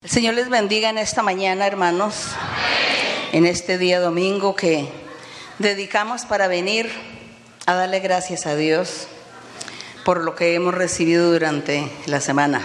El 0.00 0.10
Señor 0.10 0.34
les 0.34 0.48
bendiga 0.48 0.90
en 0.90 0.96
esta 0.96 1.24
mañana, 1.24 1.66
hermanos, 1.66 2.28
en 3.32 3.44
este 3.44 3.78
día 3.78 3.98
domingo 3.98 4.54
que 4.54 4.88
dedicamos 5.58 6.24
para 6.24 6.46
venir 6.46 6.88
a 7.66 7.74
darle 7.74 7.98
gracias 7.98 8.46
a 8.46 8.54
Dios 8.54 9.08
por 10.04 10.22
lo 10.22 10.36
que 10.36 10.54
hemos 10.54 10.72
recibido 10.72 11.32
durante 11.32 11.90
la 12.06 12.20
semana. 12.20 12.62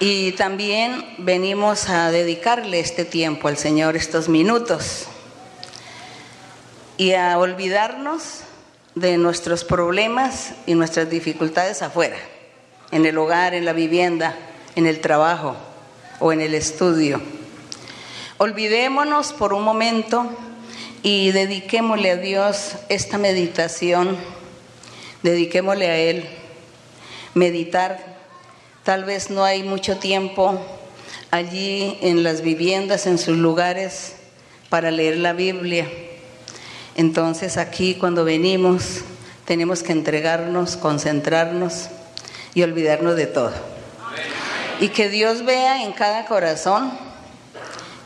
Y 0.00 0.32
también 0.32 1.14
venimos 1.18 1.88
a 1.88 2.10
dedicarle 2.10 2.80
este 2.80 3.04
tiempo 3.04 3.46
al 3.46 3.56
Señor, 3.56 3.94
estos 3.94 4.28
minutos, 4.28 5.06
y 6.96 7.12
a 7.12 7.38
olvidarnos 7.38 8.40
de 8.96 9.16
nuestros 9.16 9.62
problemas 9.62 10.54
y 10.66 10.74
nuestras 10.74 11.08
dificultades 11.08 11.82
afuera, 11.82 12.16
en 12.90 13.06
el 13.06 13.16
hogar, 13.16 13.54
en 13.54 13.64
la 13.64 13.72
vivienda 13.72 14.36
en 14.76 14.86
el 14.86 15.00
trabajo 15.00 15.56
o 16.20 16.32
en 16.32 16.40
el 16.40 16.54
estudio. 16.54 17.20
Olvidémonos 18.38 19.32
por 19.32 19.52
un 19.52 19.62
momento 19.62 20.28
y 21.02 21.32
dediquémosle 21.32 22.10
a 22.10 22.16
Dios 22.16 22.74
esta 22.88 23.18
meditación, 23.18 24.16
dediquémosle 25.22 25.86
a 25.88 25.96
Él, 25.96 26.28
meditar. 27.34 28.16
Tal 28.84 29.04
vez 29.04 29.30
no 29.30 29.44
hay 29.44 29.62
mucho 29.62 29.98
tiempo 29.98 30.60
allí 31.30 31.98
en 32.02 32.22
las 32.22 32.42
viviendas, 32.42 33.06
en 33.06 33.18
sus 33.18 33.36
lugares, 33.36 34.14
para 34.68 34.90
leer 34.90 35.18
la 35.18 35.32
Biblia. 35.32 35.88
Entonces 36.94 37.56
aquí 37.56 37.94
cuando 37.94 38.24
venimos 38.24 39.02
tenemos 39.44 39.82
que 39.82 39.92
entregarnos, 39.92 40.76
concentrarnos 40.76 41.88
y 42.54 42.62
olvidarnos 42.62 43.16
de 43.16 43.26
todo. 43.26 43.71
Y 44.82 44.88
que 44.88 45.08
Dios 45.08 45.44
vea 45.44 45.84
en 45.84 45.92
cada 45.92 46.24
corazón 46.24 46.90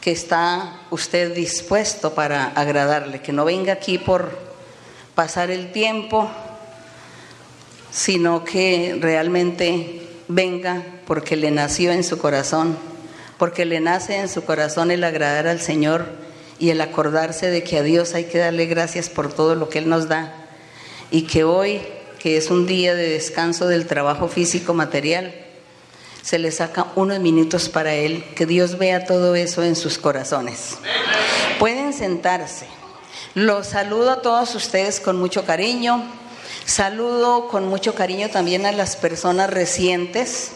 que 0.02 0.10
está 0.10 0.78
usted 0.90 1.34
dispuesto 1.34 2.12
para 2.12 2.48
agradarle, 2.48 3.22
que 3.22 3.33
no 3.33 3.46
venga 3.46 3.72
aquí 3.72 3.96
por 3.96 4.38
pasar 5.14 5.50
el 5.50 5.72
tiempo, 5.72 6.30
sino 7.91 8.44
que 8.44 8.98
realmente 9.00 10.06
venga 10.28 10.83
porque 11.06 11.34
le 11.34 11.50
nació 11.50 11.92
en 11.92 12.05
su 12.05 12.18
corazón, 12.18 12.77
porque 13.38 13.64
le 13.64 13.80
nace 13.80 14.18
en 14.18 14.28
su 14.28 14.44
corazón 14.44 14.90
el 14.90 15.02
agradar 15.02 15.46
al 15.46 15.62
Señor 15.62 16.05
y 16.58 16.68
el 16.68 16.83
acordarse 16.83 17.48
de 17.48 17.64
que 17.64 17.78
a 17.78 17.83
Dios 17.83 18.12
hay 18.12 18.24
que 18.24 18.36
darle 18.36 18.66
gracias 18.66 19.08
por 19.08 19.33
todo 19.33 19.55
lo 19.55 19.70
que 19.70 19.78
Él 19.78 19.88
nos 19.88 20.08
da. 20.08 20.34
Y 21.11 21.22
que 21.22 21.42
hoy, 21.42 21.80
que 22.18 22.36
es 22.36 22.50
un 22.50 22.66
día 22.66 22.94
de 22.94 23.08
descanso 23.08 23.66
del 23.66 23.86
trabajo 23.86 24.28
físico 24.28 24.74
material, 24.74 25.45
se 26.27 26.41
le 26.41 26.50
saca 26.50 26.88
unos 26.96 27.20
minutos 27.20 27.69
para 27.69 27.94
Él, 27.94 28.24
que 28.34 28.46
Dios 28.46 28.78
vea 28.78 29.06
todo 29.06 29.36
eso 29.36 29.62
en 29.62 29.77
sus 29.77 29.96
corazones. 29.96 30.77
Pueden 31.60 31.92
sentarse. 31.92 32.66
Los 33.36 33.68
saludo 33.68 34.10
a 34.10 34.22
todos 34.22 34.52
ustedes 34.56 34.98
con 34.98 35.20
mucho 35.20 35.44
cariño. 35.44 36.02
Saludo 36.64 37.46
con 37.46 37.68
mucho 37.68 37.94
cariño 37.94 38.28
también 38.28 38.66
a 38.66 38.72
las 38.72 38.96
personas 38.96 39.50
recientes. 39.50 40.50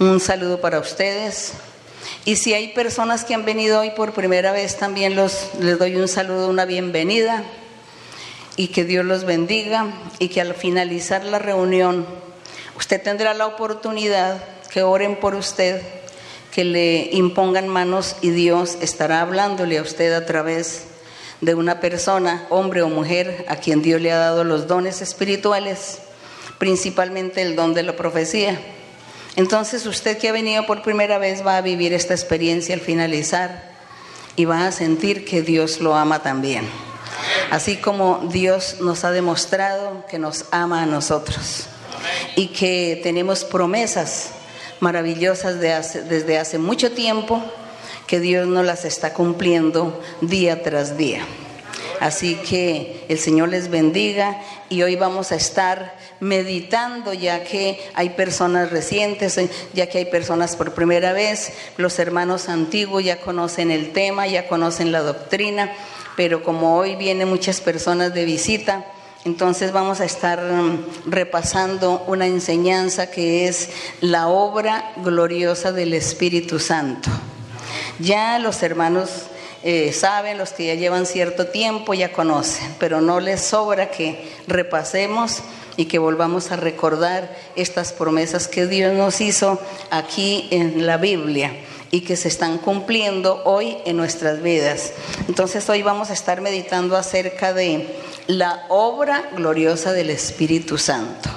Un 0.00 0.20
saludo 0.20 0.60
para 0.60 0.80
ustedes. 0.80 1.54
Y 2.26 2.36
si 2.36 2.52
hay 2.52 2.74
personas 2.74 3.24
que 3.24 3.32
han 3.32 3.46
venido 3.46 3.80
hoy 3.80 3.92
por 3.92 4.12
primera 4.12 4.52
vez, 4.52 4.76
también 4.76 5.16
los, 5.16 5.48
les 5.60 5.78
doy 5.78 5.96
un 5.96 6.08
saludo, 6.08 6.46
una 6.46 6.66
bienvenida. 6.66 7.42
Y 8.56 8.68
que 8.68 8.84
Dios 8.84 9.06
los 9.06 9.24
bendiga 9.24 9.86
y 10.18 10.28
que 10.28 10.42
al 10.42 10.52
finalizar 10.52 11.24
la 11.24 11.38
reunión 11.38 12.06
usted 12.76 13.02
tendrá 13.02 13.32
la 13.32 13.46
oportunidad 13.46 14.57
que 14.70 14.82
oren 14.82 15.16
por 15.16 15.34
usted, 15.34 15.82
que 16.52 16.64
le 16.64 17.10
impongan 17.12 17.68
manos 17.68 18.16
y 18.20 18.30
Dios 18.30 18.78
estará 18.80 19.20
hablándole 19.20 19.78
a 19.78 19.82
usted 19.82 20.12
a 20.12 20.26
través 20.26 20.84
de 21.40 21.54
una 21.54 21.80
persona, 21.80 22.46
hombre 22.50 22.82
o 22.82 22.88
mujer, 22.88 23.44
a 23.48 23.56
quien 23.56 23.82
Dios 23.82 24.00
le 24.00 24.12
ha 24.12 24.18
dado 24.18 24.44
los 24.44 24.66
dones 24.66 25.02
espirituales, 25.02 25.98
principalmente 26.58 27.42
el 27.42 27.54
don 27.54 27.74
de 27.74 27.84
la 27.84 27.96
profecía. 27.96 28.58
Entonces 29.36 29.86
usted 29.86 30.18
que 30.18 30.28
ha 30.28 30.32
venido 30.32 30.66
por 30.66 30.82
primera 30.82 31.18
vez 31.18 31.46
va 31.46 31.56
a 31.56 31.60
vivir 31.60 31.92
esta 31.92 32.14
experiencia 32.14 32.74
al 32.74 32.80
finalizar 32.80 33.70
y 34.34 34.44
va 34.46 34.66
a 34.66 34.72
sentir 34.72 35.24
que 35.24 35.42
Dios 35.42 35.80
lo 35.80 35.94
ama 35.94 36.22
también. 36.22 36.68
Así 37.50 37.76
como 37.76 38.28
Dios 38.30 38.78
nos 38.80 39.04
ha 39.04 39.12
demostrado 39.12 40.04
que 40.10 40.18
nos 40.18 40.46
ama 40.50 40.82
a 40.82 40.86
nosotros 40.86 41.66
y 42.36 42.48
que 42.48 43.00
tenemos 43.02 43.44
promesas 43.44 44.30
maravillosas 44.80 45.60
desde 45.60 46.38
hace 46.38 46.58
mucho 46.58 46.92
tiempo 46.92 47.42
que 48.06 48.20
Dios 48.20 48.46
nos 48.46 48.64
las 48.64 48.84
está 48.84 49.12
cumpliendo 49.12 50.00
día 50.20 50.62
tras 50.62 50.96
día. 50.96 51.20
Así 52.00 52.36
que 52.36 53.04
el 53.08 53.18
Señor 53.18 53.48
les 53.48 53.70
bendiga 53.70 54.40
y 54.68 54.82
hoy 54.82 54.96
vamos 54.96 55.32
a 55.32 55.36
estar 55.36 55.96
meditando 56.20 57.12
ya 57.12 57.44
que 57.44 57.80
hay 57.94 58.10
personas 58.10 58.70
recientes, 58.70 59.38
ya 59.72 59.88
que 59.88 59.98
hay 59.98 60.04
personas 60.04 60.56
por 60.56 60.74
primera 60.74 61.12
vez, 61.12 61.52
los 61.76 61.98
hermanos 61.98 62.48
antiguos 62.48 63.04
ya 63.04 63.20
conocen 63.20 63.70
el 63.70 63.92
tema, 63.92 64.26
ya 64.26 64.48
conocen 64.48 64.92
la 64.92 65.00
doctrina, 65.00 65.72
pero 66.16 66.42
como 66.42 66.76
hoy 66.76 66.96
vienen 66.96 67.28
muchas 67.28 67.60
personas 67.60 68.14
de 68.14 68.24
visita, 68.24 68.84
entonces 69.24 69.72
vamos 69.72 70.00
a 70.00 70.04
estar 70.04 70.40
mm, 70.40 71.10
repasando 71.10 72.04
una 72.06 72.26
enseñanza 72.26 73.10
que 73.10 73.48
es 73.48 73.70
la 74.00 74.28
obra 74.28 74.92
gloriosa 74.96 75.72
del 75.72 75.94
Espíritu 75.94 76.58
Santo. 76.58 77.10
Ya 77.98 78.38
los 78.38 78.62
hermanos 78.62 79.10
eh, 79.64 79.92
saben, 79.92 80.38
los 80.38 80.52
que 80.52 80.66
ya 80.66 80.74
llevan 80.74 81.04
cierto 81.04 81.48
tiempo 81.48 81.94
ya 81.94 82.12
conocen, 82.12 82.76
pero 82.78 83.00
no 83.00 83.18
les 83.18 83.40
sobra 83.40 83.90
que 83.90 84.32
repasemos 84.46 85.42
y 85.76 85.86
que 85.86 85.98
volvamos 85.98 86.52
a 86.52 86.56
recordar 86.56 87.36
estas 87.56 87.92
promesas 87.92 88.46
que 88.46 88.66
Dios 88.66 88.94
nos 88.94 89.20
hizo 89.20 89.60
aquí 89.90 90.48
en 90.50 90.86
la 90.86 90.96
Biblia 90.96 91.52
y 91.90 92.02
que 92.02 92.16
se 92.16 92.28
están 92.28 92.58
cumpliendo 92.58 93.42
hoy 93.44 93.78
en 93.84 93.96
nuestras 93.96 94.42
vidas. 94.42 94.92
Entonces 95.26 95.68
hoy 95.68 95.82
vamos 95.82 96.10
a 96.10 96.12
estar 96.12 96.40
meditando 96.40 96.96
acerca 96.96 97.52
de 97.52 97.86
la 98.26 98.66
obra 98.68 99.30
gloriosa 99.34 99.92
del 99.92 100.10
Espíritu 100.10 100.78
Santo. 100.78 101.30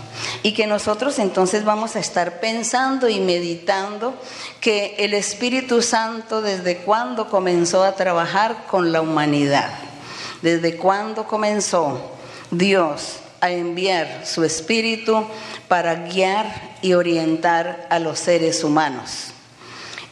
Y 0.44 0.54
que 0.54 0.68
nosotros 0.68 1.20
entonces 1.20 1.64
vamos 1.64 1.96
a 1.96 2.00
estar 2.00 2.40
pensando 2.40 3.10
y 3.10 3.20
meditando 3.20 4.14
que 4.60 4.96
el 5.00 5.14
Espíritu 5.14 5.82
Santo 5.82 6.42
desde 6.42 6.78
cuándo 6.78 7.30
comenzó 7.30 7.84
a 7.84 7.96
trabajar 7.96 8.66
con 8.70 8.92
la 8.92 9.02
humanidad, 9.02 9.72
desde 10.42 10.78
cuándo 10.78 11.26
comenzó 11.26 12.12
Dios 12.52 13.18
a 13.40 13.52
enviar 13.52 14.26
su 14.26 14.44
Espíritu 14.44 15.26
para 15.68 15.96
guiar 15.96 16.76
y 16.82 16.94
orientar 16.94 17.88
a 17.90 17.98
los 18.00 18.20
seres 18.20 18.64
humanos. 18.64 19.31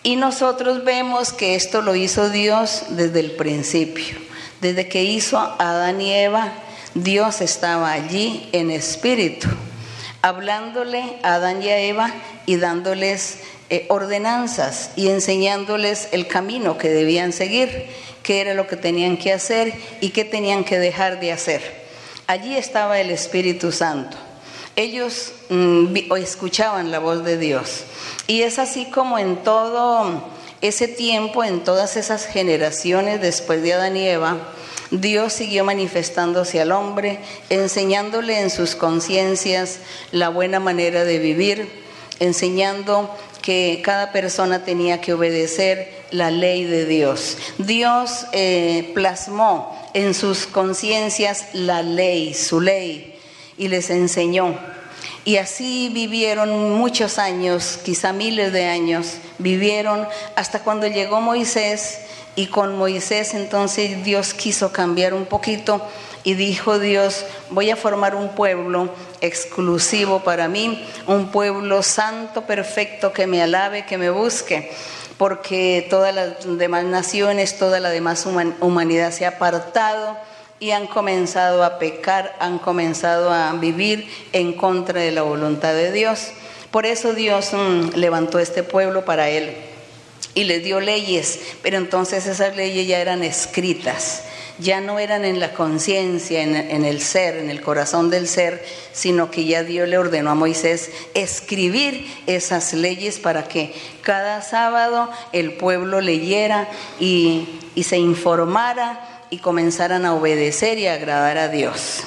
Y 0.03 0.15
nosotros 0.15 0.83
vemos 0.83 1.33
que 1.33 1.55
esto 1.55 1.81
lo 1.81 1.95
hizo 1.95 2.29
Dios 2.29 2.83
desde 2.89 3.19
el 3.19 3.31
principio, 3.31 4.17
desde 4.61 4.87
que 4.87 5.03
hizo 5.03 5.37
a 5.37 5.55
Adán 5.59 5.99
y 6.01 6.13
Eva 6.13 6.53
Dios 6.95 7.41
estaba 7.41 7.91
allí 7.91 8.49
en 8.51 8.71
espíritu, 8.71 9.47
hablándole 10.23 11.03
a 11.21 11.35
Adán 11.35 11.61
y 11.61 11.69
a 11.69 11.79
Eva 11.79 12.11
y 12.47 12.55
dándoles 12.55 13.39
eh, 13.69 13.85
ordenanzas 13.89 14.91
y 14.95 15.09
enseñándoles 15.09 16.09
el 16.13 16.25
camino 16.27 16.79
que 16.79 16.89
debían 16.89 17.31
seguir, 17.31 17.85
qué 18.23 18.41
era 18.41 18.55
lo 18.55 18.65
que 18.65 18.75
tenían 18.75 19.17
que 19.17 19.31
hacer 19.31 19.71
y 20.01 20.09
qué 20.09 20.25
tenían 20.25 20.63
que 20.63 20.79
dejar 20.79 21.19
de 21.19 21.31
hacer. 21.31 21.61
Allí 22.25 22.57
estaba 22.57 22.99
el 22.99 23.11
Espíritu 23.11 23.71
Santo. 23.71 24.17
Ellos 24.79 25.33
mm, 25.49 25.93
escuchaban 26.15 26.89
la 26.89 26.99
voz 26.99 27.25
de 27.25 27.37
Dios. 27.37 27.83
Y 28.27 28.43
es 28.43 28.59
así 28.59 28.85
como 28.85 29.19
en 29.19 29.35
todo 29.43 30.23
ese 30.61 30.87
tiempo, 30.87 31.43
en 31.43 31.65
todas 31.65 31.97
esas 31.97 32.25
generaciones 32.25 33.19
después 33.19 33.61
de 33.61 33.73
Adán 33.73 33.97
y 33.97 34.07
Eva, 34.07 34.37
Dios 34.89 35.33
siguió 35.33 35.65
manifestándose 35.65 36.61
al 36.61 36.71
hombre, 36.71 37.19
enseñándole 37.49 38.39
en 38.39 38.49
sus 38.49 38.73
conciencias 38.73 39.79
la 40.13 40.29
buena 40.29 40.61
manera 40.61 41.03
de 41.03 41.19
vivir, 41.19 41.69
enseñando 42.21 43.13
que 43.41 43.81
cada 43.83 44.13
persona 44.13 44.63
tenía 44.63 45.01
que 45.01 45.11
obedecer 45.11 45.91
la 46.11 46.31
ley 46.31 46.63
de 46.63 46.85
Dios. 46.85 47.37
Dios 47.57 48.27
eh, 48.31 48.91
plasmó 48.93 49.77
en 49.93 50.13
sus 50.13 50.47
conciencias 50.47 51.47
la 51.51 51.81
ley, 51.81 52.33
su 52.33 52.61
ley, 52.61 53.19
y 53.59 53.67
les 53.67 53.89
enseñó. 53.89 54.57
Y 55.29 55.37
así 55.37 55.91
vivieron 55.93 56.73
muchos 56.73 57.19
años, 57.19 57.77
quizá 57.85 58.13
miles 58.13 58.51
de 58.51 58.65
años, 58.65 59.17
vivieron 59.37 60.07
hasta 60.35 60.61
cuando 60.61 60.87
llegó 60.87 61.21
Moisés 61.21 61.99
y 62.35 62.47
con 62.47 62.75
Moisés 62.75 63.35
entonces 63.35 64.03
Dios 64.03 64.33
quiso 64.33 64.71
cambiar 64.71 65.13
un 65.13 65.27
poquito 65.27 65.83
y 66.23 66.33
dijo 66.33 66.79
Dios, 66.79 67.27
voy 67.51 67.69
a 67.69 67.75
formar 67.75 68.15
un 68.15 68.29
pueblo 68.29 68.89
exclusivo 69.21 70.21
para 70.21 70.47
mí, 70.47 70.83
un 71.05 71.29
pueblo 71.29 71.83
santo, 71.83 72.47
perfecto, 72.47 73.13
que 73.13 73.27
me 73.27 73.43
alabe, 73.43 73.85
que 73.85 73.99
me 73.99 74.09
busque, 74.09 74.71
porque 75.19 75.85
todas 75.91 76.11
las 76.15 76.57
demás 76.57 76.85
naciones, 76.85 77.59
toda 77.59 77.79
la 77.79 77.91
demás 77.91 78.25
humanidad 78.61 79.11
se 79.11 79.27
ha 79.27 79.29
apartado 79.29 80.17
y 80.59 80.71
han 80.71 80.87
comenzado 80.87 81.63
a 81.63 81.79
pecar, 81.79 82.35
han 82.39 82.59
comenzado 82.59 83.31
a 83.31 83.53
vivir 83.53 84.07
en 84.33 84.53
contra 84.53 85.01
de 85.01 85.11
la 85.11 85.21
voluntad 85.21 85.73
de 85.73 85.91
Dios. 85.91 86.31
Por 86.71 86.85
eso 86.85 87.13
Dios 87.13 87.51
mm, 87.53 87.95
levantó 87.95 88.39
este 88.39 88.63
pueblo 88.63 89.05
para 89.05 89.29
él 89.29 89.55
y 90.35 90.43
les 90.43 90.63
dio 90.63 90.79
leyes, 90.79 91.39
pero 91.61 91.77
entonces 91.77 92.27
esas 92.27 92.55
leyes 92.55 92.87
ya 92.87 92.99
eran 92.99 93.23
escritas, 93.23 94.23
ya 94.59 94.81
no 94.81 94.99
eran 94.99 95.23
en 95.23 95.39
la 95.39 95.53
conciencia, 95.53 96.43
en, 96.43 96.85
el 96.85 97.01
ser, 97.01 97.37
en 97.37 97.49
el 97.49 97.61
corazón 97.61 98.09
del 98.09 98.27
ser, 98.27 98.63
sino 98.91 99.31
que 99.31 99.45
ya 99.45 99.63
Dios 99.63 99.87
le 99.87 99.97
ordenó 99.97 100.31
a 100.31 100.35
Moisés 100.35 100.91
escribir 101.13 102.05
esas 102.27 102.73
leyes 102.73 103.19
para 103.19 103.47
que 103.47 103.73
cada 104.01 104.41
sábado 104.41 105.09
el 105.31 105.53
pueblo 105.53 106.01
leyera 106.01 106.67
y 106.99 107.47
se 107.81 107.97
informara 107.97 109.18
y 109.29 109.37
comenzaran 109.37 110.05
a 110.05 110.13
obedecer 110.13 110.77
y 110.77 110.87
a 110.87 110.93
agradar 110.93 111.37
a 111.37 111.47
Dios. 111.49 112.03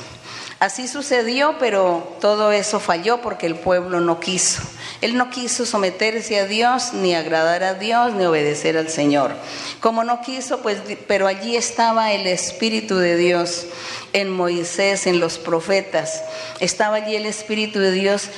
Así 0.62 0.86
sucedió, 0.86 1.56
pero 1.58 2.16
todo 2.20 2.52
eso 2.52 2.78
falló 2.78 3.20
porque 3.20 3.46
el 3.46 3.56
pueblo 3.56 4.00
no 4.00 4.20
quiso. 4.20 4.62
Él 5.00 5.16
no 5.16 5.28
quiso 5.28 5.66
someterse 5.66 6.38
a 6.38 6.46
Dios, 6.46 6.92
ni 6.92 7.16
agradar 7.16 7.64
a 7.64 7.74
Dios, 7.74 8.14
ni 8.14 8.24
obedecer 8.24 8.76
al 8.76 8.88
Señor. 8.88 9.32
Como 9.80 10.04
no 10.04 10.20
quiso, 10.20 10.60
pues, 10.60 10.78
pero 11.08 11.26
allí 11.26 11.56
estaba 11.56 12.12
el 12.12 12.28
Espíritu 12.28 12.96
de 12.96 13.16
Dios 13.16 13.66
en 14.12 14.30
Moisés, 14.30 15.08
en 15.08 15.19
los 15.19 15.38
profetas. 15.38 16.22
Estaba 16.60 16.98
allí 16.98 17.16
el 17.16 17.26
Espíritu 17.26 17.80
de 17.80 17.90
Dios 17.90 18.28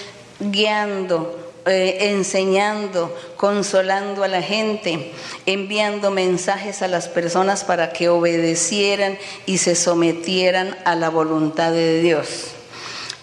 guiando, 0.40 1.44
eh, 1.66 2.11
enseñando, 2.11 3.16
consolando 3.37 4.22
a 4.22 4.28
la 4.28 4.43
gente, 4.43 5.12
enviando 5.46 6.11
mensajes 6.11 6.82
a 6.82 6.88
las 6.88 7.08
personas 7.08 7.64
para 7.64 7.93
que 7.93 8.08
obedecieran 8.08 9.19
y 9.46 9.58
se 9.58 9.75
sometieran 9.75 10.76
a 10.84 10.94
la 10.94 11.08
voluntad 11.08 11.72
de 11.72 12.02
Dios. 12.02 12.49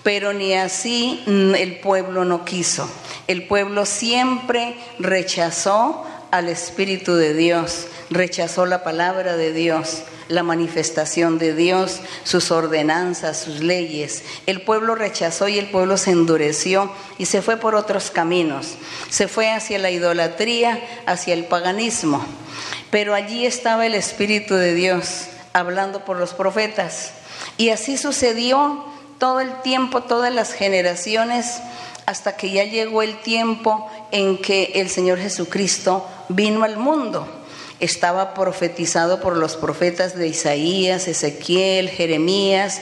Pero 0.03 0.33
ni 0.33 0.53
así 0.55 1.23
el 1.27 1.79
pueblo 1.79 2.25
no 2.25 2.43
quiso. 2.43 2.89
El 3.27 3.47
pueblo 3.47 3.85
siempre 3.85 4.75
rechazó 4.97 6.03
al 6.31 6.49
Espíritu 6.49 7.13
de 7.13 7.33
Dios, 7.33 7.87
rechazó 8.09 8.65
la 8.65 8.83
palabra 8.83 9.37
de 9.37 9.53
Dios, 9.53 10.03
la 10.31 10.43
manifestación 10.43 11.37
de 11.37 11.53
Dios, 11.53 11.99
sus 12.23 12.51
ordenanzas, 12.51 13.39
sus 13.39 13.59
leyes. 13.59 14.23
El 14.45 14.61
pueblo 14.61 14.95
rechazó 14.95 15.47
y 15.47 15.59
el 15.59 15.69
pueblo 15.69 15.97
se 15.97 16.11
endureció 16.11 16.91
y 17.17 17.25
se 17.25 17.41
fue 17.41 17.57
por 17.57 17.75
otros 17.75 18.11
caminos. 18.11 18.75
Se 19.09 19.27
fue 19.27 19.51
hacia 19.51 19.77
la 19.77 19.91
idolatría, 19.91 20.81
hacia 21.05 21.33
el 21.33 21.45
paganismo. 21.45 22.25
Pero 22.89 23.13
allí 23.13 23.45
estaba 23.45 23.85
el 23.85 23.93
Espíritu 23.93 24.55
de 24.55 24.73
Dios 24.73 25.27
hablando 25.53 26.05
por 26.05 26.17
los 26.17 26.33
profetas. 26.33 27.11
Y 27.57 27.69
así 27.69 27.97
sucedió 27.97 28.85
todo 29.17 29.41
el 29.41 29.61
tiempo, 29.61 30.03
todas 30.03 30.33
las 30.33 30.53
generaciones, 30.53 31.61
hasta 32.05 32.35
que 32.37 32.51
ya 32.51 32.63
llegó 32.63 33.01
el 33.01 33.21
tiempo 33.21 33.89
en 34.11 34.37
que 34.37 34.71
el 34.75 34.89
Señor 34.89 35.19
Jesucristo 35.19 36.07
vino 36.29 36.63
al 36.63 36.77
mundo 36.77 37.40
estaba 37.81 38.35
profetizado 38.35 39.19
por 39.19 39.35
los 39.35 39.57
profetas 39.57 40.15
de 40.15 40.27
Isaías, 40.27 41.07
Ezequiel, 41.07 41.89
Jeremías, 41.89 42.79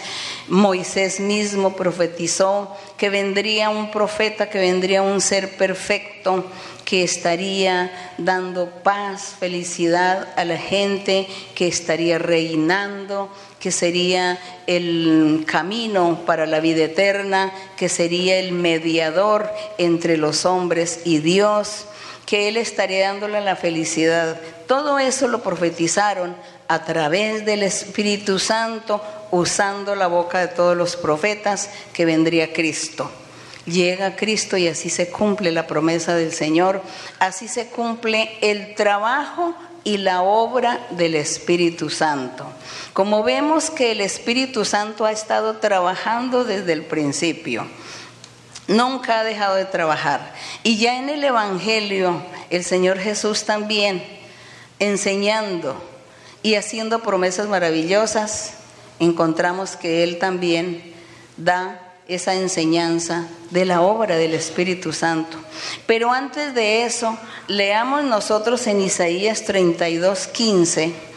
Moisés 0.49 1.21
mismo 1.21 1.75
profetizó 1.75 2.75
que 2.97 3.09
vendría 3.09 3.69
un 3.69 3.91
profeta, 3.91 4.49
que 4.49 4.59
vendría 4.59 5.01
un 5.01 5.21
ser 5.21 5.55
perfecto, 5.57 6.45
que 6.83 7.03
estaría 7.03 8.13
dando 8.17 8.69
paz, 8.83 9.35
felicidad 9.39 10.27
a 10.35 10.43
la 10.43 10.57
gente, 10.57 11.27
que 11.55 11.67
estaría 11.67 12.19
reinando, 12.19 13.29
que 13.59 13.71
sería 13.71 14.37
el 14.67 15.45
camino 15.47 16.23
para 16.25 16.45
la 16.45 16.59
vida 16.59 16.83
eterna, 16.83 17.53
que 17.77 17.87
sería 17.87 18.37
el 18.37 18.51
mediador 18.51 19.49
entre 19.77 20.17
los 20.17 20.45
hombres 20.45 21.01
y 21.05 21.19
Dios 21.19 21.85
que 22.29 22.47
Él 22.47 22.57
estaría 22.57 23.07
dándole 23.07 23.41
la 23.41 23.55
felicidad. 23.55 24.39
Todo 24.67 24.99
eso 24.99 25.27
lo 25.27 25.41
profetizaron 25.41 26.35
a 26.67 26.85
través 26.85 27.43
del 27.43 27.63
Espíritu 27.63 28.37
Santo, 28.37 29.01
usando 29.31 29.95
la 29.95 30.05
boca 30.05 30.37
de 30.37 30.49
todos 30.49 30.77
los 30.77 30.95
profetas, 30.95 31.71
que 31.91 32.05
vendría 32.05 32.53
Cristo. 32.53 33.09
Llega 33.65 34.15
Cristo 34.15 34.57
y 34.57 34.67
así 34.67 34.91
se 34.91 35.09
cumple 35.09 35.51
la 35.51 35.65
promesa 35.65 36.13
del 36.13 36.31
Señor, 36.31 36.83
así 37.17 37.47
se 37.47 37.65
cumple 37.65 38.29
el 38.41 38.75
trabajo 38.75 39.55
y 39.83 39.97
la 39.97 40.21
obra 40.21 40.85
del 40.91 41.15
Espíritu 41.15 41.89
Santo. 41.89 42.45
Como 42.93 43.23
vemos 43.23 43.71
que 43.71 43.93
el 43.93 44.01
Espíritu 44.01 44.65
Santo 44.65 45.03
ha 45.05 45.11
estado 45.11 45.57
trabajando 45.57 46.43
desde 46.43 46.73
el 46.73 46.83
principio 46.83 47.65
nunca 48.69 49.19
ha 49.19 49.23
dejado 49.25 49.55
de 49.55 49.65
trabajar. 49.65 50.33
Y 50.63 50.77
ya 50.77 50.97
en 50.97 51.09
el 51.09 51.23
Evangelio, 51.23 52.21
el 52.49 52.63
Señor 52.63 52.99
Jesús 52.99 53.43
también 53.43 54.01
enseñando 54.77 55.75
y 56.41 56.55
haciendo 56.55 57.01
promesas 57.01 57.49
maravillosas, 57.49 58.53
encontramos 58.99 59.75
que 59.75 60.03
Él 60.03 60.19
también 60.19 60.93
da 61.35 61.81
esa 62.07 62.33
enseñanza 62.35 63.27
de 63.49 63.65
la 63.65 63.81
obra 63.81 64.15
del 64.15 64.33
Espíritu 64.33 64.93
Santo. 64.93 65.37
Pero 65.85 66.11
antes 66.11 66.53
de 66.55 66.85
eso, 66.85 67.17
leamos 67.47 68.03
nosotros 68.03 68.65
en 68.67 68.81
Isaías 68.81 69.43
32, 69.43 70.27
15 70.27 71.08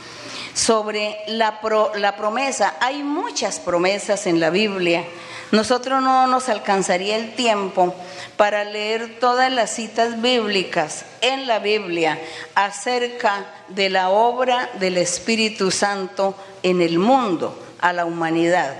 sobre 0.54 1.18
la, 1.28 1.60
la 1.96 2.16
promesa. 2.16 2.74
Hay 2.80 3.02
muchas 3.02 3.58
promesas 3.58 4.26
en 4.26 4.40
la 4.40 4.50
Biblia 4.50 5.04
nosotros 5.52 6.02
no 6.02 6.26
nos 6.28 6.48
alcanzaría 6.48 7.14
el 7.14 7.34
tiempo 7.34 7.94
para 8.38 8.64
leer 8.64 9.18
todas 9.20 9.52
las 9.52 9.68
citas 9.68 10.22
bíblicas 10.22 11.04
en 11.20 11.46
la 11.46 11.58
Biblia 11.58 12.18
acerca 12.54 13.44
de 13.68 13.90
la 13.90 14.08
obra 14.08 14.70
del 14.80 14.96
Espíritu 14.96 15.70
Santo 15.70 16.34
en 16.62 16.80
el 16.80 16.98
mundo, 16.98 17.54
a 17.82 17.92
la 17.92 18.06
humanidad. 18.06 18.74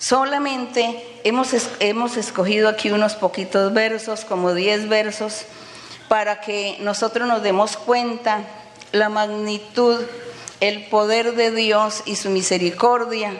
Solamente 0.00 1.20
hemos, 1.22 1.50
hemos 1.78 2.16
escogido 2.16 2.68
aquí 2.68 2.90
unos 2.90 3.14
poquitos 3.14 3.72
versos, 3.72 4.24
como 4.24 4.54
10 4.54 4.88
versos, 4.88 5.42
para 6.08 6.40
que 6.40 6.78
nosotros 6.80 7.28
nos 7.28 7.44
demos 7.44 7.76
cuenta 7.76 8.40
la 8.90 9.08
magnitud, 9.08 10.00
el 10.60 10.86
poder 10.86 11.34
de 11.34 11.50
Dios 11.50 12.02
y 12.06 12.16
su 12.16 12.30
misericordia 12.30 13.32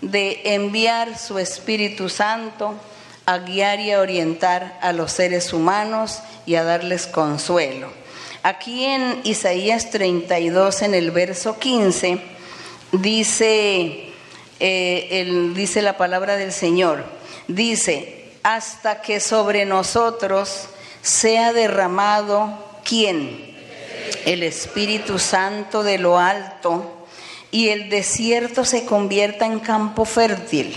de 0.00 0.40
enviar 0.44 1.18
su 1.18 1.38
Espíritu 1.38 2.08
Santo 2.08 2.74
a 3.26 3.38
guiar 3.38 3.80
y 3.80 3.92
a 3.92 4.00
orientar 4.00 4.78
a 4.82 4.92
los 4.92 5.12
seres 5.12 5.52
humanos 5.52 6.20
y 6.44 6.56
a 6.56 6.64
darles 6.64 7.06
consuelo. 7.06 7.88
Aquí 8.42 8.84
en 8.84 9.20
Isaías 9.22 9.90
32, 9.90 10.82
en 10.82 10.94
el 10.94 11.12
verso 11.12 11.58
15, 11.58 12.20
dice, 12.90 14.12
eh, 14.58 15.50
dice 15.54 15.82
la 15.82 15.96
palabra 15.96 16.36
del 16.36 16.52
Señor, 16.52 17.04
dice, 17.46 18.32
hasta 18.42 19.00
que 19.02 19.20
sobre 19.20 19.64
nosotros 19.64 20.68
sea 21.02 21.52
derramado, 21.52 22.58
¿quién? 22.84 23.51
El 24.24 24.42
Espíritu 24.42 25.18
Santo 25.18 25.82
de 25.82 25.98
lo 25.98 26.18
alto 26.18 27.06
y 27.50 27.68
el 27.68 27.90
desierto 27.90 28.64
se 28.64 28.84
convierta 28.84 29.46
en 29.46 29.60
campo 29.60 30.04
fértil. 30.04 30.76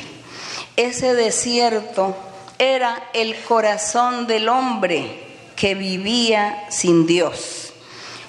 Ese 0.75 1.13
desierto 1.13 2.15
era 2.59 3.01
el 3.13 3.35
corazón 3.35 4.27
del 4.27 4.49
hombre 4.49 5.23
que 5.55 5.75
vivía 5.75 6.65
sin 6.69 7.07
Dios. 7.07 7.73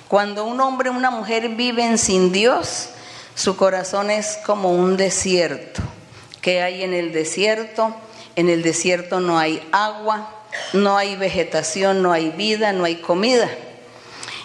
Cuando 0.08 0.44
un 0.44 0.60
hombre 0.60 0.90
o 0.90 0.92
una 0.92 1.10
mujer 1.10 1.48
viven 1.50 1.98
sin 1.98 2.30
Dios, 2.30 2.90
su 3.34 3.56
corazón 3.56 4.10
es 4.10 4.38
como 4.46 4.72
un 4.72 4.96
desierto. 4.96 5.82
¿Qué 6.40 6.62
hay 6.62 6.84
en 6.84 6.94
el 6.94 7.12
desierto? 7.12 7.94
En 8.36 8.48
el 8.48 8.62
desierto 8.62 9.18
no 9.18 9.38
hay 9.38 9.66
agua, 9.72 10.30
no 10.72 10.96
hay 10.96 11.16
vegetación, 11.16 12.02
no 12.02 12.12
hay 12.12 12.30
vida, 12.30 12.72
no 12.72 12.84
hay 12.84 12.96
comida. 12.96 13.50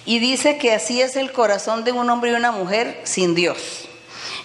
Y 0.06 0.20
dice 0.20 0.58
que 0.58 0.74
así 0.74 1.02
es 1.02 1.16
el 1.16 1.32
corazón 1.32 1.84
de 1.84 1.92
un 1.92 2.10
hombre 2.10 2.32
y 2.32 2.36
una 2.36 2.52
mujer 2.52 3.00
sin 3.04 3.36
Dios. 3.36 3.88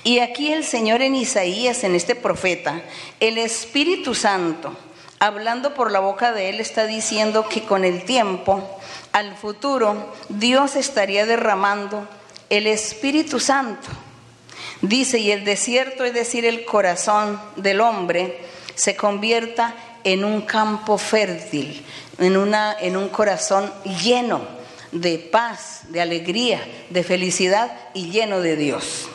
Y 0.05 0.21
aquí 0.21 0.53
el 0.53 0.65
Señor 0.65 1.03
en 1.03 1.17
Isaías, 1.17 1.83
en 1.83 1.95
este 1.95 2.15
profeta, 2.15 2.83
el 3.19 3.39
Espíritu 3.39 4.15
Santo, 4.15 4.77
hablando 5.19 5.75
por 5.75 5.91
la 5.91 5.99
boca 5.99 6.33
de 6.33 6.51
él, 6.51 6.61
está 6.61 6.87
diciendo 6.87 7.49
que 7.49 7.63
con 7.63 7.85
el 7.85 8.05
tiempo, 8.05 8.79
al 9.13 9.35
futuro, 9.35 10.13
Dios 10.29 10.77
estaría 10.77 11.27
derramando 11.27 12.07
el 12.51 12.67
Espíritu 12.67 13.41
Santo. 13.41 13.89
Dice, 14.83 15.19
y 15.19 15.33
el 15.33 15.45
desierto, 15.45 16.05
es 16.05 16.13
decir, 16.13 16.45
el 16.45 16.65
corazón 16.67 17.41
del 17.57 17.81
hombre, 17.81 18.39
se 18.75 18.95
convierta 18.95 19.75
en 20.05 20.25
un 20.25 20.43
campo 20.43 20.99
fértil, 20.99 21.85
en, 22.19 22.37
una, 22.37 22.77
en 22.79 22.97
un 22.97 23.09
corazón 23.09 23.73
lleno 24.05 24.56
de 25.01 25.19
paz, 25.19 25.83
de 25.89 26.01
alegría, 26.01 26.61
de 26.91 27.03
felicidad 27.03 27.71
y 27.95 28.11
lleno 28.11 28.41
de 28.41 28.57
Dios. 28.57 29.09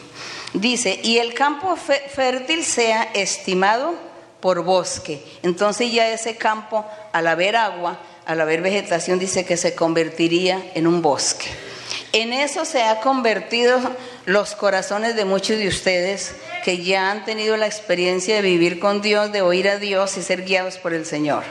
Dice, 0.54 1.00
y 1.04 1.18
el 1.18 1.34
campo 1.34 1.76
fértil 1.76 2.64
sea 2.64 3.04
estimado 3.14 3.96
por 4.42 4.64
bosque. 4.64 5.24
Entonces 5.44 5.92
ya 5.92 6.10
ese 6.10 6.36
campo, 6.36 6.86
al 7.14 7.28
haber 7.28 7.56
agua, 7.56 8.00
al 8.26 8.42
haber 8.42 8.62
vegetación, 8.62 9.20
dice 9.20 9.46
que 9.46 9.58
se 9.58 9.76
convertiría 9.76 10.72
en 10.76 10.88
un 10.88 11.02
bosque. 11.02 11.48
En 12.14 12.34
eso 12.34 12.66
se 12.66 12.84
ha 12.84 13.00
convertido 13.00 13.80
los 14.26 14.56
corazones 14.56 15.16
de 15.16 15.24
muchos 15.24 15.58
de 15.58 15.70
ustedes 15.70 16.36
que 16.66 16.84
ya 16.84 17.10
han 17.10 17.24
tenido 17.24 17.56
la 17.56 17.68
experiencia 17.68 18.36
de 18.36 18.42
vivir 18.42 18.80
con 18.80 19.02
Dios, 19.02 19.32
de 19.32 19.42
oír 19.42 19.70
a 19.70 19.78
Dios 19.78 20.18
y 20.18 20.22
ser 20.22 20.44
guiados 20.44 20.78
por 20.78 20.94
el 20.94 21.06
Señor. 21.06 21.44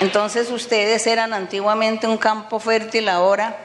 Entonces 0.00 0.50
ustedes 0.50 1.06
eran 1.06 1.34
antiguamente 1.34 2.06
un 2.06 2.16
campo 2.16 2.58
fértil, 2.58 3.08
ahora, 3.08 3.58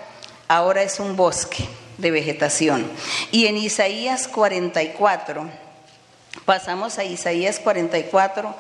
ahora 0.50 0.84
es 0.84 1.00
un 1.00 1.15
bosque 1.15 1.67
de 1.98 2.12
vegetación. 2.12 2.91
Y 3.31 3.48
en 3.48 3.55
Isaías 3.55 4.27
44, 4.27 5.50
pasamos 6.46 6.98
a 6.98 7.05
Isaías 7.05 7.60
44, 7.60 8.53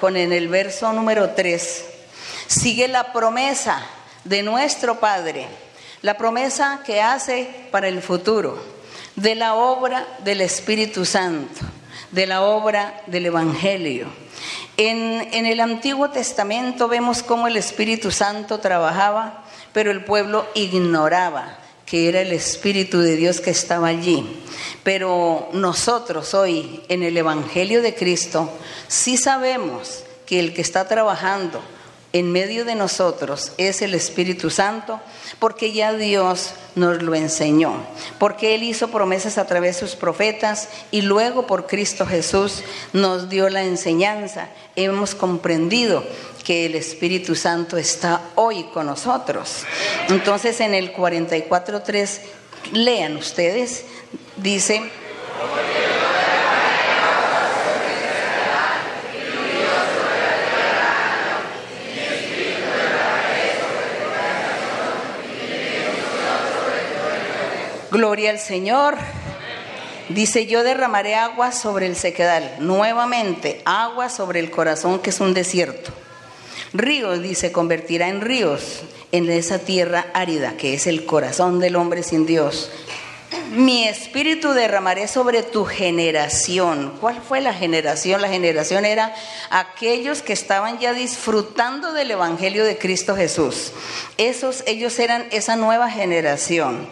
con 0.00 0.16
en 0.16 0.32
el 0.34 0.48
verso 0.48 0.92
número 0.92 1.30
3, 1.30 1.84
sigue 2.46 2.88
la 2.88 3.12
promesa 3.12 3.82
de 4.24 4.42
nuestro 4.42 5.00
Padre, 5.00 5.46
la 6.02 6.16
promesa 6.16 6.82
que 6.84 7.00
hace 7.00 7.68
para 7.70 7.88
el 7.88 8.02
futuro, 8.02 8.58
de 9.16 9.34
la 9.34 9.54
obra 9.54 10.06
del 10.24 10.40
Espíritu 10.40 11.04
Santo, 11.04 11.60
de 12.10 12.26
la 12.26 12.42
obra 12.42 13.02
del 13.06 13.26
Evangelio. 13.26 14.06
En, 14.76 15.28
en 15.32 15.46
el 15.46 15.60
Antiguo 15.60 16.10
Testamento 16.10 16.88
vemos 16.88 17.22
cómo 17.22 17.46
el 17.46 17.56
Espíritu 17.56 18.10
Santo 18.10 18.60
trabajaba, 18.60 19.44
pero 19.72 19.90
el 19.90 20.04
pueblo 20.04 20.46
ignoraba 20.54 21.58
que 21.90 22.08
era 22.08 22.20
el 22.20 22.30
Espíritu 22.30 23.00
de 23.00 23.16
Dios 23.16 23.40
que 23.40 23.50
estaba 23.50 23.88
allí. 23.88 24.24
Pero 24.84 25.48
nosotros 25.52 26.34
hoy 26.34 26.82
en 26.88 27.02
el 27.02 27.16
Evangelio 27.16 27.82
de 27.82 27.96
Cristo 27.96 28.48
sí 28.86 29.16
sabemos 29.16 30.04
que 30.24 30.38
el 30.38 30.54
que 30.54 30.62
está 30.62 30.86
trabajando 30.86 31.60
en 32.12 32.30
medio 32.30 32.64
de 32.64 32.76
nosotros 32.76 33.52
es 33.58 33.82
el 33.82 33.94
Espíritu 33.94 34.50
Santo, 34.50 35.00
porque 35.40 35.72
ya 35.72 35.94
Dios 35.94 36.52
nos 36.76 37.02
lo 37.02 37.14
enseñó, 37.14 37.72
porque 38.18 38.54
Él 38.54 38.62
hizo 38.62 38.88
promesas 38.88 39.38
a 39.38 39.46
través 39.46 39.74
de 39.74 39.80
sus 39.80 39.96
profetas 39.96 40.68
y 40.90 41.00
luego 41.02 41.46
por 41.46 41.66
Cristo 41.66 42.06
Jesús 42.06 42.62
nos 42.92 43.28
dio 43.28 43.48
la 43.48 43.64
enseñanza. 43.64 44.50
Hemos 44.76 45.14
comprendido 45.14 46.04
que 46.44 46.66
el 46.66 46.74
Espíritu 46.74 47.34
Santo 47.34 47.76
está 47.76 48.20
hoy 48.34 48.64
con 48.72 48.86
nosotros. 48.86 49.64
Entonces 50.08 50.60
en 50.60 50.74
el 50.74 50.94
44.3, 50.94 52.20
lean 52.72 53.16
ustedes, 53.16 53.84
dice... 54.36 54.82
Gloria 67.90 68.30
al 68.30 68.38
Señor. 68.38 68.96
Dice, 70.10 70.46
yo 70.46 70.62
derramaré 70.62 71.16
agua 71.16 71.50
sobre 71.50 71.86
el 71.86 71.96
sequedal, 71.96 72.56
nuevamente 72.60 73.62
agua 73.64 74.08
sobre 74.08 74.38
el 74.40 74.50
corazón 74.50 75.00
que 75.00 75.10
es 75.10 75.20
un 75.20 75.34
desierto. 75.34 75.92
Ríos, 76.72 77.20
dice, 77.20 77.50
convertirá 77.50 78.08
en 78.08 78.20
ríos 78.20 78.82
en 79.10 79.28
esa 79.28 79.58
tierra 79.58 80.06
árida 80.14 80.56
que 80.56 80.74
es 80.74 80.86
el 80.86 81.04
corazón 81.04 81.58
del 81.58 81.74
hombre 81.74 82.04
sin 82.04 82.26
Dios. 82.26 82.70
Mi 83.52 83.88
espíritu 83.88 84.52
derramaré 84.52 85.08
sobre 85.08 85.42
tu 85.42 85.64
generación. 85.64 86.92
¿Cuál 87.00 87.20
fue 87.20 87.40
la 87.40 87.52
generación? 87.52 88.20
La 88.20 88.28
generación 88.28 88.84
era 88.84 89.12
aquellos 89.50 90.22
que 90.22 90.32
estaban 90.32 90.78
ya 90.78 90.92
disfrutando 90.92 91.92
del 91.92 92.12
Evangelio 92.12 92.64
de 92.64 92.78
Cristo 92.78 93.16
Jesús. 93.16 93.72
Esos, 94.16 94.62
ellos 94.66 94.96
eran 95.00 95.26
esa 95.32 95.56
nueva 95.56 95.90
generación. 95.90 96.88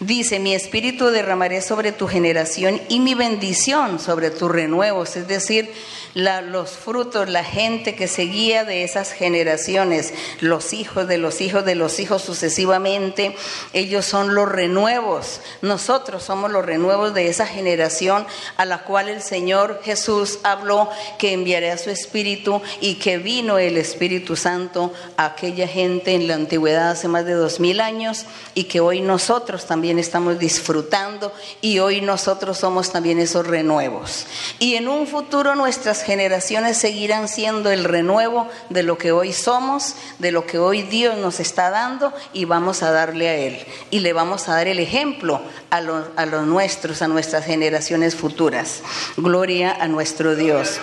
Dice, 0.00 0.38
mi 0.38 0.54
espíritu 0.54 1.08
derramaré 1.08 1.60
sobre 1.60 1.92
tu 1.92 2.06
generación 2.06 2.80
y 2.88 3.00
mi 3.00 3.14
bendición 3.14 4.00
sobre 4.00 4.30
tus 4.30 4.50
renuevos, 4.50 5.14
es 5.16 5.28
decir, 5.28 5.70
los 6.14 6.70
frutos, 6.70 7.28
la 7.28 7.44
gente 7.44 7.94
que 7.94 8.08
seguía 8.08 8.64
de 8.64 8.84
esas 8.84 9.12
generaciones, 9.12 10.12
los 10.40 10.72
hijos 10.72 11.06
de 11.06 11.18
los 11.18 11.40
hijos 11.40 11.64
de 11.64 11.74
los 11.74 12.00
hijos 12.00 12.22
sucesivamente, 12.22 13.36
ellos 13.72 14.06
son 14.06 14.34
los 14.34 14.48
renuevos. 14.48 15.40
Nosotros 15.62 16.22
somos 16.22 16.50
los 16.50 16.64
renuevos 16.64 17.14
de 17.14 17.28
esa 17.28 17.46
generación 17.46 18.26
a 18.56 18.64
la 18.64 18.84
cual 18.84 19.08
el 19.08 19.22
Señor 19.22 19.80
Jesús 19.84 20.40
habló 20.42 20.90
que 21.18 21.32
enviaría 21.32 21.78
su 21.78 21.90
espíritu 21.90 22.60
y 22.80 22.96
que 22.96 23.18
vino 23.18 23.58
el 23.58 23.76
Espíritu 23.76 24.36
Santo 24.36 24.92
a 25.16 25.26
aquella 25.26 25.68
gente 25.68 26.14
en 26.14 26.26
la 26.26 26.34
antigüedad 26.34 26.90
hace 26.90 27.08
más 27.08 27.24
de 27.24 27.34
dos 27.34 27.60
mil 27.60 27.80
años 27.80 28.26
y 28.54 28.64
que 28.64 28.80
hoy 28.80 29.00
nosotros 29.00 29.66
también 29.66 29.98
estamos 29.98 30.38
disfrutando 30.38 31.32
y 31.60 31.78
hoy 31.78 32.00
nosotros 32.00 32.58
somos 32.58 32.90
también 32.90 33.18
esos 33.18 33.46
renuevos. 33.46 34.26
Y 34.58 34.74
en 34.74 34.88
un 34.88 35.06
futuro 35.06 35.54
nuestras 35.54 35.99
generaciones 36.02 36.76
seguirán 36.76 37.28
siendo 37.28 37.70
el 37.70 37.84
renuevo 37.84 38.48
de 38.68 38.82
lo 38.82 38.98
que 38.98 39.12
hoy 39.12 39.32
somos, 39.32 39.94
de 40.18 40.32
lo 40.32 40.46
que 40.46 40.58
hoy 40.58 40.82
Dios 40.82 41.16
nos 41.18 41.40
está 41.40 41.70
dando 41.70 42.12
y 42.32 42.44
vamos 42.44 42.82
a 42.82 42.90
darle 42.90 43.28
a 43.28 43.34
Él. 43.36 43.58
Y 43.90 44.00
le 44.00 44.12
vamos 44.12 44.48
a 44.48 44.54
dar 44.54 44.68
el 44.68 44.78
ejemplo 44.78 45.40
a, 45.70 45.80
los, 45.80 46.06
a 46.16 46.26
los 46.26 46.46
nuestros, 46.46 47.02
a 47.02 47.08
nuestras 47.08 47.44
generaciones 47.44 48.14
futuras. 48.14 48.82
Gloria 49.16 49.76
a 49.78 49.88
nuestro 49.88 50.36
Dios. 50.36 50.80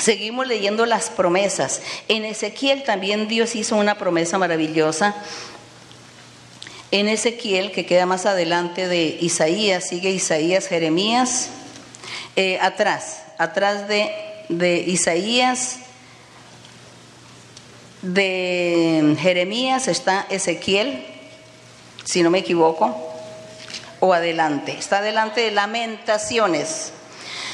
Seguimos 0.00 0.46
leyendo 0.46 0.86
las 0.86 1.10
promesas. 1.10 1.82
En 2.08 2.24
Ezequiel 2.24 2.84
también 2.84 3.28
Dios 3.28 3.54
hizo 3.54 3.76
una 3.76 3.98
promesa 3.98 4.38
maravillosa. 4.38 5.14
En 6.90 7.06
Ezequiel, 7.06 7.70
que 7.70 7.86
queda 7.86 8.06
más 8.06 8.26
adelante 8.26 8.88
de 8.88 9.18
Isaías, 9.20 9.88
sigue 9.88 10.10
Isaías, 10.10 10.66
Jeremías, 10.66 11.50
eh, 12.34 12.58
atrás, 12.60 13.22
atrás 13.38 13.86
de 13.88 14.10
de 14.50 14.80
Isaías, 14.80 15.78
de 18.02 19.16
Jeremías 19.20 19.88
está 19.88 20.26
Ezequiel, 20.28 21.06
si 22.04 22.22
no 22.22 22.30
me 22.30 22.40
equivoco, 22.40 22.96
o 24.00 24.12
adelante. 24.12 24.72
Está 24.72 24.98
adelante 24.98 25.40
de 25.42 25.50
Lamentaciones. 25.52 26.92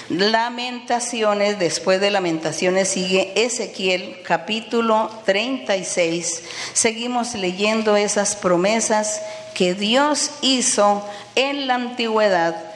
Lamentaciones, 0.08 1.58
después 1.58 2.00
de 2.00 2.10
Lamentaciones 2.10 2.88
sigue 2.88 3.32
Ezequiel 3.34 4.22
capítulo 4.24 5.10
36. 5.26 6.44
Seguimos 6.72 7.34
leyendo 7.34 7.96
esas 7.96 8.36
promesas 8.36 9.20
que 9.54 9.74
Dios 9.74 10.30
hizo 10.42 11.04
en 11.34 11.66
la 11.66 11.74
antigüedad 11.74 12.75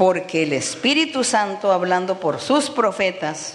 porque 0.00 0.44
el 0.44 0.54
Espíritu 0.54 1.24
Santo, 1.24 1.72
hablando 1.72 2.20
por 2.20 2.40
sus 2.40 2.70
profetas, 2.70 3.52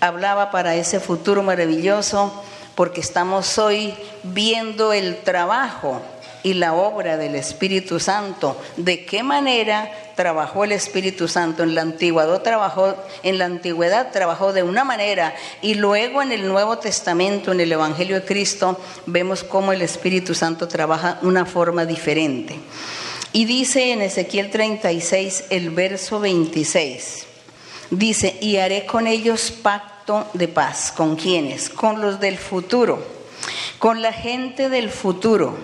hablaba 0.00 0.50
para 0.50 0.74
ese 0.74 1.00
futuro 1.00 1.42
maravilloso, 1.42 2.44
porque 2.74 3.00
estamos 3.00 3.56
hoy 3.56 3.94
viendo 4.22 4.92
el 4.92 5.16
trabajo 5.22 6.02
y 6.42 6.52
la 6.52 6.74
obra 6.74 7.16
del 7.16 7.36
Espíritu 7.36 8.00
Santo. 8.00 8.60
¿De 8.76 9.06
qué 9.06 9.22
manera 9.22 9.90
trabajó 10.14 10.64
el 10.64 10.72
Espíritu 10.72 11.26
Santo 11.26 11.62
en 11.62 11.74
la 11.74 11.80
antigüedad? 11.80 12.42
Trabajó 12.42 12.94
en 13.22 13.38
la 13.38 13.46
antigüedad 13.46 14.12
trabajó 14.12 14.52
de 14.52 14.62
una 14.62 14.84
manera 14.84 15.34
y 15.62 15.72
luego 15.72 16.20
en 16.20 16.32
el 16.32 16.46
Nuevo 16.46 16.76
Testamento, 16.76 17.52
en 17.52 17.60
el 17.60 17.72
Evangelio 17.72 18.16
de 18.16 18.26
Cristo, 18.26 18.78
vemos 19.06 19.42
cómo 19.42 19.72
el 19.72 19.80
Espíritu 19.80 20.34
Santo 20.34 20.68
trabaja 20.68 21.18
una 21.22 21.46
forma 21.46 21.86
diferente. 21.86 22.60
Y 23.38 23.44
dice 23.44 23.92
en 23.92 24.02
Ezequiel 24.02 24.50
36, 24.50 25.44
el 25.50 25.70
verso 25.70 26.18
26, 26.18 27.24
dice, 27.92 28.36
y 28.40 28.56
haré 28.56 28.84
con 28.84 29.06
ellos 29.06 29.52
pacto 29.52 30.26
de 30.32 30.48
paz. 30.48 30.90
¿Con 30.90 31.14
quiénes? 31.14 31.70
Con 31.70 32.00
los 32.00 32.18
del 32.18 32.36
futuro, 32.36 33.00
con 33.78 34.02
la 34.02 34.12
gente 34.12 34.68
del 34.68 34.90
futuro, 34.90 35.56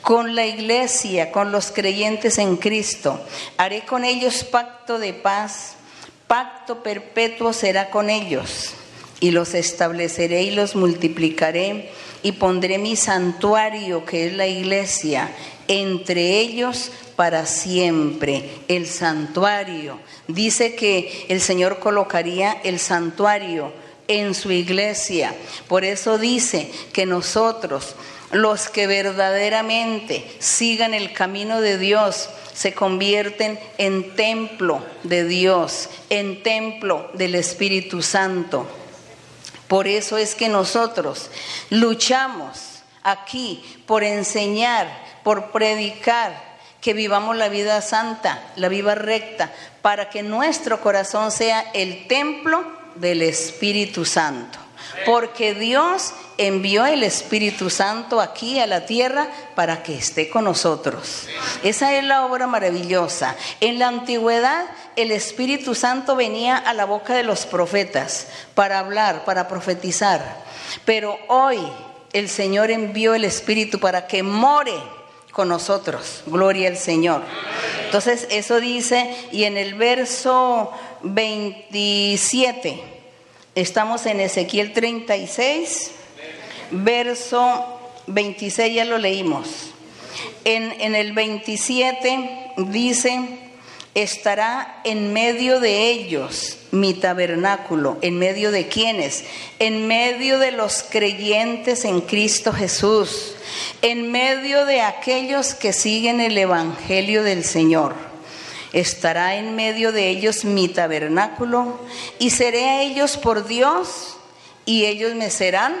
con 0.00 0.36
la 0.36 0.46
iglesia, 0.46 1.32
con 1.32 1.50
los 1.50 1.72
creyentes 1.72 2.38
en 2.38 2.56
Cristo. 2.56 3.20
Haré 3.56 3.84
con 3.84 4.04
ellos 4.04 4.44
pacto 4.44 5.00
de 5.00 5.12
paz, 5.12 5.74
pacto 6.28 6.84
perpetuo 6.84 7.52
será 7.52 7.90
con 7.90 8.10
ellos. 8.10 8.74
y 9.18 9.30
los 9.30 9.54
estableceré 9.54 10.42
y 10.42 10.50
los 10.50 10.74
multiplicaré 10.74 11.90
y 12.24 12.32
pondré 12.32 12.78
mi 12.78 12.96
santuario, 12.96 14.04
que 14.04 14.26
es 14.26 14.32
la 14.32 14.48
iglesia, 14.48 15.30
entre 15.80 16.38
ellos 16.38 16.90
para 17.16 17.46
siempre. 17.46 18.50
El 18.68 18.86
santuario. 18.86 19.98
Dice 20.28 20.74
que 20.74 21.26
el 21.28 21.40
Señor 21.40 21.78
colocaría 21.78 22.60
el 22.64 22.78
santuario 22.78 23.72
en 24.08 24.34
su 24.34 24.50
iglesia. 24.50 25.34
Por 25.68 25.84
eso 25.84 26.18
dice 26.18 26.70
que 26.92 27.06
nosotros, 27.06 27.94
los 28.32 28.68
que 28.68 28.86
verdaderamente 28.86 30.24
sigan 30.38 30.94
el 30.94 31.12
camino 31.12 31.60
de 31.60 31.78
Dios, 31.78 32.28
se 32.54 32.74
convierten 32.74 33.58
en 33.78 34.14
templo 34.14 34.84
de 35.02 35.24
Dios, 35.24 35.88
en 36.10 36.42
templo 36.42 37.10
del 37.14 37.34
Espíritu 37.34 38.02
Santo. 38.02 38.66
Por 39.68 39.88
eso 39.88 40.18
es 40.18 40.34
que 40.34 40.48
nosotros 40.48 41.30
luchamos 41.70 42.82
aquí 43.02 43.64
por 43.86 44.04
enseñar, 44.04 44.86
por 45.22 45.50
predicar, 45.50 46.52
que 46.80 46.94
vivamos 46.94 47.36
la 47.36 47.48
vida 47.48 47.80
santa, 47.80 48.42
la 48.56 48.68
vida 48.68 48.96
recta, 48.96 49.52
para 49.82 50.10
que 50.10 50.22
nuestro 50.22 50.80
corazón 50.80 51.30
sea 51.30 51.64
el 51.74 52.08
templo 52.08 52.64
del 52.96 53.22
Espíritu 53.22 54.04
Santo. 54.04 54.58
Porque 55.06 55.54
Dios 55.54 56.12
envió 56.38 56.84
el 56.84 57.04
Espíritu 57.04 57.70
Santo 57.70 58.20
aquí 58.20 58.58
a 58.58 58.66
la 58.66 58.84
tierra 58.84 59.28
para 59.54 59.82
que 59.82 59.94
esté 59.94 60.28
con 60.28 60.44
nosotros. 60.44 61.28
Esa 61.62 61.94
es 61.94 62.04
la 62.04 62.26
obra 62.26 62.46
maravillosa. 62.46 63.36
En 63.60 63.78
la 63.78 63.88
antigüedad 63.88 64.66
el 64.96 65.12
Espíritu 65.12 65.74
Santo 65.74 66.16
venía 66.16 66.56
a 66.56 66.74
la 66.74 66.84
boca 66.84 67.14
de 67.14 67.22
los 67.22 67.46
profetas 67.46 68.26
para 68.54 68.80
hablar, 68.80 69.24
para 69.24 69.48
profetizar. 69.48 70.42
Pero 70.84 71.18
hoy 71.28 71.60
el 72.12 72.28
Señor 72.28 72.70
envió 72.70 73.14
el 73.14 73.24
Espíritu 73.24 73.78
para 73.78 74.06
que 74.06 74.22
more 74.22 74.74
con 75.32 75.48
nosotros. 75.48 76.22
Gloria 76.26 76.68
al 76.68 76.76
Señor. 76.76 77.22
Entonces 77.84 78.28
eso 78.30 78.60
dice, 78.60 79.14
y 79.32 79.44
en 79.44 79.56
el 79.56 79.74
verso 79.74 80.70
27, 81.02 82.80
estamos 83.54 84.06
en 84.06 84.20
Ezequiel 84.20 84.72
36, 84.72 85.90
verso 86.70 87.80
26 88.06 88.74
ya 88.74 88.84
lo 88.84 88.98
leímos. 88.98 89.70
En, 90.44 90.80
en 90.80 90.94
el 90.94 91.12
27 91.12 92.52
dice, 92.56 93.41
estará 93.94 94.80
en 94.84 95.12
medio 95.12 95.60
de 95.60 95.90
ellos 95.90 96.58
mi 96.70 96.94
tabernáculo. 96.94 97.98
¿En 98.00 98.18
medio 98.18 98.50
de 98.50 98.68
quiénes? 98.68 99.24
En 99.58 99.86
medio 99.86 100.38
de 100.38 100.52
los 100.52 100.82
creyentes 100.82 101.84
en 101.84 102.00
Cristo 102.00 102.52
Jesús. 102.52 103.34
En 103.82 104.10
medio 104.10 104.64
de 104.64 104.80
aquellos 104.80 105.54
que 105.54 105.72
siguen 105.72 106.20
el 106.20 106.38
Evangelio 106.38 107.22
del 107.22 107.44
Señor. 107.44 107.94
Estará 108.72 109.36
en 109.36 109.54
medio 109.54 109.92
de 109.92 110.08
ellos 110.08 110.46
mi 110.46 110.66
tabernáculo 110.68 111.78
y 112.18 112.30
seré 112.30 112.64
a 112.64 112.82
ellos 112.82 113.18
por 113.18 113.46
Dios 113.46 114.16
y 114.64 114.86
ellos 114.86 115.14
me 115.14 115.28
serán 115.28 115.74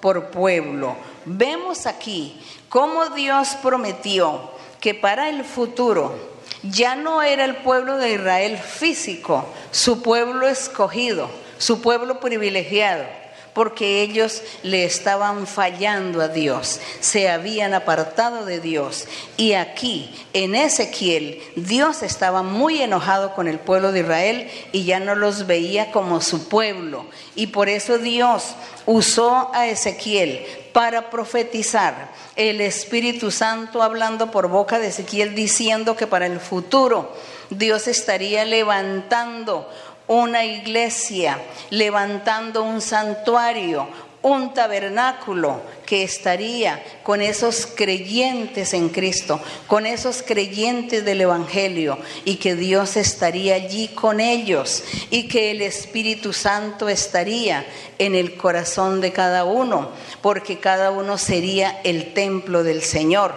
por 0.00 0.30
pueblo. 0.30 0.96
Vemos 1.24 1.86
aquí 1.86 2.38
cómo 2.68 3.08
Dios 3.10 3.56
prometió 3.62 4.50
que 4.80 4.94
para 4.94 5.30
el 5.30 5.44
futuro, 5.44 6.35
ya 6.70 6.96
no 6.96 7.22
era 7.22 7.44
el 7.44 7.56
pueblo 7.56 7.98
de 7.98 8.12
Israel 8.12 8.58
físico, 8.58 9.46
su 9.70 10.02
pueblo 10.02 10.46
escogido, 10.46 11.28
su 11.58 11.80
pueblo 11.80 12.20
privilegiado, 12.20 13.04
porque 13.52 14.02
ellos 14.02 14.42
le 14.62 14.84
estaban 14.84 15.46
fallando 15.46 16.20
a 16.20 16.28
Dios, 16.28 16.78
se 17.00 17.30
habían 17.30 17.72
apartado 17.72 18.44
de 18.44 18.60
Dios. 18.60 19.06
Y 19.38 19.54
aquí, 19.54 20.14
en 20.34 20.54
Ezequiel, 20.54 21.40
Dios 21.56 22.02
estaba 22.02 22.42
muy 22.42 22.82
enojado 22.82 23.34
con 23.34 23.48
el 23.48 23.58
pueblo 23.58 23.92
de 23.92 24.00
Israel 24.00 24.50
y 24.72 24.84
ya 24.84 25.00
no 25.00 25.14
los 25.14 25.46
veía 25.46 25.90
como 25.90 26.20
su 26.20 26.48
pueblo. 26.48 27.06
Y 27.34 27.46
por 27.46 27.70
eso 27.70 27.96
Dios 27.96 28.54
usó 28.84 29.50
a 29.54 29.68
Ezequiel 29.68 30.44
para 30.76 31.08
profetizar. 31.08 32.10
El 32.36 32.60
Espíritu 32.60 33.30
Santo 33.30 33.82
hablando 33.82 34.30
por 34.30 34.46
boca 34.48 34.78
de 34.78 34.88
Ezequiel 34.88 35.34
diciendo 35.34 35.96
que 35.96 36.06
para 36.06 36.26
el 36.26 36.38
futuro 36.38 37.14
Dios 37.48 37.88
estaría 37.88 38.44
levantando 38.44 39.70
una 40.06 40.44
iglesia, 40.44 41.40
levantando 41.70 42.62
un 42.62 42.82
santuario, 42.82 43.88
un 44.26 44.52
tabernáculo 44.52 45.60
que 45.86 46.02
estaría 46.02 46.82
con 47.04 47.22
esos 47.22 47.64
creyentes 47.64 48.74
en 48.74 48.88
Cristo, 48.88 49.40
con 49.68 49.86
esos 49.86 50.24
creyentes 50.24 51.04
del 51.04 51.20
Evangelio, 51.20 51.96
y 52.24 52.34
que 52.34 52.56
Dios 52.56 52.96
estaría 52.96 53.54
allí 53.54 53.86
con 53.86 54.18
ellos, 54.18 54.82
y 55.10 55.28
que 55.28 55.52
el 55.52 55.62
Espíritu 55.62 56.32
Santo 56.32 56.88
estaría 56.88 57.64
en 58.00 58.16
el 58.16 58.36
corazón 58.36 59.00
de 59.00 59.12
cada 59.12 59.44
uno, 59.44 59.90
porque 60.22 60.58
cada 60.58 60.90
uno 60.90 61.18
sería 61.18 61.80
el 61.84 62.12
templo 62.12 62.64
del 62.64 62.82
Señor. 62.82 63.32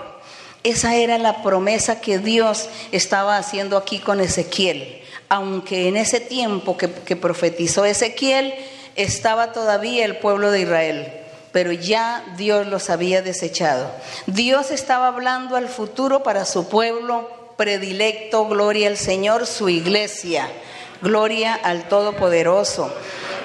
Esa 0.64 0.96
era 0.96 1.20
la 1.20 1.44
promesa 1.44 2.02
que 2.02 2.18
Dios 2.18 2.68
estaba 2.92 3.38
haciendo 3.38 3.78
aquí 3.78 4.00
con 4.00 4.22
Ezequiel, 4.22 5.04
aunque 5.30 5.88
en 5.88 5.98
ese 5.98 6.20
tiempo 6.20 6.78
que, 6.78 6.88
profetizó 7.16 7.86
Ezequiel, 7.86 8.56
estaba 8.96 9.52
todavía 9.52 10.06
el 10.06 10.18
pueblo 10.18 10.52
de 10.52 10.62
Israel, 10.62 11.14
pero 11.52 11.72
ya 11.72 12.24
Dios 12.38 12.68
los 12.68 12.90
había 12.90 13.22
desechado. 13.22 13.92
Dios 14.28 14.72
estaba 14.72 15.08
hablando 15.08 15.56
al 15.56 15.68
futuro 15.68 16.24
para 16.24 16.46
su 16.46 16.68
pueblo 16.68 17.30
predilecto, 17.58 18.48
gloria 18.48 18.88
al 18.88 18.98
Señor, 18.98 19.46
su 19.46 19.70
iglesia, 19.70 20.48
gloria 21.02 21.54
al 21.54 21.88
Todopoderoso. 21.90 22.94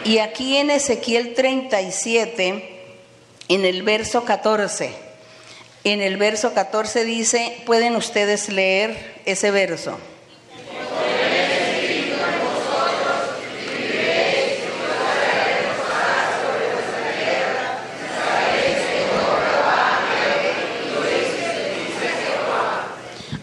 Y 0.05 0.19
aquí 0.19 0.57
en 0.57 0.71
Ezequiel 0.71 1.35
37, 1.35 2.87
en 3.49 3.65
el 3.65 3.83
verso 3.83 4.25
14, 4.25 4.95
en 5.85 6.01
el 6.01 6.17
verso 6.17 6.55
14 6.55 7.05
dice, 7.05 7.57
pueden 7.67 7.97
ustedes 7.97 8.49
leer 8.49 9.21
ese 9.25 9.51
verso. 9.51 9.99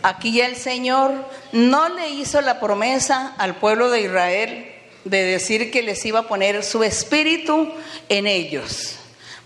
Aquí 0.04 0.42
el 0.42 0.56
Señor 0.56 1.12
no 1.52 1.90
le 1.90 2.10
hizo 2.10 2.42
la 2.42 2.60
promesa 2.60 3.36
al 3.38 3.56
pueblo 3.56 3.92
de 3.92 4.02
Israel 4.02 4.72
de 5.06 5.24
decir 5.24 5.72
que 5.72 5.84
les 5.84 6.04
iba 6.06 6.20
a 6.20 6.28
poner 6.28 6.64
su 6.64 6.84
espíritu 6.84 7.72
en 8.10 8.26
ellos, 8.26 8.96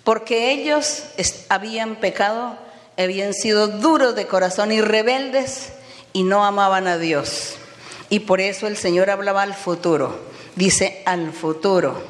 porque 0.04 0.52
ellos 0.52 1.04
habían 1.50 1.98
pecado, 1.98 2.58
habían 2.98 3.34
sido 3.34 3.68
duros 3.68 4.16
de 4.16 4.28
corazón 4.28 4.72
y 4.72 4.80
rebeldes 4.80 5.74
y 6.14 6.24
no 6.24 6.46
amaban 6.46 6.88
a 6.88 6.98
Dios. 6.98 7.56
Y 8.10 8.20
por 8.20 8.40
eso 8.40 8.68
el 8.68 8.78
Señor 8.78 9.10
hablaba 9.10 9.42
al 9.42 9.56
futuro, 9.56 10.26
dice 10.56 11.02
al 11.06 11.34
futuro, 11.34 12.02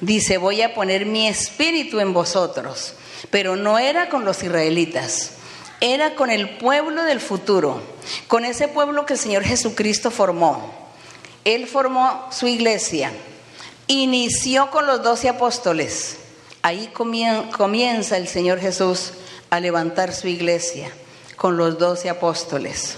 dice 0.00 0.38
voy 0.38 0.62
a 0.62 0.74
poner 0.74 1.06
mi 1.06 1.28
espíritu 1.28 2.00
en 2.00 2.12
vosotros, 2.12 2.94
pero 3.30 3.54
no 3.54 3.78
era 3.78 4.08
con 4.08 4.24
los 4.24 4.42
israelitas 4.42 5.32
era 5.80 6.14
con 6.14 6.30
el 6.30 6.56
pueblo 6.58 7.02
del 7.04 7.20
futuro, 7.20 7.82
con 8.28 8.44
ese 8.44 8.68
pueblo 8.68 9.06
que 9.06 9.14
el 9.14 9.18
Señor 9.18 9.44
Jesucristo 9.44 10.10
formó. 10.10 10.72
Él 11.44 11.66
formó 11.66 12.28
su 12.30 12.46
iglesia, 12.46 13.12
inició 13.86 14.70
con 14.70 14.86
los 14.86 15.02
doce 15.02 15.28
apóstoles. 15.28 16.16
Ahí 16.62 16.90
comienza 16.92 18.16
el 18.16 18.28
Señor 18.28 18.58
Jesús 18.58 19.12
a 19.50 19.60
levantar 19.60 20.14
su 20.14 20.28
iglesia 20.28 20.90
con 21.36 21.56
los 21.56 21.78
doce 21.78 22.08
apóstoles. 22.08 22.96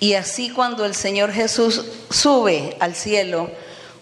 Y 0.00 0.14
así 0.14 0.50
cuando 0.50 0.84
el 0.84 0.94
Señor 0.94 1.32
Jesús 1.32 1.84
sube 2.10 2.76
al 2.78 2.94
cielo, 2.94 3.50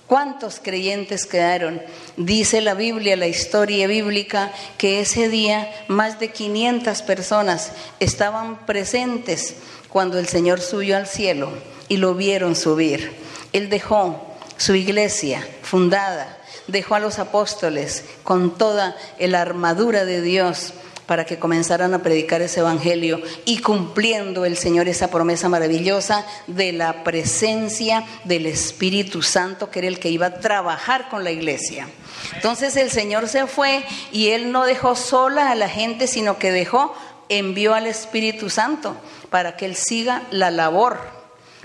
¿Cuántos 0.07 0.61
creyentes 0.63 1.27
quedaron? 1.27 1.83
Dice 2.17 2.61
la 2.61 2.75
Biblia, 2.75 3.17
la 3.17 3.27
historia 3.27 3.89
bíblica, 3.89 4.53
que 4.79 5.01
ese 5.01 5.29
día 5.29 5.69
más 5.89 6.21
de 6.21 6.31
500 6.31 7.03
personas 7.03 7.73
estaban 7.99 8.67
presentes 8.67 9.57
cuando 9.89 10.19
el 10.21 10.29
Señor 10.29 10.61
subió 10.61 10.97
al 10.97 11.09
cielo 11.09 11.51
y 11.89 11.97
lo 11.97 12.15
vieron 12.15 12.55
subir. 12.55 13.17
Él 13.53 13.69
dejó 13.69 14.37
su 14.57 14.77
iglesia 14.77 15.45
fundada, 15.63 16.39
dejó 16.69 16.95
a 16.95 17.01
los 17.01 17.19
apóstoles 17.19 18.05
con 18.23 18.57
toda 18.57 18.97
la 19.19 19.43
armadura 19.43 20.05
de 20.05 20.23
Dios 20.23 20.73
para 21.07 21.25
que 21.25 21.39
comenzaran 21.39 21.95
a 21.95 22.03
predicar 22.03 22.43
ese 22.43 22.61
evangelio 22.61 23.21
y 23.45 23.59
cumpliendo 23.59 24.45
el 24.45 24.57
Señor 24.57 24.89
esa 24.89 25.09
promesa 25.09 25.49
maravillosa 25.49 26.27
de 26.49 26.73
la 26.73 27.05
presencia 27.05 28.05
del 28.25 28.47
Espíritu 28.47 29.23
Santo, 29.23 29.71
que 29.71 29.79
era 29.79 29.89
el 29.89 30.01
que 30.01 30.11
iba 30.11 30.27
a 30.27 30.41
trabajar 30.41 31.09
con 31.09 31.23
la 31.23 31.31
iglesia. 31.31 31.89
Entonces 32.35 32.77
el 32.77 32.91
Señor 32.91 33.29
se 33.29 33.47
fue 33.47 33.85
y 34.11 34.29
él 34.29 34.51
no 34.51 34.65
dejó 34.65 34.97
sola 34.97 35.51
a 35.51 35.55
la 35.55 35.69
gente, 35.69 36.09
sino 36.09 36.39
que 36.39 36.51
dejó, 36.51 36.95
envió 37.29 37.75
al 37.75 37.87
Espíritu 37.87 38.51
Santo 38.51 38.97
para 39.31 39.57
que 39.57 39.67
él 39.67 39.77
siga 39.77 40.23
la 40.31 40.51
labor, 40.51 40.99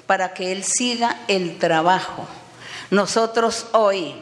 para 0.05 0.33
que 0.33 0.51
él 0.51 0.63
siga 0.63 1.21
el 1.27 1.57
trabajo. 1.57 2.27
Nosotros 2.91 3.67
hoy 3.71 4.13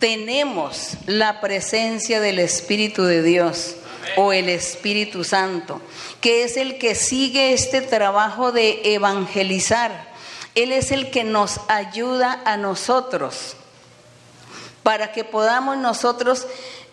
tenemos 0.00 0.94
la 1.06 1.40
presencia 1.40 2.20
del 2.20 2.38
Espíritu 2.38 3.04
de 3.04 3.22
Dios 3.22 3.76
o 4.16 4.32
el 4.32 4.48
Espíritu 4.48 5.24
Santo, 5.24 5.80
que 6.20 6.44
es 6.44 6.56
el 6.56 6.78
que 6.78 6.94
sigue 6.94 7.52
este 7.52 7.80
trabajo 7.80 8.52
de 8.52 8.80
evangelizar. 8.94 10.14
Él 10.54 10.72
es 10.72 10.92
el 10.92 11.10
que 11.10 11.24
nos 11.24 11.60
ayuda 11.68 12.40
a 12.44 12.56
nosotros 12.56 13.56
para 14.82 15.12
que 15.12 15.24
podamos 15.24 15.76
nosotros 15.76 16.46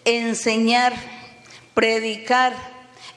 enseñar, 0.04 0.93
predicar, 1.73 2.54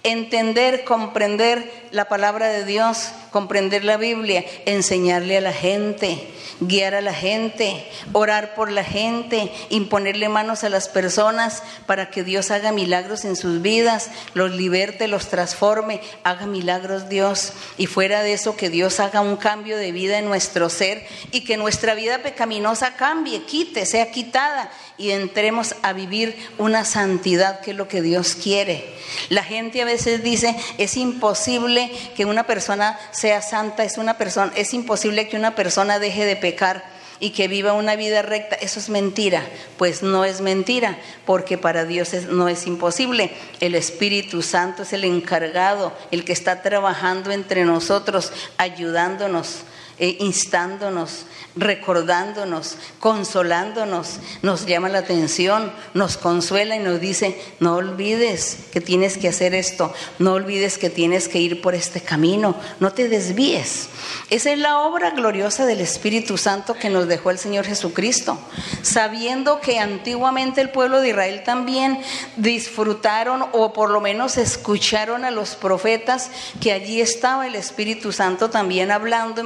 entender, 0.03 0.85
comprender 0.85 1.86
la 1.97 2.09
palabra 2.11 2.49
de 2.49 2.67
Dios, 2.67 3.09
comprender 3.31 3.83
la 3.83 3.97
Biblia, 3.97 4.45
enseñarle 4.67 5.39
a 5.39 5.41
la 5.41 5.55
gente, 5.55 6.29
guiar 6.61 6.95
a 6.95 7.01
la 7.01 7.15
gente, 7.15 7.87
orar 8.13 8.55
por 8.55 8.71
la 8.71 8.85
gente, 8.85 9.51
imponerle 9.71 10.29
manos 10.29 10.63
a 10.63 10.69
las 10.69 10.89
personas 10.89 11.63
para 11.87 12.11
que 12.11 12.23
Dios 12.23 12.51
haga 12.51 12.71
milagros 12.71 13.25
en 13.25 13.35
sus 13.35 13.63
vidas, 13.63 14.11
los 14.35 14.53
liberte, 14.53 15.09
los 15.09 15.29
transforme, 15.29 16.03
haga 16.23 16.45
milagros 16.45 17.09
Dios. 17.09 17.55
Y 17.79 17.87
fuera 17.87 18.23
de 18.23 18.35
eso, 18.35 18.57
que 18.57 18.69
Dios 18.69 19.01
haga 19.01 19.23
un 19.23 19.37
cambio 19.37 19.79
de 19.79 19.91
vida 19.91 20.19
en 20.19 20.27
nuestro 20.27 20.69
ser 20.69 21.07
y 21.33 21.45
que 21.45 21.57
nuestra 21.57 21.95
vida 21.95 22.19
pecaminosa 22.23 22.95
cambie, 22.97 23.45
quite, 23.45 23.87
sea 23.87 24.11
quitada 24.11 24.71
y 24.99 25.11
entremos 25.11 25.75
a 25.83 25.93
vivir 25.93 26.37
una 26.59 26.85
santidad 26.85 27.61
que 27.61 27.73
es 27.73 27.77
lo 27.77 27.89
que 27.89 28.03
Dios 28.03 28.35
quiere. 28.35 28.95
La 29.29 29.43
gente 29.43 29.83
a 29.83 29.85
veces 29.85 30.23
dice, 30.23 30.57
es 30.79 30.97
imposible 30.97 31.86
que 32.17 32.25
una 32.25 32.47
persona 32.47 32.99
sea 33.11 33.43
santa, 33.43 33.85
es 33.85 33.99
una 33.99 34.19
persona, 34.19 34.53
es 34.57 34.75
imposible 34.75 35.29
que 35.29 35.37
una 35.37 35.55
persona 35.55 35.99
deje 35.99 36.25
de 36.25 36.37
pecar 36.37 36.97
y 37.21 37.31
que 37.31 37.49
viva 37.49 37.73
una 37.73 37.97
vida 37.97 38.23
recta, 38.23 38.57
eso 38.57 38.79
es 38.79 38.89
mentira. 38.89 39.43
Pues 39.79 40.03
no 40.03 40.25
es 40.25 40.41
mentira, 40.41 40.99
porque 41.25 41.59
para 41.59 41.85
Dios 41.85 42.13
no 42.29 42.49
es 42.49 42.67
imposible. 42.67 43.33
El 43.61 43.75
Espíritu 43.75 44.43
Santo 44.43 44.83
es 44.83 44.93
el 44.93 45.05
encargado, 45.05 45.93
el 46.11 46.25
que 46.25 46.33
está 46.33 46.63
trabajando 46.63 47.31
entre 47.31 47.65
nosotros, 47.65 48.33
ayudándonos, 48.59 49.61
eh, 49.99 50.19
instándonos, 50.21 51.25
recordándonos, 51.57 52.77
consolándonos, 53.01 54.19
nos 54.43 54.67
llama 54.67 54.91
la 54.91 54.99
atención, 54.99 55.73
nos 55.95 56.19
consuela 56.19 56.77
y 56.77 56.81
nos 56.81 57.01
dice, 57.01 57.41
no 57.61 57.77
olvides 57.77 58.59
que 58.73 58.83
tienes 58.83 59.17
que 59.17 59.29
hacer 59.29 59.55
esto, 59.55 59.95
no 60.19 60.35
olvides 60.35 60.77
que 60.77 60.91
tienes 60.91 61.29
que 61.29 61.39
ir 61.39 61.63
por 61.63 61.75
este 61.75 62.03
camino, 62.03 62.57
no 62.79 62.93
te 62.93 63.09
desvíes. 63.09 63.89
Esa 64.29 64.53
es 64.53 64.59
la 64.59 64.81
obra 64.81 65.11
gloriosa 65.13 65.65
del 65.65 65.81
Espíritu 65.81 66.37
Santo 66.37 66.75
que 66.75 66.91
nos 66.91 67.09
dejó 67.09 67.31
el 67.31 67.39
Señor 67.39 67.65
Jesucristo, 67.65 68.39
sabiendo 68.83 69.61
que 69.61 69.79
antiguamente 69.79 70.61
el 70.61 70.71
pueblo 70.71 71.01
de 71.01 71.09
Israel 71.09 71.43
también 71.43 72.01
disfrutaron 72.37 73.47
o 73.53 73.73
por 73.73 73.91
lo 73.91 74.01
menos 74.01 74.37
escucharon 74.37 75.25
a 75.25 75.31
los 75.31 75.55
profetas 75.55 76.31
que 76.61 76.73
allí 76.73 77.01
estaba 77.01 77.47
el 77.47 77.55
Espíritu 77.55 78.13
Santo 78.13 78.51
también 78.51 78.91
hablando 78.91 79.41
y 79.41 79.45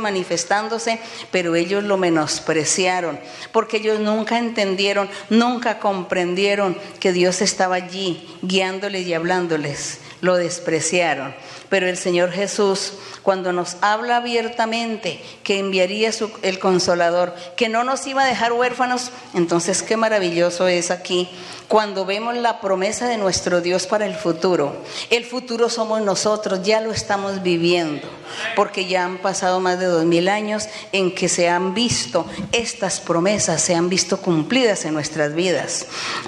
pero 1.31 1.55
ellos 1.55 1.85
lo 1.85 1.97
menospreciaron, 1.97 3.19
porque 3.53 3.79
ellos 3.79 4.01
nunca 4.01 4.39
entendieron, 4.39 5.09
nunca 5.29 5.79
comprendieron 5.79 6.77
que 6.99 7.13
Dios 7.13 7.41
estaba 7.41 7.77
allí 7.77 8.29
guiándoles 8.43 9.07
y 9.07 9.15
hablándoles, 9.15 10.01
lo 10.21 10.37
despreciaron. 10.37 11.35
Pero 11.69 11.89
el 11.89 11.97
Señor 11.97 12.33
Jesús, 12.33 12.95
cuando 13.23 13.53
nos 13.53 13.77
habla 13.81 14.17
abiertamente 14.17 15.21
que 15.45 15.59
enviaría 15.59 16.11
el 16.43 16.59
consolador, 16.59 17.35
que 17.57 17.69
no 17.69 17.85
nos 17.85 18.07
iba 18.07 18.23
a 18.23 18.27
dejar 18.27 18.53
huérfanos, 18.53 19.11
entonces 19.35 19.83
qué 19.83 19.97
maravilloso 19.97 20.67
es 20.69 20.91
aquí 20.91 21.29
cuando 21.71 22.05
vemos 22.05 22.35
la 22.35 22.61
promesa 22.61 23.07
de 23.07 23.17
nuestro 23.17 23.61
Dios 23.61 23.87
para 23.87 24.05
el 24.05 24.17
futuro. 24.17 24.75
El 25.09 25.25
futuro 25.25 25.69
somos 25.69 26.03
nosotros, 26.03 26.65
ya 26.65 26.81
lo 26.81 26.91
estamos 26.91 27.45
viviendo, 27.45 28.09
porque 28.57 28.87
ya 28.87 29.05
han 29.05 29.19
pasado 29.19 29.61
más 29.61 29.79
de 29.79 29.87
dos 29.87 30.05
mil 30.05 30.29
años 30.29 30.65
en 30.91 31.15
que 31.15 31.29
se 31.29 31.49
han 31.49 31.73
visto 31.73 32.27
estas 32.51 32.99
promesas, 32.99 33.63
se 33.63 33.77
han 33.77 33.89
visto 33.89 34.21
cumplidas 34.21 34.85
en 34.85 34.95
nuestras 34.95 35.33
vidas. 35.37 35.87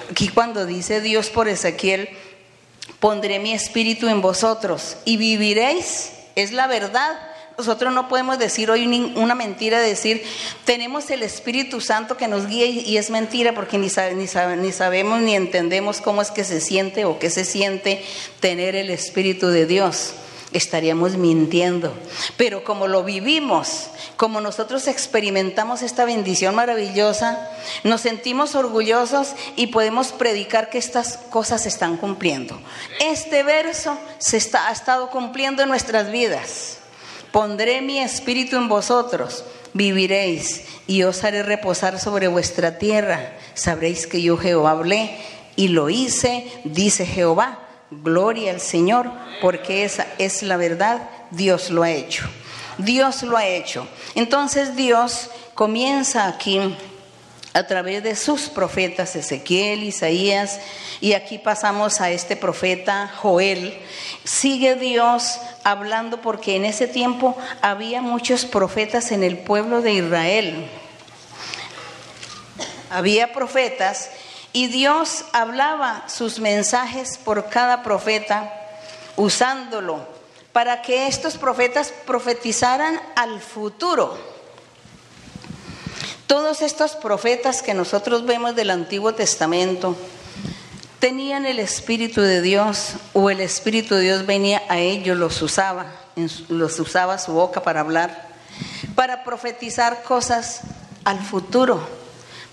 Aquí 0.09 0.29
cuando 0.29 0.65
dice 0.65 1.01
Dios 1.01 1.29
por 1.29 1.49
Ezequiel, 1.49 2.09
pondré 3.03 3.41
mi 3.41 3.53
espíritu 3.53 4.07
en 4.07 4.23
vosotros 4.23 4.97
y 5.05 5.17
viviréis, 5.17 6.13
es 6.37 6.53
la 6.53 6.69
verdad. 6.69 7.19
Nosotros 7.59 7.93
no 7.93 8.09
podemos 8.09 8.39
decir 8.39 8.71
hoy 8.71 8.87
una 9.17 9.35
mentira, 9.35 9.81
decir, 9.81 10.23
tenemos 10.65 11.11
el 11.11 11.25
Espíritu 11.25 11.81
Santo 11.81 12.17
que 12.17 12.29
nos 12.29 12.47
guía 12.47 12.67
y 12.67 12.97
es 12.97 13.11
mentira 13.11 13.55
porque 13.55 13.77
ni, 13.77 13.89
ni, 14.15 14.27
ni 14.57 14.73
sabemos 14.73 15.21
ni 15.21 15.35
entendemos 15.35 16.01
cómo 16.01 16.23
es 16.23 16.31
que 16.31 16.45
se 16.45 16.61
siente 16.61 17.05
o 17.05 17.19
qué 17.19 17.29
se 17.29 17.45
siente 17.45 18.05
tener 18.39 18.77
el 18.77 18.89
Espíritu 18.89 19.49
de 19.49 19.67
Dios 19.67 20.15
estaríamos 20.53 21.17
mintiendo. 21.17 21.93
Pero 22.37 22.65
como 22.65 22.87
lo 22.87 23.05
vivimos, 23.05 23.89
como 24.17 24.41
nosotros 24.41 24.87
experimentamos 24.89 25.83
esta 25.83 26.05
bendición 26.05 26.55
maravillosa, 26.55 27.49
nos 27.85 28.03
sentimos 28.03 28.55
orgullosos 28.55 29.35
y 29.57 29.69
podemos 29.69 30.13
predicar 30.13 30.71
que 30.71 30.79
estas 30.79 31.17
cosas 31.31 31.63
se 31.63 31.69
están 31.69 31.97
cumpliendo. 31.97 32.61
Este 33.01 33.43
verso 33.43 33.99
se 34.19 34.37
está, 34.37 34.69
ha 34.69 34.73
estado 34.73 35.11
cumpliendo 35.11 35.63
en 35.63 35.69
nuestras 35.69 36.11
vidas. 36.11 36.79
Pondré 37.31 37.81
mi 37.81 37.99
espíritu 37.99 38.57
en 38.57 38.69
vosotros, 38.69 39.45
viviréis 39.73 40.65
y 40.87 41.03
os 41.05 41.25
haré 41.25 41.43
reposar 41.43 41.99
sobre 41.99 42.29
vuestra 42.29 42.79
tierra. 42.79 43.33
Sabréis 43.55 44.07
que 44.07 44.21
yo 44.21 44.37
Jehová 44.37 44.73
hablé 44.73 45.17
y 45.57 45.69
lo 45.69 45.89
hice, 45.89 46.47
dice 46.65 47.07
Jehová 47.07 47.69
Gloria 48.03 48.53
al 48.53 48.61
Señor, 48.61 49.11
porque 49.41 49.85
esa 49.85 50.07
es 50.19 50.43
la 50.43 50.57
verdad, 50.57 51.11
Dios 51.31 51.69
lo 51.69 51.83
ha 51.83 51.91
hecho. 51.91 52.25
Dios 52.79 53.23
lo 53.23 53.37
ha 53.37 53.47
hecho. 53.47 53.87
Entonces 54.15 54.77
Dios 54.77 55.29
comienza 55.55 56.27
aquí 56.27 56.75
a 57.53 57.67
través 57.67 58.03
de 58.03 58.17
sus 58.17 58.49
profetas 58.49 59.15
Ezequiel, 59.15 59.83
Isaías, 59.83 60.59
y 61.03 61.13
aquí 61.13 61.39
pasamos 61.39 62.01
a 62.01 62.11
este 62.11 62.35
profeta 62.35 63.13
Joel. 63.21 63.79
Sigue 64.25 64.75
Dios 64.75 65.39
hablando 65.63 66.23
porque 66.23 66.57
en 66.57 66.65
ese 66.65 66.89
tiempo 66.89 67.37
había 67.61 68.01
muchos 68.01 68.47
profetas 68.47 69.13
en 69.13 69.23
el 69.23 69.37
pueblo 69.37 69.83
de 69.83 69.93
Israel. 69.93 70.67
Había 72.89 73.35
profetas 73.35 74.11
y 74.53 74.67
Dios 74.67 75.25
hablaba 75.33 76.05
sus 76.09 76.39
mensajes 76.39 77.19
por 77.19 77.49
cada 77.49 77.83
profeta, 77.83 78.53
usándolo 79.17 80.07
para 80.53 80.83
que 80.83 81.07
estos 81.07 81.39
profetas 81.39 81.93
profetizaran 82.07 83.01
al 83.17 83.41
futuro. 83.41 84.19
Todos 86.27 86.63
estos 86.63 86.93
profetas 86.93 87.63
que 87.63 87.75
nosotros 87.75 88.27
vemos 88.27 88.55
del 88.55 88.71
Antiguo 88.71 89.15
Testamento 89.15 89.97
tenían 90.99 91.47
el 91.47 91.59
Espíritu 91.59 92.21
de 92.21 92.43
Dios 92.43 92.95
o 93.13 93.31
el 93.31 93.41
Espíritu 93.41 93.95
de 93.95 94.03
Dios 94.03 94.27
venía 94.27 94.63
a 94.69 94.79
ellos, 94.79 95.17
los 95.17 95.41
usaba, 95.41 95.87
los 96.49 96.79
usaba 96.79 97.19
su 97.19 97.33
boca 97.33 97.63
para 97.63 97.81
hablar, 97.81 98.29
para 98.95 99.25
profetizar 99.25 100.03
cosas 100.03 100.61
al 101.05 101.21
futuro, 101.21 101.87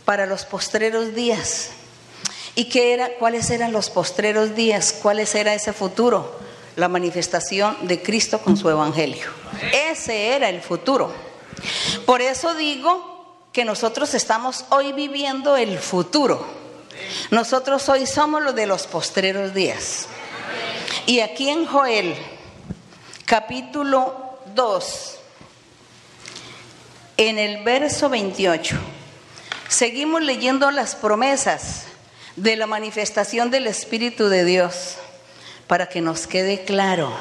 para 0.06 0.26
los 0.26 0.46
postreros 0.46 1.14
días. 1.14 1.72
¿Y 2.60 2.66
qué 2.66 2.92
era, 2.92 3.14
cuáles 3.14 3.50
eran 3.52 3.72
los 3.72 3.90
postreros 3.90 4.54
días? 4.54 4.92
¿Cuáles 4.92 5.34
era 5.34 5.54
ese 5.54 5.72
futuro? 5.72 6.38
La 6.76 6.90
manifestación 6.90 7.88
de 7.88 8.02
Cristo 8.02 8.42
con 8.42 8.58
su 8.58 8.70
evangelio. 8.70 9.28
Ese 9.72 10.36
era 10.36 10.50
el 10.50 10.60
futuro. 10.60 11.10
Por 12.06 12.20
eso 12.22 12.56
digo 12.56 13.48
que 13.54 13.64
nosotros 13.64 14.14
estamos 14.14 14.66
hoy 14.72 14.92
viviendo 14.92 15.56
el 15.56 15.80
futuro. 15.80 16.46
Nosotros 17.32 17.88
hoy 17.88 18.06
somos 18.06 18.44
los 18.44 18.54
de 18.54 18.66
los 18.66 18.88
postreros 18.88 19.54
días. 19.54 20.10
Y 21.06 21.22
aquí 21.22 21.48
en 21.48 21.66
Joel, 21.66 22.14
capítulo 23.24 24.38
2, 24.54 25.16
en 27.16 27.40
el 27.40 27.64
verso 27.64 28.10
28, 28.10 28.76
seguimos 29.70 30.22
leyendo 30.22 30.70
las 30.72 30.96
promesas 30.96 31.86
de 32.40 32.56
la 32.56 32.68
manifestación 32.68 33.52
del 33.52 33.68
Espíritu 33.68 34.30
de 34.30 34.46
Dios. 34.46 34.96
para 35.68 35.88
que 35.88 36.02
nos 36.02 36.26
quede 36.26 36.64
claro 36.64 37.14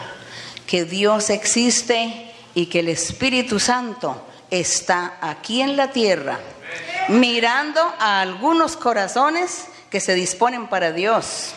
que 0.67 0.87
Dios 0.87 1.29
existe 1.29 2.33
y 2.55 2.65
que 2.67 2.79
el 2.79 2.89
Espíritu 2.89 3.61
Santo 3.61 4.25
está 4.51 5.19
aquí 5.21 5.61
en 5.61 5.77
la 5.77 5.93
tierra, 5.93 6.41
mirando 7.09 7.83
a 7.99 8.23
algunos 8.23 8.75
corazones 8.75 9.67
que 9.91 10.01
se 10.01 10.15
disponen 10.15 10.67
para 10.69 10.93
Dios. 10.93 11.51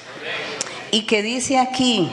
Y 0.91 1.03
que 1.03 1.23
dice 1.23 1.59
aquí 1.59 2.11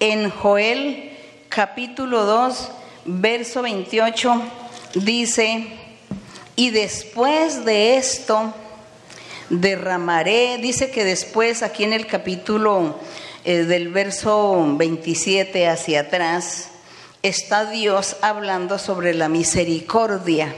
en 0.00 0.30
Joel 0.30 1.18
capítulo 1.50 2.24
2, 2.24 2.70
verso 3.04 3.60
28, 3.60 4.42
dice, 4.94 5.66
y 6.56 6.70
después 6.70 7.66
de 7.66 7.98
esto 7.98 8.54
derramaré, 9.50 10.58
dice 10.58 10.90
que 10.90 11.04
después 11.04 11.62
aquí 11.62 11.84
en 11.84 11.92
el 11.92 12.06
capítulo 12.06 12.98
eh, 13.44 13.64
del 13.64 13.88
verso 13.88 14.64
27 14.76 15.68
hacia 15.68 16.00
atrás, 16.00 16.68
está 17.22 17.70
Dios 17.70 18.16
hablando 18.20 18.78
sobre 18.78 19.14
la 19.14 19.28
misericordia 19.28 20.54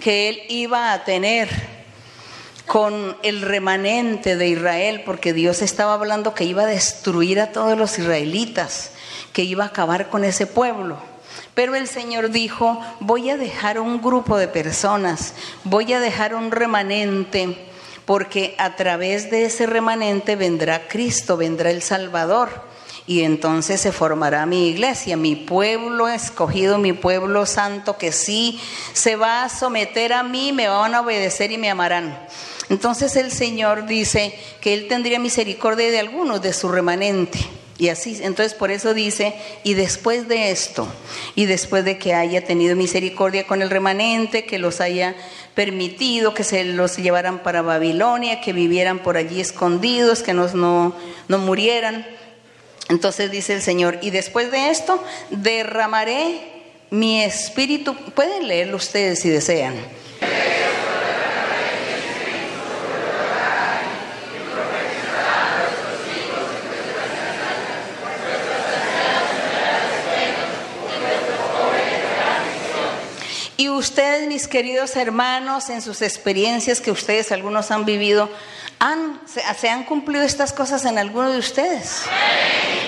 que 0.00 0.28
Él 0.28 0.42
iba 0.48 0.92
a 0.92 1.04
tener 1.04 1.48
con 2.66 3.16
el 3.22 3.42
remanente 3.42 4.36
de 4.36 4.48
Israel, 4.48 5.02
porque 5.04 5.32
Dios 5.32 5.60
estaba 5.60 5.94
hablando 5.94 6.34
que 6.34 6.44
iba 6.44 6.62
a 6.62 6.66
destruir 6.66 7.40
a 7.40 7.52
todos 7.52 7.76
los 7.76 7.98
israelitas, 7.98 8.92
que 9.32 9.42
iba 9.42 9.64
a 9.64 9.68
acabar 9.68 10.08
con 10.08 10.24
ese 10.24 10.46
pueblo. 10.46 10.98
Pero 11.54 11.74
el 11.74 11.88
Señor 11.88 12.30
dijo, 12.30 12.80
voy 13.00 13.30
a 13.30 13.36
dejar 13.36 13.80
un 13.80 14.00
grupo 14.00 14.38
de 14.38 14.48
personas, 14.48 15.34
voy 15.64 15.92
a 15.92 16.00
dejar 16.00 16.34
un 16.34 16.50
remanente 16.50 17.69
porque 18.06 18.54
a 18.58 18.76
través 18.76 19.30
de 19.30 19.44
ese 19.44 19.66
remanente 19.66 20.36
vendrá 20.36 20.88
Cristo, 20.88 21.36
vendrá 21.36 21.70
el 21.70 21.82
Salvador. 21.82 22.68
Y 23.06 23.22
entonces 23.22 23.80
se 23.80 23.92
formará 23.92 24.46
mi 24.46 24.68
iglesia, 24.68 25.16
mi 25.16 25.34
pueblo 25.34 26.08
escogido, 26.08 26.78
mi 26.78 26.92
pueblo 26.92 27.44
santo, 27.44 27.98
que 27.98 28.12
sí 28.12 28.60
se 28.92 29.16
va 29.16 29.42
a 29.42 29.48
someter 29.48 30.12
a 30.12 30.22
mí, 30.22 30.52
me 30.52 30.68
van 30.68 30.94
a 30.94 31.00
obedecer 31.00 31.50
y 31.50 31.58
me 31.58 31.70
amarán. 31.70 32.16
Entonces 32.68 33.16
el 33.16 33.32
Señor 33.32 33.86
dice 33.86 34.38
que 34.60 34.74
Él 34.74 34.86
tendría 34.86 35.18
misericordia 35.18 35.90
de 35.90 35.98
algunos, 35.98 36.40
de 36.40 36.52
su 36.52 36.68
remanente. 36.68 37.40
Y 37.80 37.88
así, 37.88 38.18
entonces 38.20 38.52
por 38.52 38.70
eso 38.70 38.92
dice, 38.92 39.32
y 39.64 39.72
después 39.72 40.28
de 40.28 40.50
esto, 40.50 40.86
y 41.34 41.46
después 41.46 41.82
de 41.82 41.96
que 41.96 42.12
haya 42.12 42.44
tenido 42.44 42.76
misericordia 42.76 43.46
con 43.46 43.62
el 43.62 43.70
remanente, 43.70 44.44
que 44.44 44.58
los 44.58 44.82
haya 44.82 45.16
permitido, 45.54 46.34
que 46.34 46.44
se 46.44 46.62
los 46.62 46.98
llevaran 46.98 47.42
para 47.42 47.62
Babilonia, 47.62 48.42
que 48.42 48.52
vivieran 48.52 48.98
por 48.98 49.16
allí 49.16 49.40
escondidos, 49.40 50.22
que 50.22 50.34
no, 50.34 50.46
no, 50.48 50.94
no 51.28 51.38
murieran. 51.38 52.06
Entonces 52.90 53.30
dice 53.30 53.54
el 53.54 53.62
Señor, 53.62 53.98
y 54.02 54.10
después 54.10 54.50
de 54.50 54.68
esto 54.68 55.02
derramaré 55.30 56.38
mi 56.90 57.22
espíritu, 57.22 57.94
pueden 58.14 58.46
leerlo 58.46 58.76
ustedes 58.76 59.20
si 59.20 59.30
desean 59.30 59.76
ustedes, 73.80 74.28
mis 74.28 74.46
queridos 74.46 74.94
hermanos, 74.94 75.70
en 75.70 75.82
sus 75.82 76.02
experiencias 76.02 76.80
que 76.80 76.92
ustedes 76.92 77.32
algunos 77.32 77.70
han 77.70 77.84
vivido, 77.84 78.30
han, 78.78 79.20
se, 79.26 79.68
han 79.68 79.84
cumplido 79.84 80.22
estas 80.22 80.52
cosas 80.52 80.84
en 80.84 80.98
algunos 80.98 81.32
de 81.32 81.38
ustedes. 81.38 82.02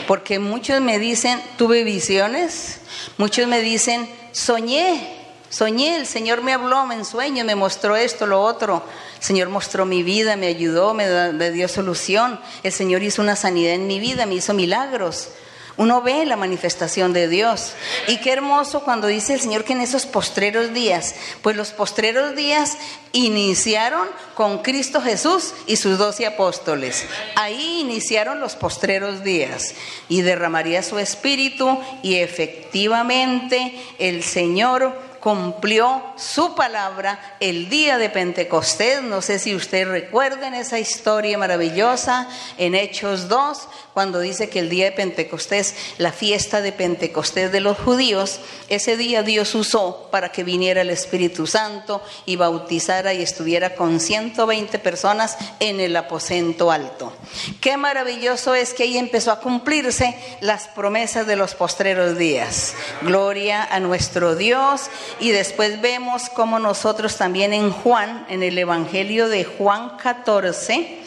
Porque 0.07 0.39
muchos 0.39 0.81
me 0.81 0.99
dicen, 0.99 1.43
tuve 1.59 1.83
visiones, 1.83 2.79
muchos 3.17 3.49
me 3.49 3.61
dicen, 3.61 4.09
soñé, 4.33 5.19
soñé, 5.49 5.97
el 5.97 6.07
Señor 6.07 6.43
me 6.43 6.53
habló 6.53 6.91
en 6.93 7.05
sueño, 7.05 7.45
me 7.45 7.55
mostró 7.55 7.97
esto, 7.97 8.27
lo 8.27 8.43
otro. 8.43 8.85
El 9.17 9.23
Señor 9.23 9.49
mostró 9.49 9.85
mi 9.85 10.03
vida, 10.03 10.37
me 10.37 10.47
ayudó, 10.47 10.95
me 10.95 11.51
dio 11.51 11.69
solución. 11.69 12.39
El 12.63 12.73
Señor 12.73 13.03
hizo 13.03 13.23
una 13.23 13.37
sanidad 13.37 13.75
en 13.75 13.87
mi 13.87 13.99
vida, 13.99 14.27
me 14.27 14.35
hizo 14.35 14.55
milagros. 14.55 15.29
Uno 15.77 16.03
ve 16.03 16.27
la 16.27 16.37
manifestación 16.37 17.13
de 17.13 17.29
Dios. 17.29 17.73
Y 18.07 18.19
qué 18.19 18.33
hermoso 18.33 18.85
cuando 18.85 19.07
dice 19.07 19.35
el 19.35 19.41
Señor 19.41 19.65
que 19.65 19.73
en 19.73 19.81
esos 19.81 20.07
postreros 20.07 20.75
días, 20.75 21.15
pues 21.43 21.57
los 21.57 21.71
postreros 21.71 22.37
días 22.37 22.77
iniciaron 23.13 24.09
con 24.35 24.63
Cristo 24.63 25.01
Jesús 25.01 25.55
y 25.67 25.77
sus 25.77 25.99
doce 25.99 26.27
apóstoles. 26.27 27.05
Ahí 27.37 27.81
iniciaron 27.81 28.41
los 28.41 28.55
postreros 28.55 29.23
días 29.23 29.75
y 30.09 30.23
derramaría 30.23 30.83
su 30.83 30.99
espíritu 30.99 31.79
y 32.03 32.17
efectivamente 32.17 33.75
el 33.99 34.23
Señor 34.23 35.12
cumplió 35.23 36.03
su 36.17 36.57
palabra 36.57 37.37
el 37.39 37.69
día 37.69 37.97
de 37.97 38.11
Pentecostés. 38.11 39.03
No 39.03 39.23
sé 39.23 39.39
si 39.39 39.55
ustedes 39.55 39.87
recuerden 39.87 40.53
esa 40.53 40.81
historia 40.81 41.39
maravillosa 41.39 42.29
en 42.59 42.75
Hechos 42.75 43.29
2, 43.29 43.69
cuando 43.95 44.19
dice 44.19 44.49
que 44.49 44.59
el 44.59 44.69
día 44.69 44.87
de 44.87 44.93
Pentecostés, 44.93 45.77
la 45.99 46.11
fiesta 46.11 46.61
de 46.61 46.73
Pentecostés 46.73 47.53
de 47.53 47.61
los 47.61 47.79
judíos, 47.79 48.41
ese 48.69 48.97
día 48.97 49.23
Dios 49.23 49.55
usó 49.55 50.09
para 50.11 50.33
que 50.33 50.43
viniera 50.43 50.81
el 50.81 50.91
Espíritu 50.91 51.47
Santo 51.47 52.03
y 52.27 52.35
bautizara 52.35 53.15
y 53.15 53.23
estuviera 53.23 53.77
con 53.77 54.01
120 54.01 54.79
personas 54.81 55.37
en 55.61 55.79
el 55.79 55.95
aposento 55.95 56.73
alto. 56.73 57.13
Qué 57.61 57.77
maravilloso 57.77 58.57
es 58.57 58.75
que 58.75 58.83
ahí 58.83 58.99
empezó 58.99 59.31
a 59.31 59.41
cumplirse 59.41 60.17
las 60.41 60.67
promesas 60.67 61.29
de 61.29 61.37
los 61.37 61.55
postreros 61.55 62.19
días. 62.19 62.75
Gloria 63.03 63.63
a 63.63 63.79
nuestro 63.79 64.35
Dios 64.35 64.91
y 65.21 65.31
después 65.31 65.81
vemos 65.81 66.29
cómo 66.29 66.59
nosotros 66.59 67.17
también 67.17 67.53
en 67.53 67.71
Juan, 67.71 68.27
en 68.29 68.43
el 68.43 68.59
Evangelio 68.59 69.29
de 69.29 69.45
Juan 69.45 69.97
14, 69.97 70.99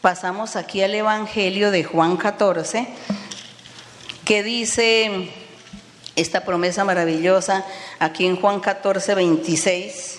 pasamos 0.00 0.56
aquí 0.56 0.82
al 0.82 0.94
Evangelio 0.94 1.70
de 1.70 1.84
Juan 1.84 2.16
14, 2.16 2.86
que 4.24 4.42
dice 4.42 5.30
esta 6.16 6.44
promesa 6.44 6.84
maravillosa 6.84 7.64
aquí 7.98 8.26
en 8.26 8.36
Juan 8.36 8.60
14, 8.60 9.14
26. 9.14 10.18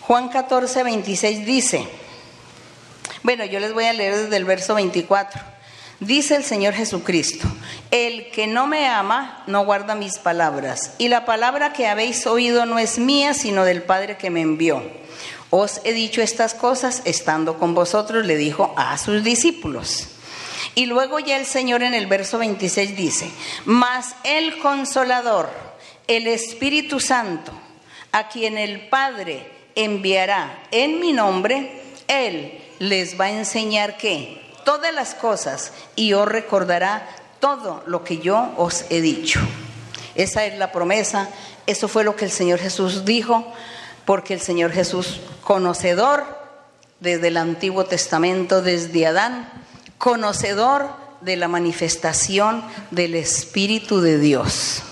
Juan 0.00 0.28
14, 0.28 0.82
26 0.82 1.46
dice, 1.46 1.88
bueno, 3.22 3.44
yo 3.44 3.58
les 3.60 3.72
voy 3.72 3.84
a 3.84 3.92
leer 3.92 4.16
desde 4.16 4.36
el 4.36 4.44
verso 4.44 4.74
24. 4.74 5.53
Dice 6.04 6.36
el 6.36 6.44
Señor 6.44 6.74
Jesucristo, 6.74 7.48
el 7.90 8.30
que 8.30 8.46
no 8.46 8.66
me 8.66 8.88
ama 8.88 9.42
no 9.46 9.64
guarda 9.64 9.94
mis 9.94 10.18
palabras, 10.18 10.92
y 10.98 11.08
la 11.08 11.24
palabra 11.24 11.72
que 11.72 11.86
habéis 11.86 12.26
oído 12.26 12.66
no 12.66 12.78
es 12.78 12.98
mía, 12.98 13.32
sino 13.32 13.64
del 13.64 13.82
Padre 13.82 14.18
que 14.18 14.28
me 14.28 14.42
envió. 14.42 14.82
Os 15.48 15.80
he 15.84 15.94
dicho 15.94 16.20
estas 16.20 16.52
cosas 16.52 17.00
estando 17.06 17.58
con 17.58 17.74
vosotros, 17.74 18.26
le 18.26 18.36
dijo 18.36 18.74
a 18.76 18.98
sus 18.98 19.24
discípulos. 19.24 20.08
Y 20.74 20.84
luego 20.84 21.20
ya 21.20 21.38
el 21.38 21.46
Señor 21.46 21.82
en 21.82 21.94
el 21.94 22.06
verso 22.06 22.36
26 22.36 22.96
dice, 22.98 23.30
mas 23.64 24.14
el 24.24 24.58
consolador, 24.58 25.48
el 26.06 26.26
Espíritu 26.26 27.00
Santo, 27.00 27.50
a 28.12 28.28
quien 28.28 28.58
el 28.58 28.88
Padre 28.90 29.50
enviará 29.74 30.64
en 30.70 31.00
mi 31.00 31.14
nombre, 31.14 31.80
Él 32.08 32.60
les 32.78 33.18
va 33.18 33.26
a 33.26 33.30
enseñar 33.30 33.96
que 33.96 34.43
todas 34.64 34.92
las 34.94 35.14
cosas 35.14 35.72
y 35.96 36.12
os 36.14 36.26
recordará 36.26 37.06
todo 37.40 37.82
lo 37.86 38.04
que 38.04 38.18
yo 38.18 38.52
os 38.56 38.86
he 38.90 39.00
dicho. 39.00 39.40
Esa 40.14 40.44
es 40.46 40.58
la 40.58 40.72
promesa, 40.72 41.28
eso 41.66 41.88
fue 41.88 42.04
lo 42.04 42.16
que 42.16 42.24
el 42.24 42.30
Señor 42.30 42.58
Jesús 42.58 43.04
dijo, 43.04 43.52
porque 44.04 44.34
el 44.34 44.40
Señor 44.40 44.72
Jesús, 44.72 45.20
conocedor 45.42 46.24
desde 47.00 47.28
el 47.28 47.36
Antiguo 47.36 47.84
Testamento, 47.84 48.62
desde 48.62 49.06
Adán, 49.06 49.48
conocedor 49.98 50.88
de 51.20 51.36
la 51.36 51.48
manifestación 51.48 52.62
del 52.90 53.14
Espíritu 53.14 54.00
de 54.00 54.18
Dios, 54.18 54.82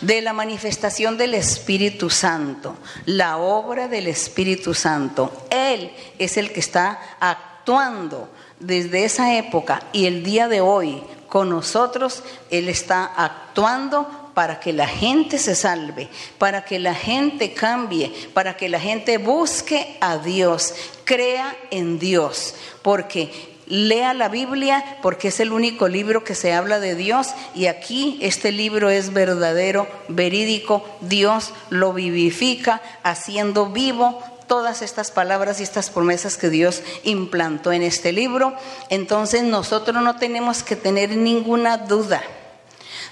de 0.00 0.22
la 0.22 0.32
manifestación 0.32 1.18
del 1.18 1.34
Espíritu 1.34 2.10
Santo, 2.10 2.76
la 3.06 3.38
obra 3.38 3.88
del 3.88 4.06
Espíritu 4.06 4.72
Santo. 4.72 5.46
Él 5.50 5.92
es 6.18 6.36
el 6.36 6.52
que 6.52 6.60
está 6.60 7.00
actuando 7.18 8.28
desde 8.60 9.04
esa 9.04 9.34
época 9.36 9.82
y 9.92 10.06
el 10.06 10.22
día 10.22 10.48
de 10.48 10.60
hoy 10.60 11.02
con 11.28 11.48
nosotros, 11.48 12.22
Él 12.50 12.68
está 12.68 13.04
actuando 13.04 14.30
para 14.34 14.60
que 14.60 14.72
la 14.72 14.86
gente 14.86 15.38
se 15.38 15.54
salve, 15.54 16.08
para 16.38 16.64
que 16.64 16.78
la 16.78 16.94
gente 16.94 17.52
cambie, 17.52 18.12
para 18.32 18.56
que 18.56 18.68
la 18.68 18.80
gente 18.80 19.18
busque 19.18 19.96
a 20.00 20.18
Dios, 20.18 20.74
crea 21.04 21.56
en 21.70 21.98
Dios, 21.98 22.54
porque 22.82 23.50
lea 23.66 24.14
la 24.14 24.28
Biblia 24.28 24.98
porque 25.00 25.28
es 25.28 25.38
el 25.38 25.52
único 25.52 25.86
libro 25.88 26.24
que 26.24 26.34
se 26.34 26.52
habla 26.52 26.80
de 26.80 26.96
Dios 26.96 27.28
y 27.54 27.66
aquí 27.66 28.18
este 28.20 28.50
libro 28.50 28.90
es 28.90 29.12
verdadero, 29.12 29.86
verídico, 30.08 30.84
Dios 31.00 31.52
lo 31.70 31.92
vivifica 31.92 32.82
haciendo 33.04 33.66
vivo 33.66 34.20
todas 34.50 34.82
estas 34.82 35.12
palabras 35.12 35.60
y 35.60 35.62
estas 35.62 35.90
promesas 35.90 36.36
que 36.36 36.50
Dios 36.50 36.82
implantó 37.04 37.70
en 37.70 37.82
este 37.82 38.10
libro. 38.10 38.52
Entonces 38.88 39.44
nosotros 39.44 40.02
no 40.02 40.16
tenemos 40.16 40.64
que 40.64 40.74
tener 40.74 41.16
ninguna 41.16 41.76
duda 41.78 42.20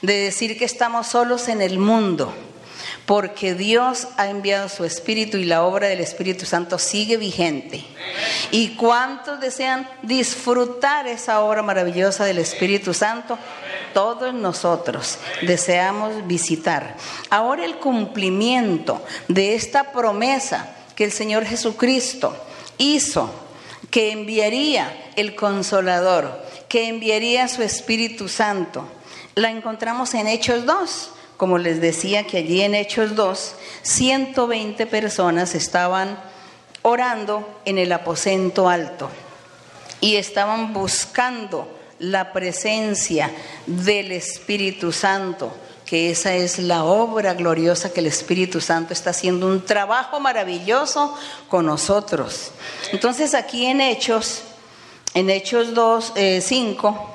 de 0.03 0.14
decir 0.14 0.59
que 0.59 0.64
estamos 0.64 1.07
solos 1.07 1.46
en 1.46 1.62
el 1.62 1.79
mundo 1.79 2.35
porque 3.07 3.55
Dios 3.55 4.09
ha 4.16 4.27
enviado 4.27 4.68
su 4.68 4.85
Espíritu 4.85 5.37
y 5.37 5.44
la 5.44 5.62
obra 5.62 5.87
del 5.87 6.01
Espíritu 6.01 6.44
Santo 6.44 6.77
sigue 6.77 7.16
vigente. 7.16 7.85
¿Y 8.51 8.70
cuántos 8.70 9.38
desean 9.38 9.88
disfrutar 10.03 11.07
esa 11.07 11.40
obra 11.42 11.62
maravillosa 11.62 12.24
del 12.24 12.38
Espíritu 12.38 12.94
Santo? 12.94 13.38
Todos 13.94 14.35
nosotros 14.35 15.18
deseamos 15.42 16.27
visitar. 16.27 16.96
Ahora 17.31 17.64
el 17.64 17.77
cumplimiento 17.77 19.01
de 19.29 19.55
esta 19.55 19.92
promesa 19.92 20.74
que 20.98 21.04
el 21.04 21.12
Señor 21.12 21.44
Jesucristo 21.44 22.37
hizo, 22.76 23.30
que 23.88 24.11
enviaría 24.11 25.12
el 25.14 25.37
consolador, 25.37 26.44
que 26.68 26.88
enviaría 26.88 27.46
su 27.46 27.62
Espíritu 27.62 28.28
Santo, 28.28 28.84
la 29.37 29.48
encontramos 29.52 30.12
en 30.14 30.26
Hechos 30.26 30.66
2 30.66 31.11
como 31.37 31.56
les 31.56 31.80
decía 31.80 32.26
que 32.26 32.38
allí 32.38 32.62
en 32.62 32.74
Hechos 32.74 33.14
2, 33.14 33.54
120 33.82 34.87
personas 34.87 35.54
estaban 35.54 36.18
orando 36.82 37.61
en 37.64 37.78
el 37.78 37.92
aposento 37.92 38.68
alto 38.68 39.08
y 40.00 40.16
estaban 40.16 40.72
buscando 40.72 41.78
la 42.00 42.32
presencia 42.32 43.30
del 43.66 44.11
Espíritu 44.11 44.90
Santo, 44.90 45.56
que 45.88 46.11
esa 46.11 46.35
es 46.35 46.59
la 46.59 46.85
obra 46.85 47.33
gloriosa 47.33 47.94
que 47.94 48.01
el 48.01 48.07
Espíritu 48.07 48.61
Santo 48.61 48.92
está 48.92 49.11
haciendo, 49.11 49.46
un 49.46 49.64
trabajo 49.64 50.20
maravilloso 50.20 51.16
con 51.48 51.64
nosotros. 51.64 52.51
Entonces 52.92 53.33
aquí 53.33 53.64
en 53.64 53.81
Hechos, 53.81 54.42
en 55.14 55.31
Hechos 55.31 55.72
2, 55.72 56.12
5, 56.42 57.14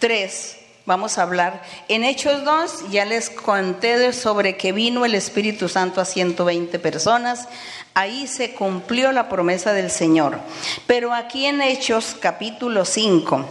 3, 0.00 0.56
vamos 0.84 1.16
a 1.16 1.22
hablar. 1.22 1.62
En 1.86 2.02
Hechos 2.02 2.44
2 2.44 2.90
ya 2.90 3.04
les 3.04 3.30
conté 3.30 4.12
sobre 4.12 4.56
que 4.56 4.72
vino 4.72 5.04
el 5.04 5.14
Espíritu 5.14 5.68
Santo 5.68 6.00
a 6.00 6.04
120 6.04 6.76
personas. 6.80 7.46
Ahí 7.94 8.26
se 8.26 8.52
cumplió 8.52 9.12
la 9.12 9.28
promesa 9.28 9.72
del 9.72 9.92
Señor. 9.92 10.40
Pero 10.88 11.14
aquí 11.14 11.46
en 11.46 11.62
Hechos 11.62 12.16
capítulo 12.18 12.84
5, 12.84 13.44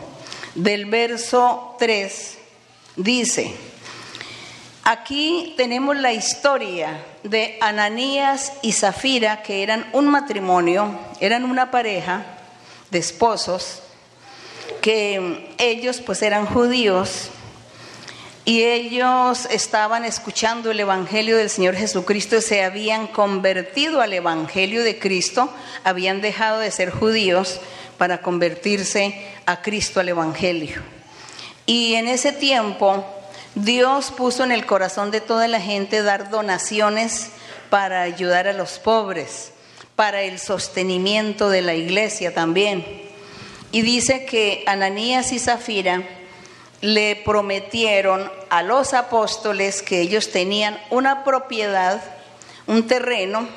del 0.55 0.87
verso 0.87 1.77
3, 1.79 2.37
dice, 2.97 3.55
aquí 4.87 5.53
tenemos 5.57 5.97
la 5.97 6.13
historia 6.13 7.03
de 7.23 7.57
Ananías 7.59 8.53
y 8.61 8.71
Zafira, 8.71 9.43
que 9.43 9.61
eran 9.61 9.85
un 9.91 10.07
matrimonio, 10.07 10.97
eran 11.19 11.43
una 11.43 11.71
pareja 11.71 12.25
de 12.89 12.99
esposos 12.99 13.81
que 14.81 15.53
ellos 15.57 15.99
pues 15.99 16.21
eran 16.21 16.45
judíos 16.45 17.31
y 18.45 18.63
ellos 18.63 19.45
estaban 19.51 20.05
escuchando 20.05 20.71
el 20.71 20.79
Evangelio 20.79 21.35
del 21.35 21.49
Señor 21.49 21.75
Jesucristo, 21.75 22.39
se 22.39 22.63
habían 22.63 23.07
convertido 23.07 23.99
al 23.99 24.13
Evangelio 24.13 24.85
de 24.85 24.99
Cristo, 24.99 25.49
habían 25.83 26.21
dejado 26.21 26.59
de 26.59 26.71
ser 26.71 26.91
judíos 26.91 27.59
para 27.97 28.21
convertirse 28.21 29.21
a 29.45 29.61
Cristo 29.61 29.99
al 29.99 30.07
Evangelio. 30.07 30.81
Y 31.65 31.95
en 31.95 32.07
ese 32.07 32.31
tiempo 32.31 33.16
Dios 33.63 34.11
puso 34.11 34.43
en 34.43 34.51
el 34.51 34.67
corazón 34.67 35.09
de 35.09 35.19
toda 35.19 35.47
la 35.47 35.59
gente 35.59 36.03
dar 36.03 36.29
donaciones 36.29 37.29
para 37.71 38.03
ayudar 38.03 38.47
a 38.47 38.53
los 38.53 38.77
pobres, 38.77 39.51
para 39.95 40.21
el 40.21 40.37
sostenimiento 40.37 41.49
de 41.49 41.63
la 41.63 41.73
iglesia 41.73 42.35
también. 42.35 42.85
Y 43.71 43.81
dice 43.81 44.25
que 44.25 44.63
Ananías 44.67 45.31
y 45.31 45.39
Zafira 45.39 46.03
le 46.81 47.15
prometieron 47.15 48.31
a 48.51 48.61
los 48.61 48.93
apóstoles 48.93 49.81
que 49.81 50.01
ellos 50.01 50.29
tenían 50.29 50.79
una 50.91 51.23
propiedad, 51.23 52.03
un 52.67 52.85
terreno, 52.85 53.47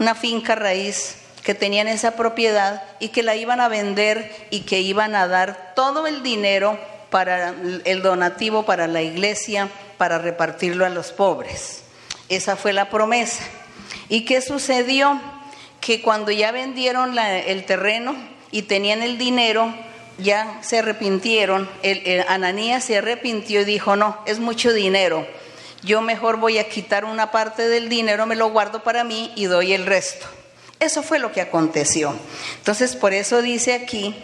una 0.00 0.16
finca 0.16 0.56
raíz, 0.56 1.18
que 1.44 1.54
tenían 1.54 1.86
esa 1.86 2.16
propiedad 2.16 2.82
y 2.98 3.10
que 3.10 3.22
la 3.22 3.36
iban 3.36 3.60
a 3.60 3.68
vender 3.68 4.48
y 4.50 4.62
que 4.62 4.80
iban 4.80 5.14
a 5.14 5.28
dar 5.28 5.72
todo 5.76 6.08
el 6.08 6.24
dinero 6.24 6.76
para 7.14 7.54
el 7.84 8.02
donativo 8.02 8.64
para 8.64 8.88
la 8.88 9.00
iglesia, 9.00 9.68
para 9.98 10.18
repartirlo 10.18 10.84
a 10.84 10.88
los 10.88 11.12
pobres. 11.12 11.84
Esa 12.28 12.56
fue 12.56 12.72
la 12.72 12.90
promesa. 12.90 13.44
¿Y 14.08 14.24
qué 14.24 14.40
sucedió? 14.40 15.20
Que 15.80 16.02
cuando 16.02 16.32
ya 16.32 16.50
vendieron 16.50 17.16
el 17.16 17.64
terreno, 17.66 18.16
y 18.50 18.62
tenían 18.62 19.04
el 19.04 19.16
dinero, 19.16 19.72
ya 20.18 20.58
se 20.62 20.80
arrepintieron. 20.80 21.70
Ananías 22.26 22.82
se 22.82 22.98
arrepintió 22.98 23.60
y 23.60 23.64
dijo, 23.64 23.94
no, 23.94 24.18
es 24.26 24.40
mucho 24.40 24.72
dinero. 24.72 25.24
Yo 25.84 26.00
mejor 26.00 26.38
voy 26.38 26.58
a 26.58 26.68
quitar 26.68 27.04
una 27.04 27.30
parte 27.30 27.68
del 27.68 27.88
dinero, 27.88 28.26
me 28.26 28.34
lo 28.34 28.50
guardo 28.50 28.82
para 28.82 29.04
mí 29.04 29.30
y 29.36 29.44
doy 29.44 29.72
el 29.72 29.86
resto. 29.86 30.26
Eso 30.80 31.04
fue 31.04 31.20
lo 31.20 31.30
que 31.30 31.42
aconteció. 31.42 32.12
Entonces, 32.56 32.96
por 32.96 33.12
eso 33.12 33.40
dice 33.40 33.74
aquí, 33.74 34.16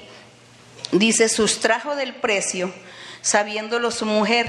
dice, 0.93 1.29
sustrajo 1.29 1.97
del 1.97 2.15
precio, 2.15 2.73
sabiéndolo 3.23 3.91
su 3.91 4.07
mujer, 4.07 4.47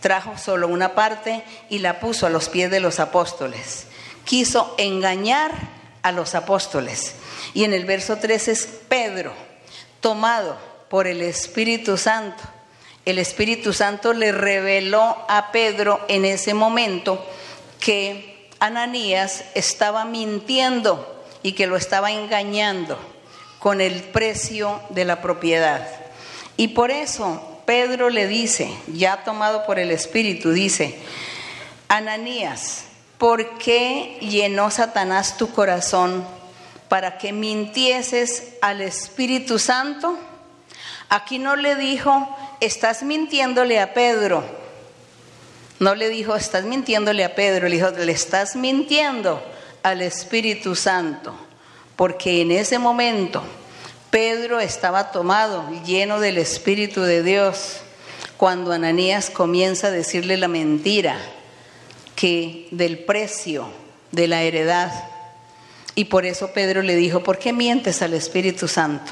trajo 0.00 0.36
solo 0.38 0.68
una 0.68 0.94
parte 0.94 1.42
y 1.68 1.78
la 1.78 2.00
puso 2.00 2.26
a 2.26 2.30
los 2.30 2.48
pies 2.48 2.70
de 2.70 2.80
los 2.80 3.00
apóstoles. 3.00 3.86
Quiso 4.24 4.74
engañar 4.78 5.50
a 6.02 6.12
los 6.12 6.34
apóstoles. 6.34 7.14
Y 7.54 7.64
en 7.64 7.72
el 7.72 7.84
verso 7.84 8.16
3 8.18 8.48
es 8.48 8.66
Pedro, 8.88 9.32
tomado 10.00 10.58
por 10.88 11.06
el 11.06 11.22
Espíritu 11.22 11.96
Santo. 11.96 12.42
El 13.04 13.18
Espíritu 13.18 13.72
Santo 13.72 14.12
le 14.12 14.32
reveló 14.32 15.16
a 15.28 15.50
Pedro 15.50 16.04
en 16.08 16.24
ese 16.24 16.52
momento 16.52 17.24
que 17.80 18.50
Ananías 18.60 19.44
estaba 19.54 20.04
mintiendo 20.04 21.24
y 21.42 21.52
que 21.52 21.66
lo 21.66 21.76
estaba 21.76 22.10
engañando 22.10 22.98
con 23.58 23.80
el 23.80 24.02
precio 24.02 24.80
de 24.90 25.04
la 25.04 25.20
propiedad. 25.20 25.86
Y 26.56 26.68
por 26.68 26.90
eso 26.90 27.60
Pedro 27.66 28.10
le 28.10 28.26
dice, 28.26 28.70
ya 28.86 29.24
tomado 29.24 29.66
por 29.66 29.78
el 29.78 29.90
Espíritu, 29.90 30.52
dice, 30.52 30.98
Ananías, 31.88 32.84
¿por 33.18 33.58
qué 33.58 34.18
llenó 34.20 34.70
Satanás 34.70 35.36
tu 35.36 35.50
corazón 35.52 36.24
para 36.88 37.18
que 37.18 37.32
mintieses 37.32 38.54
al 38.62 38.80
Espíritu 38.80 39.58
Santo? 39.58 40.18
Aquí 41.08 41.38
no 41.38 41.56
le 41.56 41.74
dijo, 41.74 42.36
estás 42.60 43.02
mintiéndole 43.02 43.80
a 43.80 43.94
Pedro. 43.94 44.44
No 45.78 45.94
le 45.94 46.08
dijo, 46.08 46.34
estás 46.34 46.64
mintiéndole 46.64 47.24
a 47.24 47.34
Pedro. 47.34 47.68
Le 47.68 47.76
dijo, 47.76 47.90
le 47.90 48.12
estás 48.12 48.56
mintiendo 48.56 49.42
al 49.82 50.02
Espíritu 50.02 50.74
Santo. 50.74 51.47
Porque 51.98 52.42
en 52.42 52.52
ese 52.52 52.78
momento 52.78 53.42
Pedro 54.10 54.60
estaba 54.60 55.10
tomado, 55.10 55.68
lleno 55.84 56.20
del 56.20 56.38
Espíritu 56.38 57.02
de 57.02 57.22
Dios, 57.22 57.80
cuando 58.36 58.72
Ananías 58.72 59.30
comienza 59.30 59.88
a 59.88 59.90
decirle 59.90 60.36
la 60.36 60.48
mentira 60.48 61.18
que 62.14 62.68
del 62.70 63.00
precio 63.00 63.68
de 64.12 64.28
la 64.28 64.42
heredad 64.42 64.92
y 65.98 66.04
por 66.04 66.24
eso 66.24 66.52
Pedro 66.52 66.82
le 66.82 66.94
dijo, 66.94 67.24
¿por 67.24 67.40
qué 67.40 67.52
mientes 67.52 68.02
al 68.02 68.14
Espíritu 68.14 68.68
Santo? 68.68 69.10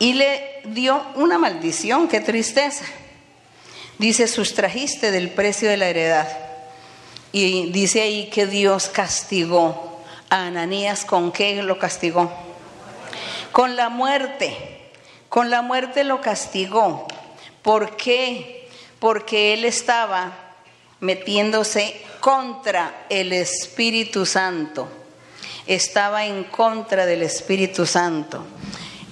Y 0.00 0.14
le 0.14 0.60
dio 0.64 1.00
una 1.14 1.38
maldición, 1.38 2.08
qué 2.08 2.20
tristeza. 2.20 2.84
Dice, 3.96 4.26
sustrajiste 4.26 5.12
del 5.12 5.30
precio 5.30 5.68
de 5.68 5.76
la 5.76 5.88
heredad. 5.88 6.28
Y 7.30 7.70
dice 7.70 8.00
ahí 8.00 8.28
que 8.28 8.48
Dios 8.48 8.88
castigó 8.88 9.91
a 10.32 10.46
Ananías. 10.46 11.04
¿Con 11.04 11.30
qué 11.30 11.62
lo 11.62 11.78
castigó? 11.78 12.32
Con 13.52 13.76
la 13.76 13.88
muerte. 13.88 14.90
Con 15.28 15.50
la 15.50 15.62
muerte 15.62 16.02
lo 16.04 16.20
castigó. 16.20 17.06
¿Por 17.62 17.96
qué? 17.96 18.68
Porque 18.98 19.54
él 19.54 19.64
estaba 19.64 20.32
metiéndose 21.00 22.00
contra 22.20 23.04
el 23.08 23.32
Espíritu 23.32 24.26
Santo 24.26 24.88
estaba 25.66 26.26
en 26.26 26.44
contra 26.44 27.06
del 27.06 27.22
Espíritu 27.22 27.86
Santo. 27.86 28.44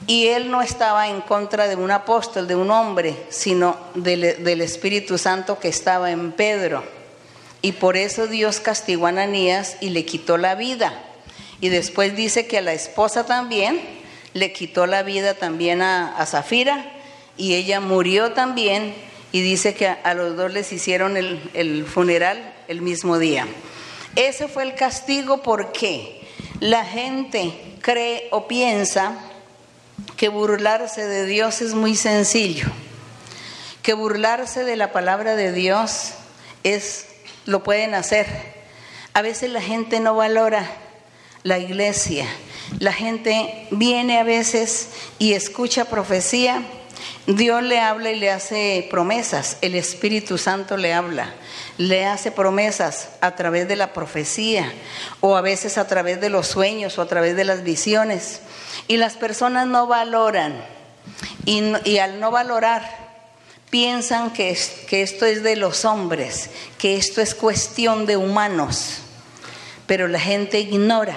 Y 0.07 0.29
él 0.29 0.51
no 0.51 0.61
estaba 0.61 1.09
en 1.09 1.21
contra 1.21 1.69
de 1.69 1.77
un 1.77 1.91
apóstol, 1.91 2.49
de 2.49 2.57
un 2.57 2.71
hombre, 2.71 3.15
sino 3.29 3.77
del, 3.95 4.25
Espíritu 4.61 5.19
Santo 5.19 5.59
que 5.59 5.69
estaba 5.69 6.11
en 6.11 6.33
Pedro. 6.33 6.83
Y 7.63 7.73
por 7.73 7.97
eso 7.97 8.27
Dios 8.27 8.59
castigó 8.59 9.07
a 9.07 9.11
Ananías 9.11 9.77
y 9.81 9.91
le 9.91 10.05
quitó 10.05 10.37
la 10.37 10.55
vida. 10.55 10.93
Y 11.61 11.68
después 11.68 12.16
dice 12.16 12.46
que 12.46 12.59
a 12.59 12.62
la 12.62 12.73
esposa 12.73 13.27
también 13.27 13.80
le 14.32 14.53
quitó 14.53 14.87
la 14.87 15.03
vida 15.03 15.35
también 15.35 15.82
a, 15.82 16.24
Zafira 16.26 16.85
y 17.37 17.55
ella 17.55 17.80
murió 17.80 18.32
también 18.32 18.95
y 19.32 19.43
dice 19.43 19.74
que 19.74 19.89
a, 19.89 20.14
los 20.14 20.37
dos 20.37 20.53
les 20.53 20.72
hicieron 20.72 21.16
el, 21.16 21.51
el 21.55 21.85
funeral 21.85 22.55
el 22.68 22.80
mismo 22.80 23.18
día. 23.18 23.47
Ese 24.16 24.49
fue 24.49 24.64
el 24.64 24.74
castigo, 24.74 25.43
¿por 25.43 25.72
qué? 25.72 26.26
La 26.61 26.85
gente 26.85 27.53
cree 27.80 28.28
o 28.30 28.49
piensa 28.49 29.18
que 30.16 30.28
burlarse 30.28 31.07
de 31.07 31.26
Dios 31.26 31.61
es 31.62 31.74
muy 31.74 31.97
sencillo, 31.97 32.66
que 33.82 33.95
burlarse 33.95 34.64
de 34.64 34.76
la 34.76 34.93
palabra 34.93 35.37
de 35.37 35.53
Dios 35.53 36.12
es 36.64 37.07
lo 37.47 37.62
pueden 37.62 37.95
hacer. 37.95 38.26
A 39.12 39.22
veces 39.22 39.51
la 39.51 39.61
gente 39.61 40.01
no 40.01 40.14
valora 40.14 40.70
la 41.43 41.59
iglesia. 41.59 42.26
La 42.78 42.93
gente 42.93 43.66
viene 43.70 44.18
a 44.18 44.24
veces 44.24 44.91
y 45.18 45.32
escucha 45.32 45.86
profecía. 45.86 46.62
Dios 47.26 47.62
le 47.62 47.80
habla 47.80 48.11
y 48.11 48.18
le 48.18 48.30
hace 48.30 48.86
promesas. 48.91 49.57
El 49.61 49.74
Espíritu 49.74 50.38
Santo 50.38 50.76
le 50.76 50.93
habla. 50.93 51.32
Le 51.78 52.05
hace 52.05 52.30
promesas 52.30 53.11
a 53.20 53.34
través 53.36 53.66
de 53.68 53.76
la 53.76 53.93
profecía 53.93 54.70
o 55.20 55.36
a 55.36 55.41
veces 55.41 55.78
a 55.78 55.86
través 55.86 56.20
de 56.20 56.28
los 56.28 56.47
sueños 56.47 56.99
o 56.99 57.03
a 57.03 57.09
través 57.09 57.36
de 57.36 57.45
las 57.45 57.62
visiones. 57.64 58.41
Y 58.86 58.97
las 58.97 59.14
personas 59.14 59.66
no 59.66 59.86
valoran. 59.86 60.64
Y, 61.47 61.99
al 61.99 62.20
no 62.20 62.30
valorar, 62.30 62.82
piensan 63.70 64.32
que, 64.32 64.57
que 64.88 65.03
esto 65.03 65.26
es 65.26 65.43
de 65.43 65.57
los 65.57 65.84
hombres, 65.84 66.51
que 66.78 66.97
esto 66.97 67.20
es 67.20 67.34
cuestión 67.34 68.07
de 68.07 68.16
humanos. 68.16 69.01
Pero 69.91 70.07
la 70.07 70.20
gente 70.20 70.61
ignora 70.61 71.16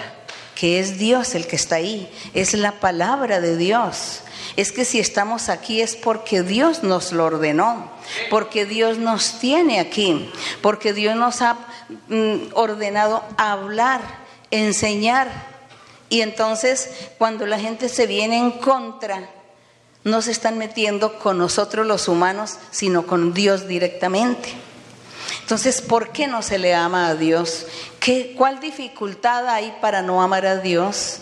que 0.55 0.80
es 0.80 0.97
Dios 0.97 1.36
el 1.36 1.45
que 1.45 1.55
está 1.55 1.76
ahí, 1.76 2.11
es 2.34 2.55
la 2.55 2.80
palabra 2.80 3.39
de 3.39 3.55
Dios. 3.55 4.21
Es 4.55 4.71
que 4.71 4.84
si 4.84 4.99
estamos 4.99 5.49
aquí 5.49 5.80
es 5.80 5.95
porque 5.95 6.41
Dios 6.41 6.82
nos 6.82 7.11
lo 7.11 7.26
ordenó, 7.26 7.91
porque 8.32 8.65
Dios 8.65 8.97
nos 8.97 9.38
tiene 9.38 9.80
aquí, 9.80 10.28
porque 10.63 10.91
Dios 10.91 11.15
nos 11.15 11.43
ha 11.43 11.55
mm, 12.07 12.53
ordenado 12.55 13.24
hablar, 13.38 14.01
enseñar. 14.49 15.30
Y 16.09 16.21
entonces 16.21 16.89
cuando 17.19 17.45
la 17.45 17.59
gente 17.59 17.89
se 17.89 18.07
viene 18.07 18.39
en 18.39 18.53
contra, 18.53 19.30
no 20.03 20.24
se 20.24 20.32
están 20.32 20.57
metiendo 20.57 21.19
con 21.19 21.38
nosotros 21.38 21.86
los 21.86 22.07
humanos, 22.07 22.57
sino 22.71 23.05
con 23.05 23.36
Dios 23.36 23.67
directamente. 23.67 24.72
Entonces, 25.44 25.82
¿por 25.82 26.14
qué 26.14 26.26
no 26.26 26.41
se 26.41 26.58
le 26.58 26.74
ama 26.74 27.08
a 27.08 27.16
Dios? 27.16 27.66
¿Qué, 28.00 28.34
¿Cuál 28.38 28.62
dificultad 28.62 29.46
hay 29.50 29.76
para 29.82 30.02
no 30.02 30.22
amar 30.22 30.46
a 30.46 30.56
Dios? 30.56 31.20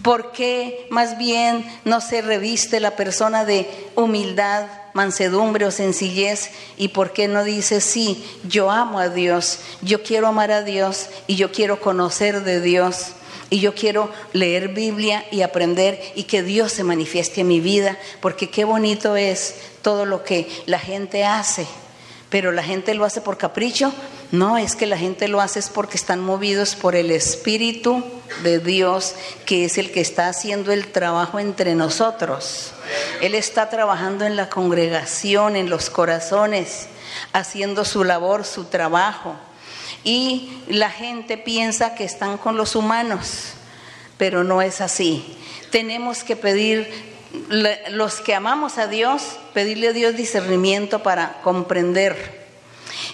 ¿Por 0.00 0.30
qué 0.30 0.86
más 0.90 1.18
bien 1.18 1.66
no 1.84 2.00
se 2.00 2.22
reviste 2.22 2.78
la 2.78 2.94
persona 2.94 3.44
de 3.44 3.68
humildad, 3.96 4.68
mansedumbre 4.92 5.66
o 5.66 5.72
sencillez? 5.72 6.50
¿Y 6.76 6.88
por 6.88 7.12
qué 7.12 7.26
no 7.26 7.42
dice, 7.42 7.80
sí, 7.80 8.24
yo 8.46 8.70
amo 8.70 9.00
a 9.00 9.08
Dios, 9.08 9.58
yo 9.82 10.04
quiero 10.04 10.28
amar 10.28 10.52
a 10.52 10.62
Dios 10.62 11.08
y 11.26 11.34
yo 11.34 11.50
quiero 11.50 11.80
conocer 11.80 12.44
de 12.44 12.60
Dios? 12.60 13.08
Y 13.50 13.58
yo 13.58 13.74
quiero 13.74 14.08
leer 14.32 14.68
Biblia 14.68 15.24
y 15.32 15.42
aprender 15.42 16.00
y 16.14 16.24
que 16.24 16.44
Dios 16.44 16.70
se 16.70 16.84
manifieste 16.84 17.40
en 17.40 17.48
mi 17.48 17.58
vida, 17.58 17.98
porque 18.20 18.50
qué 18.50 18.64
bonito 18.64 19.16
es 19.16 19.56
todo 19.82 20.06
lo 20.06 20.22
que 20.22 20.48
la 20.66 20.78
gente 20.78 21.24
hace 21.24 21.66
pero 22.34 22.50
la 22.50 22.64
gente 22.64 22.94
lo 22.94 23.04
hace 23.04 23.20
por 23.20 23.38
capricho. 23.38 23.94
No, 24.32 24.58
es 24.58 24.74
que 24.74 24.86
la 24.86 24.98
gente 24.98 25.28
lo 25.28 25.40
hace 25.40 25.60
es 25.60 25.68
porque 25.68 25.96
están 25.96 26.18
movidos 26.18 26.74
por 26.74 26.96
el 26.96 27.12
Espíritu 27.12 28.02
de 28.42 28.58
Dios, 28.58 29.14
que 29.46 29.64
es 29.64 29.78
el 29.78 29.92
que 29.92 30.00
está 30.00 30.26
haciendo 30.26 30.72
el 30.72 30.88
trabajo 30.88 31.38
entre 31.38 31.76
nosotros. 31.76 32.72
Él 33.20 33.36
está 33.36 33.70
trabajando 33.70 34.24
en 34.24 34.34
la 34.34 34.50
congregación, 34.50 35.54
en 35.54 35.70
los 35.70 35.90
corazones, 35.90 36.88
haciendo 37.32 37.84
su 37.84 38.02
labor, 38.02 38.44
su 38.44 38.64
trabajo. 38.64 39.36
Y 40.02 40.58
la 40.66 40.90
gente 40.90 41.38
piensa 41.38 41.94
que 41.94 42.02
están 42.02 42.36
con 42.36 42.56
los 42.56 42.74
humanos, 42.74 43.52
pero 44.18 44.42
no 44.42 44.60
es 44.60 44.80
así. 44.80 45.36
Tenemos 45.70 46.24
que 46.24 46.34
pedir 46.34 47.13
los 47.90 48.20
que 48.20 48.34
amamos 48.34 48.78
a 48.78 48.86
Dios, 48.86 49.36
pedirle 49.52 49.88
a 49.88 49.92
Dios 49.92 50.16
discernimiento 50.16 51.02
para 51.02 51.40
comprender. 51.42 52.44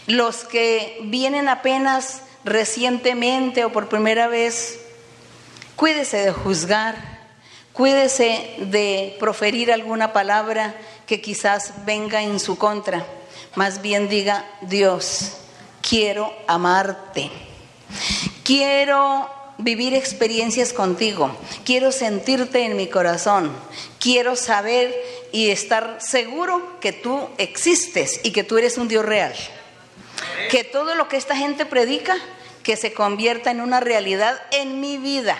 Los 0.06 0.44
que 0.44 0.98
vienen 1.04 1.48
apenas 1.48 2.22
recientemente 2.44 3.64
o 3.64 3.72
por 3.72 3.88
primera 3.88 4.28
vez, 4.28 4.80
cuídese 5.76 6.18
de 6.18 6.32
juzgar, 6.32 6.96
cuídese 7.72 8.54
de 8.58 9.16
proferir 9.18 9.72
alguna 9.72 10.12
palabra 10.12 10.74
que 11.06 11.20
quizás 11.20 11.84
venga 11.84 12.22
en 12.22 12.40
su 12.40 12.56
contra. 12.58 13.04
Más 13.54 13.82
bien 13.82 14.08
diga, 14.08 14.44
Dios, 14.62 15.38
quiero 15.82 16.32
amarte. 16.46 17.30
Quiero 18.44 19.28
vivir 19.58 19.94
experiencias 19.94 20.72
contigo. 20.72 21.30
Quiero 21.64 21.92
sentirte 21.92 22.64
en 22.64 22.76
mi 22.76 22.88
corazón. 22.88 23.52
Quiero 24.00 24.34
saber 24.34 24.96
y 25.30 25.50
estar 25.50 25.98
seguro 26.00 26.80
que 26.80 26.92
tú 26.92 27.28
existes 27.36 28.20
y 28.24 28.32
que 28.32 28.42
tú 28.42 28.56
eres 28.56 28.78
un 28.78 28.88
Dios 28.88 29.04
real. 29.04 29.34
Que 30.50 30.64
todo 30.64 30.94
lo 30.94 31.06
que 31.06 31.18
esta 31.18 31.36
gente 31.36 31.66
predica, 31.66 32.16
que 32.62 32.76
se 32.76 32.94
convierta 32.94 33.50
en 33.50 33.60
una 33.60 33.78
realidad 33.78 34.40
en 34.52 34.80
mi 34.80 34.96
vida. 34.96 35.36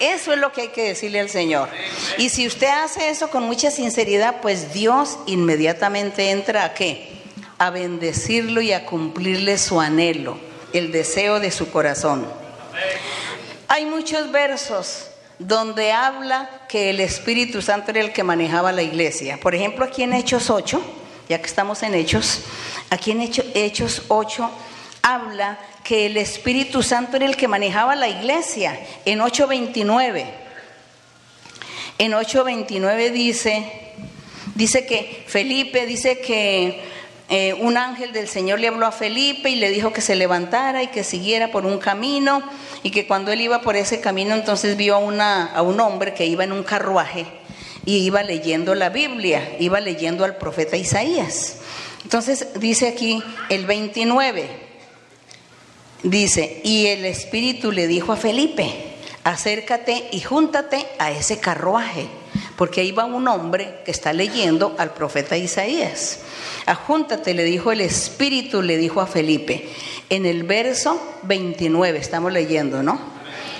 Eso 0.00 0.32
es 0.32 0.38
lo 0.38 0.52
que 0.52 0.62
hay 0.62 0.68
que 0.68 0.84
decirle 0.84 1.20
al 1.20 1.28
Señor. 1.28 1.68
Y 2.16 2.30
si 2.30 2.46
usted 2.46 2.68
hace 2.68 3.10
eso 3.10 3.30
con 3.30 3.44
mucha 3.44 3.70
sinceridad, 3.70 4.40
pues 4.40 4.72
Dios 4.72 5.18
inmediatamente 5.26 6.30
entra 6.30 6.64
a 6.64 6.74
qué? 6.74 7.08
A 7.58 7.68
bendecirlo 7.70 8.62
y 8.62 8.72
a 8.72 8.86
cumplirle 8.86 9.58
su 9.58 9.80
anhelo, 9.80 10.38
el 10.72 10.92
deseo 10.92 11.40
de 11.40 11.50
su 11.50 11.70
corazón. 11.70 12.26
Hay 13.68 13.84
muchos 13.84 14.32
versos 14.32 15.11
donde 15.38 15.92
habla 15.92 16.48
que 16.68 16.90
el 16.90 17.00
Espíritu 17.00 17.62
Santo 17.62 17.90
era 17.90 18.00
el 18.00 18.12
que 18.12 18.22
manejaba 18.22 18.72
la 18.72 18.82
iglesia. 18.82 19.38
Por 19.40 19.54
ejemplo, 19.54 19.84
aquí 19.84 20.02
en 20.02 20.12
Hechos 20.12 20.50
8, 20.50 20.80
ya 21.28 21.40
que 21.40 21.46
estamos 21.46 21.82
en 21.82 21.94
Hechos, 21.94 22.40
aquí 22.90 23.10
en 23.10 23.22
Hechos 23.22 24.02
8 24.08 24.50
habla 25.02 25.58
que 25.84 26.06
el 26.06 26.16
Espíritu 26.16 26.82
Santo 26.82 27.16
era 27.16 27.26
el 27.26 27.36
que 27.36 27.48
manejaba 27.48 27.96
la 27.96 28.08
iglesia. 28.08 28.78
En 29.04 29.18
8.29, 29.18 30.24
en 31.98 32.12
8.29 32.12 33.10
dice, 33.10 33.70
dice 34.54 34.86
que 34.86 35.24
Felipe, 35.26 35.86
dice 35.86 36.20
que 36.20 36.82
eh, 37.34 37.54
un 37.54 37.78
ángel 37.78 38.12
del 38.12 38.28
Señor 38.28 38.60
le 38.60 38.68
habló 38.68 38.84
a 38.84 38.92
Felipe 38.92 39.48
y 39.48 39.54
le 39.54 39.70
dijo 39.70 39.90
que 39.90 40.02
se 40.02 40.16
levantara 40.16 40.82
y 40.82 40.88
que 40.88 41.02
siguiera 41.02 41.50
por 41.50 41.64
un 41.64 41.78
camino 41.78 42.42
y 42.82 42.90
que 42.90 43.06
cuando 43.06 43.32
él 43.32 43.40
iba 43.40 43.62
por 43.62 43.74
ese 43.74 44.02
camino 44.02 44.34
entonces 44.34 44.76
vio 44.76 44.96
a, 44.96 44.98
una, 44.98 45.46
a 45.46 45.62
un 45.62 45.80
hombre 45.80 46.12
que 46.12 46.26
iba 46.26 46.44
en 46.44 46.52
un 46.52 46.62
carruaje 46.62 47.24
y 47.86 47.96
iba 48.04 48.22
leyendo 48.22 48.74
la 48.74 48.90
Biblia, 48.90 49.56
iba 49.58 49.80
leyendo 49.80 50.26
al 50.26 50.36
profeta 50.36 50.76
Isaías. 50.76 51.56
Entonces 52.04 52.48
dice 52.60 52.86
aquí 52.86 53.22
el 53.48 53.64
29, 53.64 54.46
dice, 56.02 56.60
y 56.64 56.88
el 56.88 57.06
Espíritu 57.06 57.72
le 57.72 57.86
dijo 57.86 58.12
a 58.12 58.16
Felipe, 58.16 58.92
acércate 59.24 60.10
y 60.12 60.20
júntate 60.20 60.86
a 60.98 61.10
ese 61.10 61.40
carruaje, 61.40 62.08
porque 62.56 62.80
ahí 62.80 62.92
va 62.92 63.04
un 63.04 63.28
hombre 63.28 63.80
que 63.84 63.90
está 63.90 64.12
leyendo 64.12 64.74
al 64.78 64.92
profeta 64.92 65.36
Isaías. 65.36 66.20
Ajúntate, 66.66 67.34
le 67.34 67.44
dijo 67.44 67.72
el 67.72 67.80
Espíritu, 67.80 68.62
le 68.62 68.76
dijo 68.76 69.00
a 69.00 69.06
Felipe. 69.06 69.68
En 70.10 70.26
el 70.26 70.44
verso 70.44 71.00
29, 71.22 71.98
estamos 71.98 72.32
leyendo, 72.32 72.82
¿no? 72.82 73.00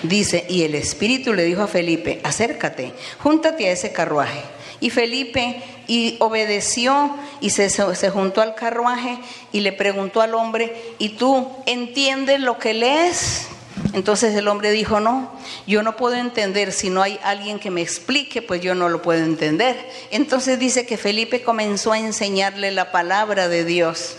Dice, 0.03 0.45
y 0.49 0.63
el 0.63 0.75
Espíritu 0.75 1.33
le 1.33 1.45
dijo 1.45 1.63
a 1.63 1.69
Felipe, 1.69 2.21
acércate, 2.25 2.93
júntate 3.19 3.69
a 3.69 3.73
ese 3.73 3.93
carruaje. 3.93 4.41
Y 4.81 4.91
Felipe 4.91 5.63
y 5.87 6.17
obedeció 6.19 7.15
y 7.41 7.51
se, 7.51 7.71
se, 7.71 8.11
juntó 8.11 8.41
al 8.43 8.57
carruaje 8.57 9.19
y 9.53 9.61
le 9.61 9.73
preguntó 9.73 10.21
al 10.21 10.35
hombre, 10.35 10.75
¿y 10.99 11.11
tú 11.11 11.49
entiendes 11.67 12.41
lo 12.41 12.59
que 12.59 12.75
lees? 12.75 13.47
Entonces 13.93 14.35
el 14.35 14.49
hombre 14.49 14.71
dijo, 14.71 15.01
no, 15.01 15.31
yo 15.67 15.83
no 15.83 15.97
puedo 15.97 16.17
entender, 16.17 16.73
si 16.73 16.89
no 16.89 17.03
hay 17.03 17.19
alguien 17.23 17.59
que 17.59 17.71
me 17.71 17.83
explique, 17.83 18.41
pues 18.41 18.61
yo 18.61 18.75
no 18.75 18.89
lo 18.89 19.03
puedo 19.03 19.23
entender. 19.23 19.77
Entonces 20.11 20.59
dice 20.59 20.87
que 20.87 20.97
Felipe 20.97 21.43
comenzó 21.43 21.93
a 21.93 21.99
enseñarle 21.99 22.71
la 22.71 22.91
palabra 22.93 23.49
de 23.49 23.65
Dios. 23.65 24.17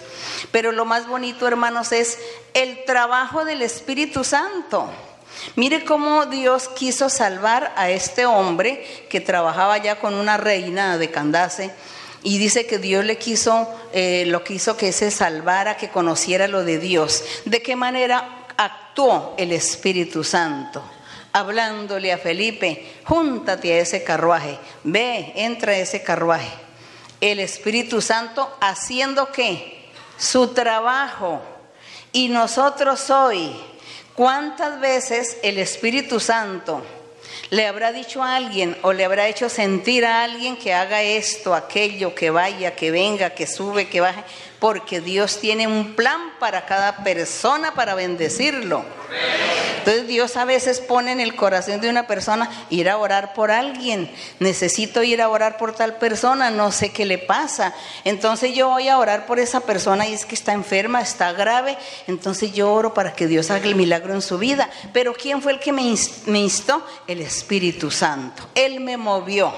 Pero 0.52 0.72
lo 0.72 0.86
más 0.86 1.08
bonito, 1.08 1.48
hermanos, 1.48 1.92
es 1.92 2.20
el 2.54 2.84
trabajo 2.86 3.46
del 3.46 3.62
Espíritu 3.62 4.24
Santo. 4.24 4.90
Mire 5.56 5.84
cómo 5.84 6.26
Dios 6.26 6.70
quiso 6.70 7.10
salvar 7.10 7.74
a 7.76 7.90
este 7.90 8.26
hombre 8.26 8.86
que 9.10 9.22
trabajaba 9.22 9.78
ya 9.78 10.00
con 10.00 10.14
una 10.14 10.38
reina 10.38 10.98
de 10.98 11.10
Candace. 11.10 11.72
Y 12.26 12.38
dice 12.38 12.66
que 12.66 12.78
Dios 12.78 13.04
le 13.04 13.18
quiso, 13.18 13.68
eh, 13.92 14.24
lo 14.28 14.46
quiso 14.46 14.78
que 14.78 14.94
se 14.94 15.12
salvara, 15.12 15.76
que 15.76 15.90
conociera 15.90 16.48
lo 16.48 16.64
de 16.64 16.80
Dios. 16.80 17.24
¿De 17.44 17.62
qué 17.62 17.76
manera? 17.76 18.43
Actuó 18.94 19.34
el 19.38 19.52
Espíritu 19.52 20.24
Santo, 20.24 20.84
hablándole 21.32 22.14
a 22.14 22.20
Felipe, 22.20 22.94
júntate 23.06 23.74
a 23.74 23.80
ese 23.80 24.04
carruaje, 24.04 24.60
ve, 24.84 25.34
entra 25.36 25.72
a 25.72 25.78
ese 25.78 26.04
carruaje. 26.04 26.52
El 27.20 27.40
Espíritu 27.40 28.02
Santo 28.02 28.56
haciendo 28.62 29.32
qué? 29.32 29.90
Su 30.16 30.50
trabajo. 30.50 31.42
Y 32.12 32.30
nosotros 32.30 33.10
hoy 33.10 33.56
¿Cuántas 34.16 34.80
veces 34.80 35.38
el 35.42 35.58
Espíritu 35.58 36.20
Santo 36.20 36.84
le 37.50 37.66
habrá 37.66 37.92
dicho 37.92 38.22
a 38.22 38.36
alguien 38.36 38.78
o 38.84 38.94
le 38.94 39.06
habrá 39.06 39.28
hecho 39.28 39.50
sentir 39.50 40.06
a 40.06 40.24
alguien 40.24 40.56
que 40.56 40.72
haga 40.72 41.02
esto, 41.02 41.56
aquello, 41.56 42.14
que 42.14 42.30
vaya, 42.30 42.76
que 42.76 42.92
venga, 42.92 43.32
que 43.32 43.48
sube, 43.48 43.90
que 43.90 44.02
baje? 44.02 44.24
Porque 44.64 45.02
Dios 45.02 45.42
tiene 45.42 45.68
un 45.68 45.94
plan 45.94 46.22
para 46.40 46.66
cada 46.66 47.04
persona 47.04 47.74
para 47.74 47.96
bendecirlo. 47.96 48.86
Entonces 49.80 50.08
Dios 50.08 50.38
a 50.38 50.46
veces 50.46 50.80
pone 50.80 51.12
en 51.12 51.20
el 51.20 51.36
corazón 51.36 51.82
de 51.82 51.90
una 51.90 52.08
persona 52.08 52.50
ir 52.70 52.90
a 52.90 52.98
orar 52.98 53.34
por 53.34 53.52
alguien. 53.52 54.10
Necesito 54.40 55.04
ir 55.04 55.22
a 55.22 55.28
orar 55.28 55.58
por 55.58 55.76
tal 55.76 55.98
persona, 55.98 56.50
no 56.50 56.72
sé 56.72 56.94
qué 56.94 57.04
le 57.04 57.18
pasa. 57.18 57.74
Entonces 58.06 58.56
yo 58.56 58.70
voy 58.70 58.88
a 58.88 59.00
orar 59.00 59.26
por 59.26 59.38
esa 59.38 59.60
persona 59.60 60.08
y 60.08 60.14
es 60.14 60.26
que 60.26 60.34
está 60.34 60.54
enferma, 60.54 61.02
está 61.02 61.34
grave. 61.34 61.78
Entonces 62.08 62.54
yo 62.54 62.72
oro 62.72 62.94
para 62.94 63.12
que 63.12 63.28
Dios 63.28 63.52
haga 63.52 63.66
el 63.66 63.76
milagro 63.76 64.14
en 64.14 64.22
su 64.22 64.38
vida. 64.38 64.70
Pero 64.94 65.14
¿quién 65.14 65.42
fue 65.42 65.52
el 65.52 65.60
que 65.60 65.74
me 65.74 65.82
instó? 66.40 66.88
El 67.06 67.20
Espíritu 67.20 67.92
Santo. 67.92 68.48
Él 68.56 68.80
me 68.80 68.96
movió. 68.96 69.54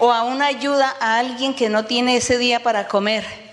O 0.00 0.12
a 0.12 0.24
una 0.24 0.46
ayuda 0.46 0.96
a 0.98 1.18
alguien 1.18 1.54
que 1.54 1.68
no 1.68 1.84
tiene 1.84 2.16
ese 2.16 2.36
día 2.36 2.64
para 2.64 2.88
comer. 2.88 3.43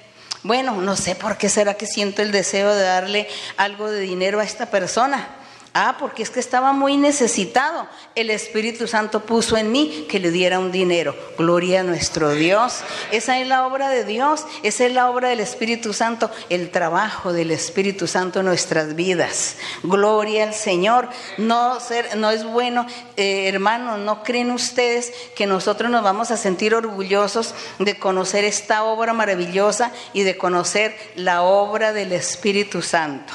Bueno, 0.43 0.81
no 0.81 0.95
sé 0.95 1.15
por 1.15 1.37
qué 1.37 1.49
será 1.49 1.75
que 1.75 1.85
siento 1.85 2.21
el 2.21 2.31
deseo 2.31 2.73
de 2.73 2.81
darle 2.81 3.27
algo 3.57 3.91
de 3.91 3.99
dinero 3.99 4.39
a 4.39 4.43
esta 4.43 4.71
persona. 4.71 5.40
Ah, 5.73 5.95
porque 5.97 6.21
es 6.21 6.29
que 6.29 6.41
estaba 6.41 6.73
muy 6.73 6.97
necesitado. 6.97 7.87
El 8.13 8.29
Espíritu 8.29 8.87
Santo 8.87 9.21
puso 9.21 9.55
en 9.55 9.71
mí 9.71 10.05
que 10.09 10.19
le 10.19 10.29
diera 10.29 10.59
un 10.59 10.69
dinero. 10.69 11.15
Gloria 11.37 11.79
a 11.79 11.83
nuestro 11.83 12.31
Dios. 12.31 12.81
Esa 13.11 13.39
es 13.39 13.47
la 13.47 13.65
obra 13.65 13.87
de 13.87 14.03
Dios. 14.03 14.45
Esa 14.63 14.85
es 14.85 14.91
la 14.91 15.09
obra 15.09 15.29
del 15.29 15.39
Espíritu 15.39 15.93
Santo. 15.93 16.29
El 16.49 16.71
trabajo 16.71 17.31
del 17.31 17.51
Espíritu 17.51 18.05
Santo 18.05 18.41
en 18.41 18.47
nuestras 18.47 18.95
vidas. 18.95 19.55
Gloria 19.83 20.43
al 20.43 20.53
Señor. 20.53 21.07
No, 21.37 21.79
ser, 21.79 22.17
no 22.17 22.31
es 22.31 22.43
bueno, 22.43 22.85
eh, 23.15 23.47
hermanos, 23.47 23.97
¿no 23.99 24.23
creen 24.23 24.51
ustedes 24.51 25.13
que 25.37 25.47
nosotros 25.47 25.89
nos 25.89 26.03
vamos 26.03 26.31
a 26.31 26.37
sentir 26.37 26.75
orgullosos 26.75 27.55
de 27.79 27.97
conocer 27.97 28.43
esta 28.43 28.83
obra 28.83 29.13
maravillosa 29.13 29.93
y 30.11 30.23
de 30.23 30.37
conocer 30.37 30.97
la 31.15 31.43
obra 31.43 31.93
del 31.93 32.11
Espíritu 32.11 32.81
Santo? 32.81 33.33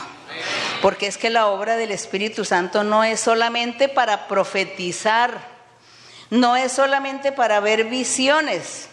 Porque 0.83 1.07
es 1.07 1.19
que 1.19 1.31
la 1.31 1.47
obra 1.49 1.77
del 1.77 1.91
Espíritu 1.91 2.45
Santo 2.45 2.85
no 2.85 3.05
es 3.05 3.21
solamente 3.21 3.89
para 3.89 4.29
profetizar, 4.29 5.41
no 6.31 6.57
es 6.57 6.73
solamente 6.73 7.33
para 7.33 7.61
ver 7.61 7.85
visiones 7.85 8.89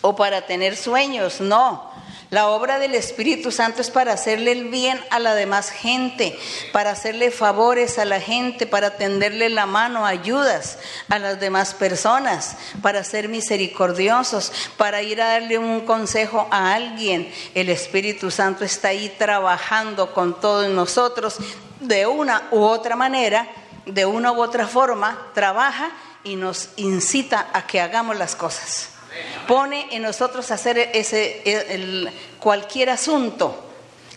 o 0.00 0.16
para 0.16 0.42
tener 0.42 0.76
sueños, 0.76 1.40
no. 1.40 1.87
La 2.30 2.48
obra 2.48 2.78
del 2.78 2.94
Espíritu 2.94 3.50
Santo 3.50 3.80
es 3.80 3.90
para 3.90 4.12
hacerle 4.12 4.52
el 4.52 4.68
bien 4.68 5.00
a 5.10 5.18
la 5.18 5.34
demás 5.34 5.70
gente, 5.70 6.38
para 6.72 6.90
hacerle 6.90 7.30
favores 7.30 7.98
a 7.98 8.04
la 8.04 8.20
gente, 8.20 8.66
para 8.66 8.98
tenderle 8.98 9.48
la 9.48 9.64
mano, 9.64 10.04
ayudas 10.04 10.78
a 11.08 11.18
las 11.18 11.40
demás 11.40 11.72
personas, 11.72 12.58
para 12.82 13.02
ser 13.02 13.30
misericordiosos, 13.30 14.52
para 14.76 15.00
ir 15.00 15.22
a 15.22 15.28
darle 15.28 15.56
un 15.56 15.80
consejo 15.86 16.46
a 16.50 16.74
alguien. 16.74 17.32
El 17.54 17.70
Espíritu 17.70 18.30
Santo 18.30 18.62
está 18.62 18.88
ahí 18.88 19.08
trabajando 19.16 20.12
con 20.12 20.38
todos 20.38 20.68
nosotros 20.68 21.38
de 21.80 22.06
una 22.06 22.48
u 22.50 22.60
otra 22.60 22.94
manera, 22.94 23.48
de 23.86 24.04
una 24.04 24.32
u 24.32 24.42
otra 24.42 24.66
forma, 24.66 25.30
trabaja 25.32 25.92
y 26.24 26.36
nos 26.36 26.68
incita 26.76 27.48
a 27.54 27.66
que 27.66 27.80
hagamos 27.80 28.18
las 28.18 28.36
cosas 28.36 28.97
pone 29.46 29.86
en 29.90 30.02
nosotros 30.02 30.50
hacer 30.50 30.78
ese, 30.94 32.10
cualquier 32.38 32.90
asunto 32.90 33.64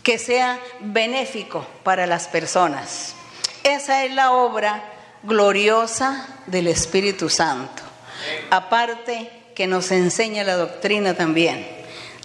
que 0.03 0.17
sea 0.17 0.59
benéfico 0.79 1.65
para 1.83 2.07
las 2.07 2.27
personas. 2.27 3.15
Esa 3.63 4.03
es 4.05 4.13
la 4.13 4.31
obra 4.31 4.83
gloriosa 5.23 6.27
del 6.47 6.67
Espíritu 6.67 7.29
Santo. 7.29 7.83
Aparte 8.49 9.29
que 9.55 9.67
nos 9.67 9.91
enseña 9.91 10.43
la 10.43 10.55
doctrina 10.55 11.13
también. 11.13 11.67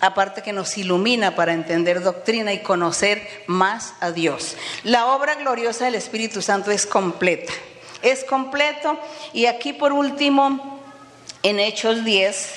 Aparte 0.00 0.42
que 0.42 0.52
nos 0.52 0.76
ilumina 0.76 1.34
para 1.34 1.52
entender 1.52 2.02
doctrina 2.02 2.52
y 2.52 2.62
conocer 2.62 3.44
más 3.46 3.94
a 4.00 4.10
Dios. 4.10 4.56
La 4.84 5.06
obra 5.06 5.34
gloriosa 5.36 5.86
del 5.86 5.94
Espíritu 5.94 6.42
Santo 6.42 6.70
es 6.70 6.86
completa. 6.86 7.52
Es 8.02 8.24
completo. 8.24 8.98
Y 9.32 9.46
aquí 9.46 9.72
por 9.72 9.92
último, 9.92 10.80
en 11.42 11.60
Hechos 11.60 12.04
10, 12.04 12.54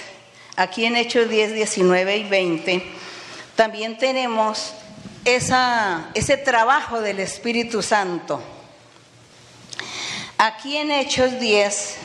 aquí 0.59 0.83
en 0.83 0.97
Hechos 0.97 1.29
10, 1.29 1.53
19 1.53 2.17
y 2.17 2.23
20, 2.25 2.85
también 3.55 3.97
tenemos 3.97 4.73
ese 5.23 6.37
trabajo 6.43 6.99
del 6.99 7.21
Espíritu 7.21 7.81
Santo. 7.81 8.41
Aquí 10.37 10.75
en 10.75 10.91
Hechos 10.91 11.39
10 11.39 11.95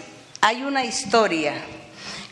hay 0.40 0.62
una 0.62 0.84
historia 0.84 1.54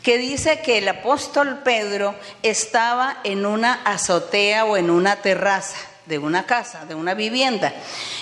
que 0.01 0.17
dice 0.17 0.61
que 0.61 0.77
el 0.77 0.87
apóstol 0.87 1.59
Pedro 1.61 2.15
estaba 2.41 3.19
en 3.25 3.45
una 3.45 3.81
azotea 3.83 4.63
o 4.63 4.77
en 4.77 4.91
una 4.91 5.17
terraza 5.17 5.75
de 6.05 6.19
una 6.19 6.45
casa, 6.45 6.85
de 6.85 6.95
una 6.95 7.13
vivienda, 7.13 7.73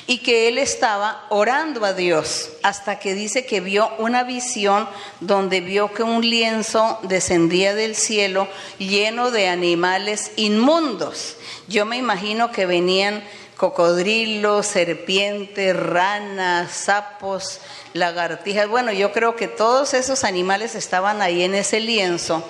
y 0.07 0.19
que 0.19 0.47
él 0.47 0.57
estaba 0.57 1.25
orando 1.29 1.83
a 1.83 1.93
Dios 1.93 2.49
hasta 2.63 2.99
que 2.99 3.13
dice 3.13 3.45
que 3.45 3.59
vio 3.59 3.89
una 3.97 4.23
visión 4.23 4.87
donde 5.19 5.61
vio 5.61 5.91
que 5.93 6.03
un 6.03 6.21
lienzo 6.21 6.99
descendía 7.03 7.73
del 7.73 7.95
cielo 7.95 8.47
lleno 8.77 9.31
de 9.31 9.47
animales 9.47 10.31
inmundos. 10.35 11.37
Yo 11.67 11.85
me 11.85 11.97
imagino 11.97 12.51
que 12.51 12.65
venían 12.65 13.23
cocodrilos, 13.57 14.65
serpientes, 14.65 15.75
ranas, 15.75 16.71
sapos, 16.71 17.59
lagartijas. 17.93 18.67
Bueno, 18.67 18.91
yo 18.91 19.11
creo 19.11 19.35
que 19.35 19.47
todos 19.47 19.93
esos 19.93 20.23
animales 20.23 20.73
estaban 20.73 21.21
ahí 21.21 21.43
en 21.43 21.53
ese 21.53 21.79
lienzo. 21.79 22.43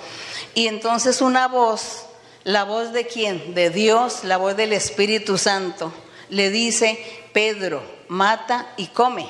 Y 0.54 0.68
entonces 0.68 1.20
una 1.20 1.48
voz 1.48 2.06
la 2.44 2.64
voz 2.64 2.92
de 2.92 3.06
quién? 3.06 3.54
De 3.54 3.70
Dios, 3.70 4.24
la 4.24 4.36
voz 4.36 4.56
del 4.56 4.72
Espíritu 4.72 5.38
Santo. 5.38 5.92
Le 6.28 6.50
dice, 6.50 6.98
Pedro, 7.32 7.82
mata 8.08 8.72
y 8.76 8.88
come. 8.88 9.28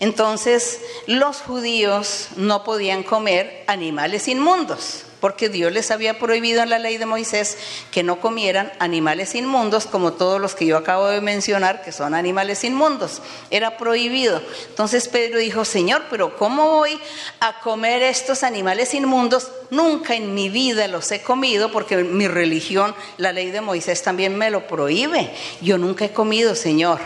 Entonces 0.00 0.80
los 1.06 1.38
judíos 1.38 2.28
no 2.36 2.64
podían 2.64 3.02
comer 3.02 3.64
animales 3.68 4.26
inmundos 4.28 5.04
porque 5.22 5.48
Dios 5.48 5.70
les 5.70 5.92
había 5.92 6.18
prohibido 6.18 6.64
en 6.64 6.70
la 6.70 6.80
ley 6.80 6.98
de 6.98 7.06
Moisés 7.06 7.56
que 7.92 8.02
no 8.02 8.20
comieran 8.20 8.72
animales 8.80 9.36
inmundos, 9.36 9.86
como 9.86 10.14
todos 10.14 10.40
los 10.40 10.56
que 10.56 10.66
yo 10.66 10.76
acabo 10.76 11.06
de 11.06 11.20
mencionar, 11.20 11.84
que 11.84 11.92
son 11.92 12.12
animales 12.12 12.64
inmundos. 12.64 13.22
Era 13.48 13.76
prohibido. 13.76 14.42
Entonces 14.70 15.06
Pedro 15.06 15.38
dijo, 15.38 15.64
Señor, 15.64 16.02
pero 16.10 16.36
¿cómo 16.36 16.70
voy 16.70 16.98
a 17.38 17.60
comer 17.60 18.02
estos 18.02 18.42
animales 18.42 18.94
inmundos? 18.94 19.52
Nunca 19.70 20.16
en 20.16 20.34
mi 20.34 20.48
vida 20.48 20.88
los 20.88 21.12
he 21.12 21.22
comido, 21.22 21.70
porque 21.70 21.98
mi 21.98 22.26
religión, 22.26 22.92
la 23.16 23.30
ley 23.30 23.52
de 23.52 23.60
Moisés 23.60 24.02
también 24.02 24.36
me 24.36 24.50
lo 24.50 24.66
prohíbe. 24.66 25.30
Yo 25.60 25.78
nunca 25.78 26.04
he 26.04 26.12
comido, 26.12 26.56
Señor. 26.56 26.98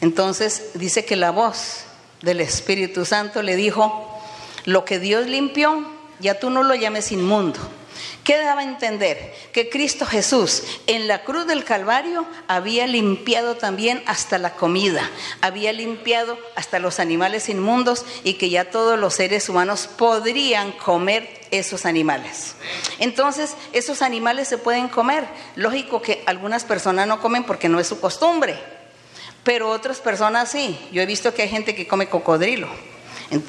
Entonces 0.00 0.70
dice 0.74 1.04
que 1.04 1.14
la 1.14 1.30
voz 1.30 1.84
del 2.22 2.40
Espíritu 2.40 3.04
Santo 3.04 3.40
le 3.40 3.54
dijo, 3.54 4.20
lo 4.64 4.84
que 4.84 4.98
Dios 4.98 5.28
limpió, 5.28 5.94
ya 6.20 6.38
tú 6.38 6.50
no 6.50 6.62
lo 6.62 6.74
llames 6.74 7.12
inmundo. 7.12 7.58
¿Qué 8.24 8.38
daba 8.38 8.62
a 8.62 8.64
entender? 8.64 9.32
Que 9.52 9.70
Cristo 9.70 10.04
Jesús 10.04 10.64
en 10.88 11.06
la 11.06 11.22
cruz 11.22 11.46
del 11.46 11.62
Calvario 11.62 12.26
había 12.48 12.86
limpiado 12.86 13.56
también 13.56 14.02
hasta 14.06 14.38
la 14.38 14.54
comida, 14.54 15.08
había 15.40 15.72
limpiado 15.72 16.36
hasta 16.56 16.80
los 16.80 16.98
animales 16.98 17.48
inmundos 17.48 18.04
y 18.24 18.34
que 18.34 18.50
ya 18.50 18.70
todos 18.70 18.98
los 18.98 19.14
seres 19.14 19.48
humanos 19.48 19.88
podrían 19.96 20.72
comer 20.72 21.46
esos 21.52 21.86
animales. 21.86 22.56
Entonces, 22.98 23.54
esos 23.72 24.02
animales 24.02 24.48
se 24.48 24.58
pueden 24.58 24.88
comer. 24.88 25.24
Lógico 25.54 26.02
que 26.02 26.24
algunas 26.26 26.64
personas 26.64 27.06
no 27.06 27.20
comen 27.20 27.44
porque 27.44 27.68
no 27.68 27.78
es 27.78 27.86
su 27.86 28.00
costumbre, 28.00 28.58
pero 29.44 29.70
otras 29.70 30.00
personas 30.00 30.50
sí. 30.50 30.76
Yo 30.90 31.00
he 31.00 31.06
visto 31.06 31.32
que 31.32 31.42
hay 31.42 31.48
gente 31.48 31.76
que 31.76 31.86
come 31.86 32.08
cocodrilo 32.08 32.95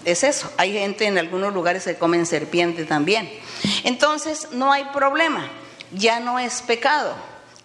es 0.05 0.23
eso, 0.23 0.51
hay 0.57 0.73
gente 0.73 1.05
en 1.05 1.17
algunos 1.17 1.53
lugares 1.53 1.83
que 1.83 1.95
comen 1.95 2.25
serpiente 2.25 2.85
también. 2.85 3.29
Entonces 3.83 4.49
no 4.51 4.71
hay 4.71 4.85
problema, 4.93 5.49
ya 5.91 6.19
no 6.19 6.39
es 6.39 6.61
pecado. 6.61 7.13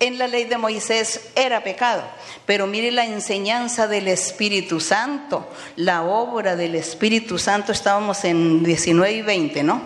En 0.01 0.19
la 0.19 0.27
ley 0.27 0.45
de 0.47 0.59
Moisés 0.59 1.29
era 1.37 1.63
pecado, 1.63 2.03
pero 2.45 2.67
mire 2.67 2.91
la 2.91 3.07
enseñanza 3.07 3.87
del 3.87 4.09
Espíritu 4.09 4.81
Santo, 4.81 5.49
la 5.77 6.03
obra 6.03 6.57
del 6.57 6.75
Espíritu 6.75 7.39
Santo, 7.39 7.71
estábamos 7.71 8.25
en 8.25 8.65
19 8.65 9.13
y 9.13 9.23
20, 9.23 9.63
¿no? 9.63 9.81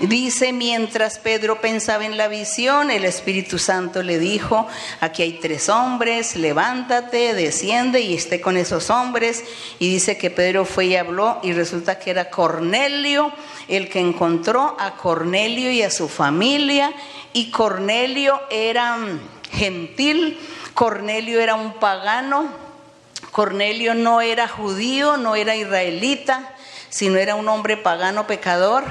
Dice, 0.00 0.52
mientras 0.52 1.18
Pedro 1.18 1.60
pensaba 1.60 2.04
en 2.04 2.16
la 2.16 2.28
visión, 2.28 2.90
el 2.90 3.04
Espíritu 3.04 3.58
Santo 3.58 4.02
le 4.02 4.18
dijo, 4.18 4.66
aquí 5.00 5.22
hay 5.22 5.32
tres 5.34 5.68
hombres, 5.68 6.36
levántate, 6.36 7.34
desciende 7.34 8.00
y 8.00 8.14
esté 8.14 8.40
con 8.40 8.56
esos 8.56 8.90
hombres. 8.90 9.44
Y 9.78 9.92
dice 9.92 10.16
que 10.16 10.30
Pedro 10.30 10.64
fue 10.64 10.86
y 10.86 10.96
habló 10.96 11.40
y 11.42 11.52
resulta 11.52 11.98
que 11.98 12.10
era 12.10 12.30
Cornelio 12.30 13.32
el 13.66 13.88
que 13.88 14.00
encontró 14.00 14.76
a 14.78 14.94
Cornelio 14.94 15.70
y 15.70 15.82
a 15.82 15.90
su 15.90 16.08
familia. 16.08 16.92
Y 17.32 17.50
Cornelio 17.50 18.40
era 18.50 18.96
mm, 18.96 19.20
gentil, 19.52 20.38
Cornelio 20.74 21.40
era 21.40 21.54
un 21.56 21.74
pagano 21.74 22.68
Cornelio 23.38 23.94
no 23.94 24.20
era 24.20 24.48
judío, 24.48 25.16
no 25.16 25.36
era 25.36 25.54
israelita, 25.54 26.54
sino 26.88 27.18
era 27.18 27.36
un 27.36 27.48
hombre 27.48 27.76
pagano 27.76 28.26
pecador. 28.26 28.84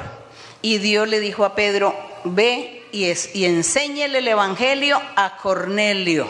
Y 0.61 0.79
Dios 0.79 1.07
le 1.07 1.19
dijo 1.19 1.45
a 1.45 1.55
Pedro, 1.55 1.95
ve 2.23 2.77
y, 2.91 3.05
es, 3.05 3.29
el 3.33 4.27
Evangelio 4.27 5.01
a 5.15 5.37
Cornelio. 5.37 6.27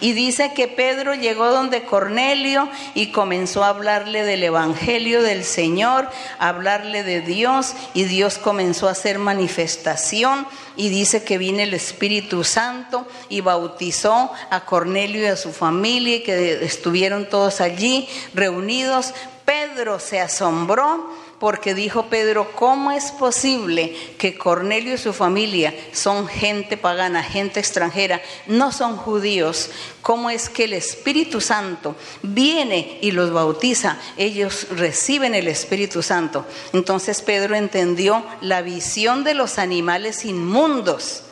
Y 0.00 0.12
dice 0.12 0.52
que 0.54 0.66
Pedro 0.66 1.14
llegó 1.14 1.50
donde 1.50 1.84
Cornelio 1.84 2.68
y 2.94 3.12
comenzó 3.12 3.64
a 3.64 3.68
hablarle 3.68 4.24
del 4.24 4.42
Evangelio 4.42 5.22
del 5.22 5.44
Señor, 5.44 6.08
a 6.38 6.48
hablarle 6.48 7.02
de 7.02 7.20
Dios 7.20 7.74
y 7.92 8.04
Dios 8.04 8.38
comenzó 8.38 8.88
a 8.88 8.92
hacer 8.92 9.18
manifestación 9.18 10.46
y 10.74 10.88
dice 10.88 11.22
que 11.22 11.36
vino 11.36 11.60
el 11.60 11.74
Espíritu 11.74 12.44
Santo 12.44 13.06
y 13.28 13.42
bautizó 13.42 14.32
a 14.48 14.64
Cornelio 14.64 15.22
y 15.22 15.26
a 15.26 15.36
su 15.36 15.52
familia 15.52 16.16
y 16.16 16.22
que 16.22 16.64
estuvieron 16.64 17.28
todos 17.28 17.60
allí 17.60 18.08
reunidos. 18.32 19.12
Pedro 19.44 20.00
se 20.00 20.20
asombró 20.20 21.10
porque 21.40 21.74
dijo 21.74 22.06
Pedro, 22.06 22.52
¿cómo 22.54 22.92
es 22.92 23.12
posible 23.12 23.96
que 24.18 24.36
Cornelio 24.36 24.94
y 24.94 24.98
su 24.98 25.14
familia 25.14 25.74
son 25.90 26.28
gente 26.28 26.76
pagana, 26.76 27.22
gente 27.22 27.58
extranjera, 27.58 28.20
no 28.46 28.70
son 28.72 28.98
judíos? 28.98 29.70
¿Cómo 30.02 30.28
es 30.28 30.50
que 30.50 30.64
el 30.64 30.74
Espíritu 30.74 31.40
Santo 31.40 31.96
viene 32.22 32.98
y 33.00 33.10
los 33.12 33.32
bautiza? 33.32 33.96
Ellos 34.18 34.66
reciben 34.70 35.34
el 35.34 35.48
Espíritu 35.48 36.02
Santo. 36.02 36.46
Entonces 36.74 37.22
Pedro 37.22 37.56
entendió 37.56 38.22
la 38.42 38.60
visión 38.60 39.24
de 39.24 39.32
los 39.32 39.58
animales 39.58 40.26
inmundos 40.26 41.24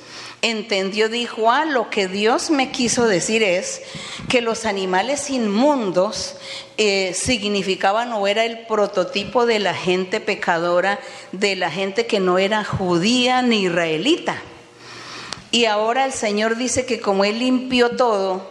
entendió, 0.43 1.09
dijo, 1.09 1.51
ah, 1.51 1.65
lo 1.65 1.91
que 1.91 2.07
Dios 2.09 2.51
me 2.51 2.71
quiso 2.71 3.07
decir 3.07 3.43
es 3.43 3.83
que 4.29 4.41
los 4.41 4.67
animales 4.67 5.31
inmundos 5.31 6.37
eh, 6.77 7.13
significaban 7.15 8.13
o 8.13 8.27
era 8.27 8.45
el 8.45 8.67
prototipo 8.67 9.47
de 9.47 9.59
la 9.59 9.75
gente 9.75 10.21
pecadora, 10.21 11.01
de 11.33 11.57
la 11.57 11.71
gente 11.71 12.07
que 12.07 12.21
no 12.21 12.39
era 12.39 12.65
judía 12.65 13.43
ni 13.43 13.65
israelita. 13.65 14.41
Y 15.51 15.65
ahora 15.65 16.05
el 16.05 16.13
Señor 16.13 16.57
dice 16.57 16.87
que 16.87 17.01
como 17.01 17.25
Él 17.25 17.39
limpió 17.39 17.97
todo, 17.97 18.49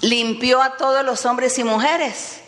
limpió 0.00 0.62
a 0.62 0.76
todos 0.76 1.04
los 1.04 1.26
hombres 1.26 1.58
y 1.58 1.64
mujeres, 1.64 2.40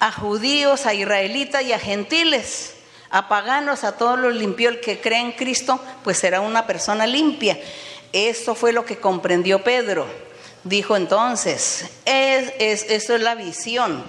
a 0.00 0.12
judíos, 0.12 0.86
a 0.86 0.92
israelitas 0.92 1.62
y 1.62 1.72
a 1.72 1.78
gentiles 1.78 2.76
a 3.10 3.28
paganos, 3.28 3.84
a 3.84 3.92
todos 3.96 4.18
los 4.18 4.34
limpió. 4.34 4.68
El 4.68 4.80
que 4.80 5.00
cree 5.00 5.20
en 5.20 5.32
Cristo, 5.32 5.80
pues 6.04 6.18
será 6.18 6.40
una 6.40 6.66
persona 6.66 7.06
limpia. 7.06 7.58
Eso 8.12 8.54
fue 8.54 8.72
lo 8.72 8.84
que 8.84 8.98
comprendió 8.98 9.62
Pedro. 9.62 10.06
Dijo 10.64 10.96
entonces, 10.96 11.86
es, 12.04 12.52
es, 12.58 12.90
eso 12.90 13.14
es 13.14 13.20
la 13.20 13.36
visión, 13.36 14.02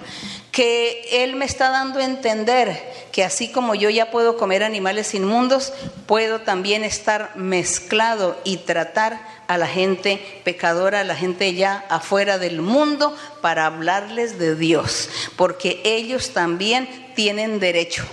que 0.50 1.22
Él 1.22 1.36
me 1.36 1.44
está 1.44 1.70
dando 1.70 2.00
a 2.00 2.04
entender 2.04 2.82
que 3.12 3.22
así 3.22 3.48
como 3.52 3.76
yo 3.76 3.90
ya 3.90 4.10
puedo 4.10 4.36
comer 4.36 4.64
animales 4.64 5.14
inmundos, 5.14 5.72
puedo 6.06 6.40
también 6.40 6.82
estar 6.82 7.36
mezclado 7.36 8.36
y 8.42 8.56
tratar 8.56 9.20
a 9.46 9.56
la 9.56 9.68
gente 9.68 10.20
pecadora, 10.42 11.00
a 11.00 11.04
la 11.04 11.14
gente 11.14 11.54
ya 11.54 11.84
afuera 11.88 12.38
del 12.38 12.60
mundo, 12.60 13.16
para 13.40 13.66
hablarles 13.66 14.38
de 14.40 14.56
Dios, 14.56 15.08
porque 15.36 15.80
ellos 15.84 16.30
también 16.30 17.12
tienen 17.14 17.60
derecho 17.60 18.04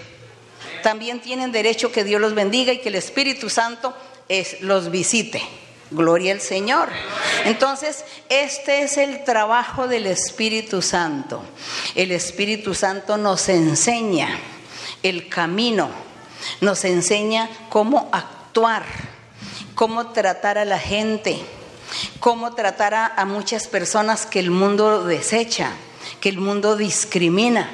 también 0.85 1.19
tienen 1.19 1.51
derecho 1.51 1.91
que 1.91 2.03
Dios 2.03 2.21
los 2.21 2.35
bendiga 2.35 2.71
y 2.71 2.77
que 2.77 2.89
el 2.89 2.95
Espíritu 2.95 3.49
Santo 3.49 3.91
los 4.61 4.91
visite. 4.91 5.41
Gloria 5.91 6.33
al 6.33 6.41
Señor. 6.41 6.89
Entonces, 7.45 8.05
este 8.29 8.81
es 8.83 8.97
el 8.97 9.23
trabajo 9.23 9.87
del 9.87 10.07
Espíritu 10.07 10.81
Santo. 10.81 11.43
El 11.93 12.11
Espíritu 12.11 12.73
Santo 12.73 13.17
nos 13.17 13.49
enseña 13.49 14.29
el 15.03 15.29
camino, 15.29 15.89
nos 16.61 16.85
enseña 16.85 17.49
cómo 17.69 18.09
actuar, 18.11 18.83
cómo 19.75 20.07
tratar 20.11 20.57
a 20.57 20.65
la 20.65 20.79
gente, 20.79 21.39
cómo 22.19 22.53
tratar 22.55 22.93
a, 22.95 23.25
muchas 23.25 23.67
personas 23.67 24.25
que 24.25 24.39
el 24.39 24.49
mundo 24.49 25.03
desecha, 25.05 25.71
que 26.19 26.29
el 26.29 26.39
mundo 26.39 26.75
discrimina 26.75 27.69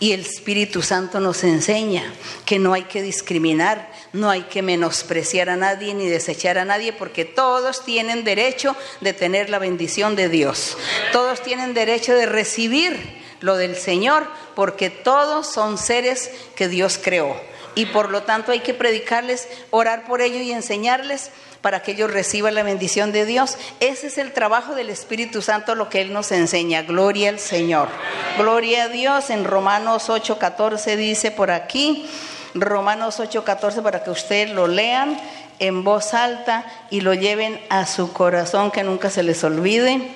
y 0.00 0.12
el 0.12 0.20
Espíritu 0.20 0.82
Santo 0.82 1.20
nos 1.20 1.44
enseña 1.44 2.12
que 2.44 2.58
no 2.58 2.74
hay 2.74 2.84
que 2.84 3.02
discriminar, 3.02 3.90
no 4.12 4.30
hay 4.30 4.42
que 4.42 4.62
menospreciar 4.62 5.50
a 5.50 5.56
nadie 5.56 5.94
ni 5.94 6.06
desechar 6.06 6.58
a 6.58 6.64
nadie, 6.64 6.92
porque 6.92 7.24
todos 7.24 7.84
tienen 7.84 8.24
derecho 8.24 8.76
de 9.00 9.12
tener 9.12 9.50
la 9.50 9.58
bendición 9.58 10.16
de 10.16 10.28
Dios. 10.28 10.76
Todos 11.12 11.42
tienen 11.42 11.74
derecho 11.74 12.14
de 12.14 12.26
recibir 12.26 13.18
lo 13.40 13.56
del 13.56 13.76
Señor, 13.76 14.26
porque 14.54 14.90
todos 14.90 15.46
son 15.46 15.78
seres 15.78 16.30
que 16.56 16.68
Dios 16.68 16.98
creó. 17.02 17.36
Y 17.74 17.86
por 17.86 18.10
lo 18.10 18.22
tanto 18.24 18.50
hay 18.50 18.60
que 18.60 18.74
predicarles, 18.74 19.48
orar 19.70 20.04
por 20.04 20.20
ellos 20.20 20.42
y 20.42 20.52
enseñarles 20.52 21.30
para 21.60 21.82
que 21.82 21.92
ellos 21.92 22.10
reciban 22.10 22.54
la 22.54 22.62
bendición 22.62 23.12
de 23.12 23.26
Dios. 23.26 23.56
Ese 23.80 24.08
es 24.08 24.18
el 24.18 24.32
trabajo 24.32 24.74
del 24.74 24.90
Espíritu 24.90 25.42
Santo, 25.42 25.74
lo 25.74 25.88
que 25.88 26.00
Él 26.00 26.12
nos 26.12 26.32
enseña. 26.32 26.82
Gloria 26.82 27.28
al 27.30 27.38
Señor. 27.38 27.88
Gloria 28.36 28.84
a 28.84 28.88
Dios. 28.88 29.30
En 29.30 29.44
Romanos 29.44 30.08
8:14 30.08 30.96
dice 30.96 31.30
por 31.30 31.50
aquí, 31.50 32.08
Romanos 32.54 33.20
8:14 33.20 33.82
para 33.82 34.02
que 34.02 34.10
ustedes 34.10 34.50
lo 34.50 34.66
lean 34.66 35.18
en 35.58 35.84
voz 35.84 36.14
alta 36.14 36.64
y 36.90 37.00
lo 37.00 37.14
lleven 37.14 37.60
a 37.68 37.86
su 37.86 38.12
corazón, 38.12 38.70
que 38.70 38.84
nunca 38.84 39.10
se 39.10 39.22
les 39.22 39.42
olvide. 39.44 40.12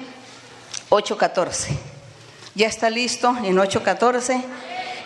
8:14. 0.91 1.77
¿Ya 2.55 2.67
está 2.67 2.91
listo 2.91 3.35
en 3.43 3.59
8:14? 3.59 4.43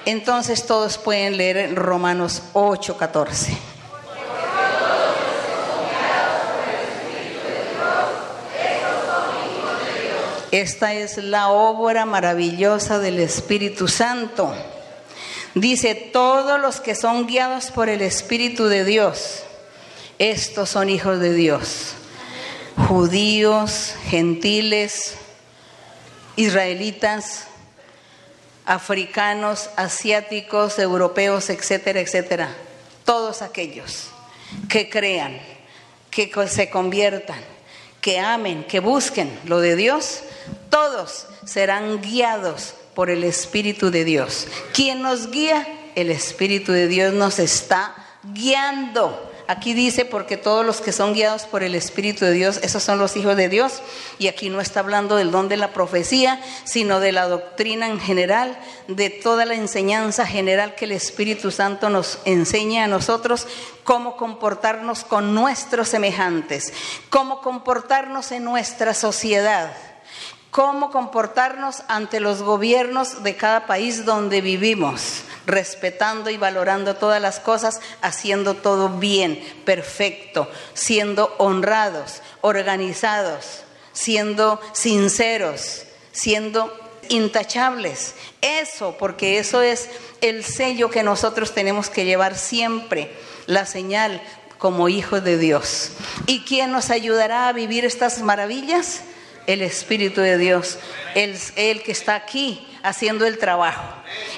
Entonces 0.05 0.67
todos 0.67 0.99
pueden 0.99 1.37
leer 1.37 1.75
Romanos 1.75 2.43
8:14. 2.53 3.57
Esta 10.53 10.95
es 10.95 11.19
la 11.19 11.49
obra 11.49 12.07
maravillosa 12.07 12.99
del 12.99 13.19
Espíritu 13.19 13.89
Santo. 13.89 14.55
Dice, 15.57 15.95
todos 15.95 16.61
los 16.61 16.83
que 16.83 16.95
son 16.95 17.27
guiados 17.27 17.71
por 17.71 17.89
el 17.89 18.03
Espíritu 18.03 18.67
de 18.67 18.85
Dios, 18.85 19.43
estos 20.19 20.69
son 20.69 20.91
hijos 20.91 21.19
de 21.19 21.33
Dios. 21.33 21.95
Judíos, 22.89 23.95
gentiles, 24.11 25.15
israelitas, 26.37 27.47
africanos, 28.67 29.71
asiáticos, 29.77 30.79
europeos, 30.79 31.49
etcétera, 31.49 32.01
etcétera. 32.01 32.55
Todos 33.07 33.41
aquellos 33.41 34.09
que 34.69 34.91
crean, 34.91 35.41
que 36.11 36.31
se 36.49 36.69
conviertan, 36.69 37.41
que 38.03 38.21
amen, 38.21 38.63
que 38.65 38.81
busquen 38.81 39.41
lo 39.47 39.61
de 39.61 39.75
Dios, 39.75 40.21
todos 40.69 41.29
serán 41.47 42.03
guiados 42.03 42.75
por 42.97 43.11
el 43.11 43.25
Espíritu 43.25 43.91
de 43.91 44.05
Dios. 44.07 44.49
¿Quién 44.73 45.03
nos 45.03 45.31
guía? 45.31 45.69
El 45.95 46.11
Espíritu 46.11 46.73
de 46.73 46.89
Dios 46.89 47.13
nos 47.13 47.39
está 47.39 47.95
guiando. 48.33 49.23
Aquí 49.49 49.75
dice, 49.75 50.07
porque 50.07 50.39
todos 50.39 50.65
los 50.65 50.81
que 50.81 50.93
son 50.93 51.13
guiados 51.13 51.43
por 51.43 51.63
el 51.63 51.75
Espíritu 51.75 52.25
de 52.25 52.33
Dios, 52.33 52.59
esos 52.63 52.83
son 52.83 52.99
los 52.99 53.15
hijos 53.19 53.37
de 53.37 53.51
Dios. 53.51 53.83
Y 54.19 54.29
aquí 54.29 54.49
no 54.49 54.63
está 54.63 54.81
hablando 54.81 55.15
del 55.17 55.31
don 55.31 55.51
de 55.51 55.59
la 55.59 55.75
profecía, 55.75 56.41
sino 56.65 56.99
de 56.99 57.13
la 57.13 57.29
doctrina 57.29 57.87
en 57.87 58.01
general, 58.01 58.59
de 58.89 59.11
toda 59.11 59.45
la 59.45 59.55
enseñanza 59.55 60.27
general 60.27 60.75
que 60.75 60.87
el 60.87 60.93
Espíritu 60.93 61.51
Santo 61.51 61.91
nos 61.91 62.19
enseña 62.25 62.85
a 62.85 62.89
nosotros, 62.89 63.47
cómo 63.85 64.17
comportarnos 64.17 65.05
con 65.05 65.35
nuestros 65.35 65.91
semejantes, 65.91 66.73
cómo 67.11 67.43
comportarnos 67.43 68.33
en 68.33 68.43
nuestra 68.43 68.95
sociedad 68.95 69.71
cómo 70.57 70.91
comportarnos 70.91 71.83
ante 71.87 72.19
los 72.19 72.41
gobiernos 72.41 73.23
de 73.23 73.37
cada 73.37 73.67
país 73.67 74.07
donde 74.07 74.41
vivimos, 74.41 75.21
respetando 75.45 76.31
y 76.31 76.39
valorando 76.39 76.97
todas 76.97 77.21
las 77.21 77.41
cosas, 77.41 77.83
haciendo 78.01 78.55
todo 78.55 78.89
bien, 78.89 79.39
perfecto, 79.67 80.51
siendo 80.73 81.35
honrados, 81.37 82.23
organizados, 82.41 83.65
siendo 83.93 84.59
sinceros, 84.73 85.83
siendo 86.13 86.73
intachables. 87.11 88.15
Eso, 88.41 88.97
porque 88.99 89.39
eso 89.39 89.61
es 89.61 89.91
el 90.23 90.43
sello 90.43 90.89
que 90.89 91.03
nosotros 91.03 91.53
tenemos 91.53 91.91
que 91.91 92.07
llevar 92.07 92.35
siempre, 92.35 93.15
la 93.45 93.67
señal 93.67 94.23
como 94.57 94.89
hijos 94.89 95.23
de 95.23 95.37
Dios. 95.37 95.91
¿Y 96.25 96.47
quién 96.47 96.73
nos 96.73 96.89
ayudará 96.89 97.49
a 97.49 97.53
vivir 97.53 97.85
estas 97.85 98.23
maravillas? 98.23 99.03
El 99.47 99.63
Espíritu 99.63 100.21
de 100.21 100.39
Dios, 100.39 100.79
el, 101.15 101.39
el, 101.57 101.83
que 101.83 101.93
está 101.93 102.15
aquí 102.15 102.67
haciendo 102.83 103.27
el 103.27 103.39
trabajo. 103.39 103.83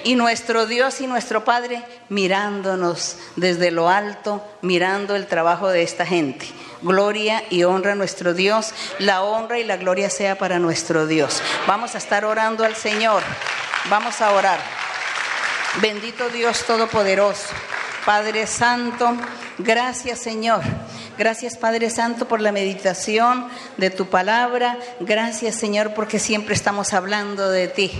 Y 0.04 0.14
nuestro 0.14 0.66
Dios 0.66 1.00
y 1.00 1.06
nuestro 1.06 1.44
Padre 1.44 1.82
mirándonos 2.08 3.16
desde 3.36 3.70
lo 3.70 3.88
alto, 3.88 4.44
mirando 4.62 5.16
el 5.16 5.26
trabajo 5.26 5.68
de 5.68 5.82
esta 5.82 6.06
gente. 6.06 6.46
gloria 6.82 7.42
y 7.50 7.64
honra 7.64 7.92
a 7.92 7.96
nuestro 7.96 8.34
Dios. 8.34 8.72
La 8.98 9.22
honra 9.22 9.58
y 9.58 9.64
la 9.64 9.76
gloria 9.76 10.10
sea 10.10 10.38
para 10.38 10.58
nuestro 10.58 11.06
Dios. 11.06 11.42
Vamos 11.66 11.94
a 11.94 11.98
estar 11.98 12.24
orando 12.24 12.64
al 12.64 12.76
Señor. 12.76 13.22
Vamos 13.90 14.20
a 14.20 14.32
orar. 14.32 14.58
Bendito 15.80 16.28
Dios 16.30 16.64
Todopoderoso, 16.64 17.48
Padre 18.08 18.46
Santo, 18.46 19.18
gracias 19.58 20.20
Señor 20.20 20.62
Gracias 21.18 21.56
Padre 21.56 21.90
Santo 21.90 22.28
por 22.28 22.40
la 22.40 22.52
meditación 22.52 23.48
de 23.76 23.90
tu 23.90 24.06
palabra. 24.06 24.78
Gracias 25.00 25.56
Señor 25.56 25.92
porque 25.92 26.20
siempre 26.20 26.54
estamos 26.54 26.92
hablando 26.92 27.50
de 27.50 27.66
ti, 27.66 27.90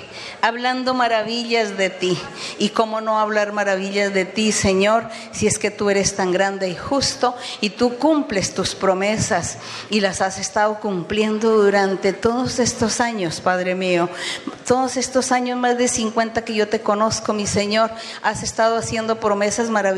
hablando 0.41 0.95
maravillas 0.95 1.77
de 1.77 1.91
ti. 1.91 2.17
Y 2.61 2.69
cómo 2.69 3.01
no 3.01 3.19
hablar 3.19 3.53
maravillas 3.53 4.15
de 4.15 4.25
ti, 4.25 4.53
Señor, 4.53 5.09
si 5.33 5.49
es 5.49 5.59
que 5.59 5.73
tú 5.73 5.91
eres 5.91 6.15
tan 6.15 6.31
grande 6.31 6.69
y 6.69 6.77
justo 6.77 7.35
y 7.61 7.71
tú 7.71 7.99
cumples 7.99 8.55
tus 8.55 8.77
promesas 8.77 9.59
y 9.91 9.99
las 9.99 10.21
has 10.21 10.39
estado 10.39 10.79
cumpliendo 10.79 11.61
durante 11.61 12.13
todos 12.13 12.61
estos 12.61 13.01
años, 13.01 13.41
Padre 13.41 13.75
mío. 13.75 14.09
Todos 14.65 14.97
estos 14.97 15.33
años, 15.33 15.59
más 15.59 15.77
de 15.77 15.89
50 15.89 16.45
que 16.45 16.55
yo 16.55 16.69
te 16.69 16.83
conozco, 16.83 17.33
mi 17.33 17.49
Señor, 17.49 17.91
has 18.23 18.45
estado 18.45 18.77
haciendo 18.77 19.19
promesas 19.19 19.71
maravillosas 19.71 19.97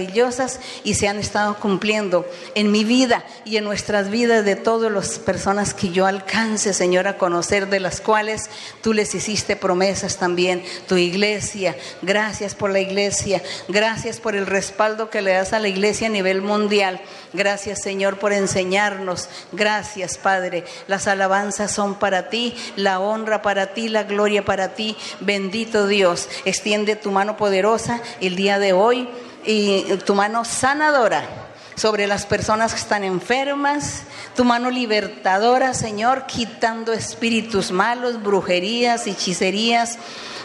y 0.85 0.95
se 0.95 1.09
han 1.09 1.19
estado 1.19 1.57
cumpliendo 1.59 2.27
en 2.55 2.71
mi 2.71 2.85
vida 2.85 3.25
y 3.45 3.57
en 3.57 3.65
nuestras 3.65 4.11
vidas 4.11 4.45
de 4.45 4.57
todas 4.57 4.91
las 4.91 5.19
personas 5.19 5.75
que 5.75 5.91
yo 5.91 6.07
alcance, 6.07 6.73
Señor, 6.73 7.07
a 7.09 7.19
conocer, 7.19 7.69
de 7.69 7.81
las 7.81 8.01
cuales 8.01 8.51
tú 8.83 8.93
les 8.93 9.15
hiciste 9.15 9.57
promesas 9.57 10.17
también. 10.17 10.63
Tu 10.89 10.97
iglesia, 10.97 11.77
gracias 12.03 12.55
por 12.55 12.71
la 12.71 12.81
iglesia, 12.81 13.43
gracias 13.69 14.21
por 14.21 14.37
el 14.37 14.47
respaldo 14.47 15.11
que 15.11 15.23
le 15.23 15.33
das 15.33 15.53
a 15.53 15.61
la 15.61 15.69
iglesia 15.69 16.07
a 16.07 16.11
nivel 16.11 16.43
mundial. 16.43 17.01
Gracias, 17.33 17.83
Señor, 17.83 18.19
por 18.19 18.33
enseñarnos. 18.33 19.29
Gracias, 19.53 20.19
Padre. 20.19 20.65
Las 20.89 21.07
alabanzas 21.07 21.71
son 21.71 21.99
para 21.99 22.29
ti, 22.29 22.55
la 22.77 22.99
honra 23.01 23.43
para 23.43 23.73
ti, 23.73 23.89
la 23.89 24.03
gloria 24.05 24.45
para 24.45 24.75
ti. 24.75 24.97
Bendito 25.21 25.87
Dios, 25.87 26.29
extiende 26.45 26.97
tu 26.97 27.11
mano 27.11 27.37
poderosa 27.37 28.01
el 28.21 28.37
día 28.37 28.59
de 28.59 28.73
hoy 28.73 29.09
y 29.45 29.83
tu 30.05 30.15
mano 30.15 30.45
sanadora 30.45 31.25
sobre 31.75 32.07
las 32.07 32.27
personas 32.27 32.75
que 32.75 32.81
están 32.81 33.05
enfermas, 33.05 34.03
tu 34.37 34.45
mano 34.45 34.71
libertadora, 34.71 35.73
Señor, 35.73 36.27
quitando 36.27 36.93
espíritus 36.93 37.73
malos, 37.73 38.23
brujerías, 38.23 39.07
hechicerías, 39.07 39.99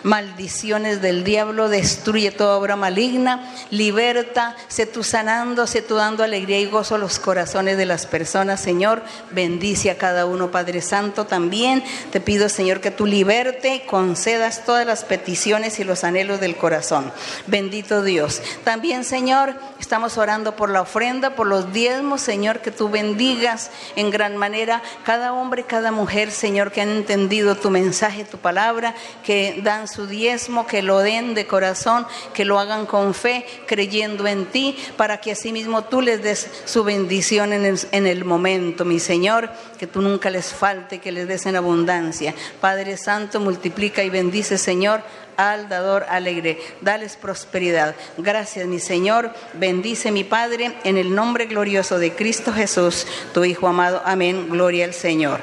maldiciones 0.06 1.02
del 1.02 1.24
diablo, 1.24 1.68
destruye 1.68 2.30
toda 2.30 2.58
obra 2.58 2.76
maligna, 2.76 3.52
liberta, 3.72 4.56
sé 4.68 4.86
tú 4.86 5.04
sanando, 5.04 5.66
sé 5.66 5.82
tú 5.82 5.96
dando 5.96 6.24
alegría 6.24 6.60
y 6.60 6.68
gozo 6.68 6.94
a 6.94 7.00
los 7.00 7.18
corazones 7.18 7.76
de 7.76 7.88
las 7.88 8.06
personas, 8.06 8.62
Señor, 8.62 9.02
bendice 9.32 9.90
a 9.90 9.98
cada 9.98 10.28
uno, 10.28 10.52
Padre 10.52 10.82
Santo, 10.82 11.26
también 11.26 11.84
te 12.12 12.22
pido, 12.22 12.50
Señor, 12.50 12.82
que 12.82 12.92
tú 12.92 13.08
liberte, 13.08 13.84
concedas 13.88 14.64
todas 14.64 14.86
las 14.86 15.04
peticiones 15.04 15.80
y 15.80 15.84
los 15.84 16.04
anhelos 16.04 16.40
del 16.40 16.56
corazón. 16.56 17.12
Bendito 17.48 18.04
Dios. 18.04 18.44
También, 18.64 19.06
Señor, 19.06 19.56
estamos 19.80 20.20
orando 20.20 20.56
por 20.56 20.70
la 20.70 20.82
ofrenda, 20.82 21.36
por 21.36 21.48
los 21.48 21.74
diezmos, 21.74 22.22
Señor, 22.22 22.60
que 22.60 22.70
tú 22.70 22.90
bendigas 22.90 23.72
en 23.96 24.12
gran 24.12 24.38
manera 24.38 24.84
cada 25.04 25.34
hombre, 25.34 25.64
cada 25.64 25.92
mujer, 25.92 26.30
Señor, 26.30 26.72
que 26.72 26.82
han 26.82 26.90
entendido 26.90 27.56
tu 27.56 27.72
mensaje, 27.72 28.24
tu 28.24 28.38
palabra, 28.38 28.94
que 29.24 29.62
dan 29.64 29.88
su 29.96 30.08
diezmo, 30.08 30.68
que 30.68 30.82
lo 30.82 31.00
den 31.00 31.34
de 31.34 31.48
corazón, 31.48 32.06
que 32.34 32.46
lo 32.46 32.60
hagan 32.60 32.86
con 32.86 33.14
fe, 33.14 33.46
creyendo 33.66 34.28
en 34.28 34.46
ti, 34.46 34.78
para 34.98 35.22
que 35.22 35.32
asimismo 35.32 35.86
tú 35.86 36.02
les 36.02 36.22
des 36.22 36.50
su 36.66 36.84
bendición 36.84 37.54
en 37.54 37.66
el, 37.66 37.80
en 37.92 38.08
el 38.08 38.26
momento, 38.26 38.84
mi 38.84 39.00
Señor, 39.00 39.50
que 39.78 39.88
tú 39.88 40.02
nunca 40.02 40.30
les 40.30 40.54
falte, 40.54 41.00
que 41.00 41.12
les 41.12 41.28
des 41.28 41.46
en 41.46 41.56
abundancia. 41.56 42.34
Padre 42.60 42.98
Santo, 42.98 43.40
multiplica 43.40 44.04
y 44.04 44.10
bendice, 44.10 44.58
Señor, 44.58 45.02
al 45.38 45.70
dador 45.70 46.06
alegre. 46.10 46.60
Dales 46.82 47.16
prosperidad. 47.16 47.96
Gracias, 48.18 48.68
mi 48.68 48.80
Señor. 48.80 49.32
Bendice 49.54 50.12
mi 50.12 50.24
Padre 50.24 50.76
en 50.84 50.98
el 50.98 51.14
nombre 51.14 51.46
glorioso 51.46 52.00
de 52.00 52.14
Cristo 52.14 52.54
Jesús, 52.54 53.06
tu 53.34 53.44
Hijo 53.44 53.68
amado. 53.68 54.02
Amén. 54.06 54.50
Gloria 54.50 54.86
al 54.86 54.94
Señor. 54.94 55.42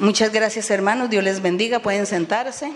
Muchas 0.00 0.32
gracias, 0.32 0.70
hermanos. 0.70 1.10
Dios 1.10 1.24
les 1.24 1.42
bendiga. 1.42 1.80
Pueden 1.80 2.06
sentarse. 2.06 2.72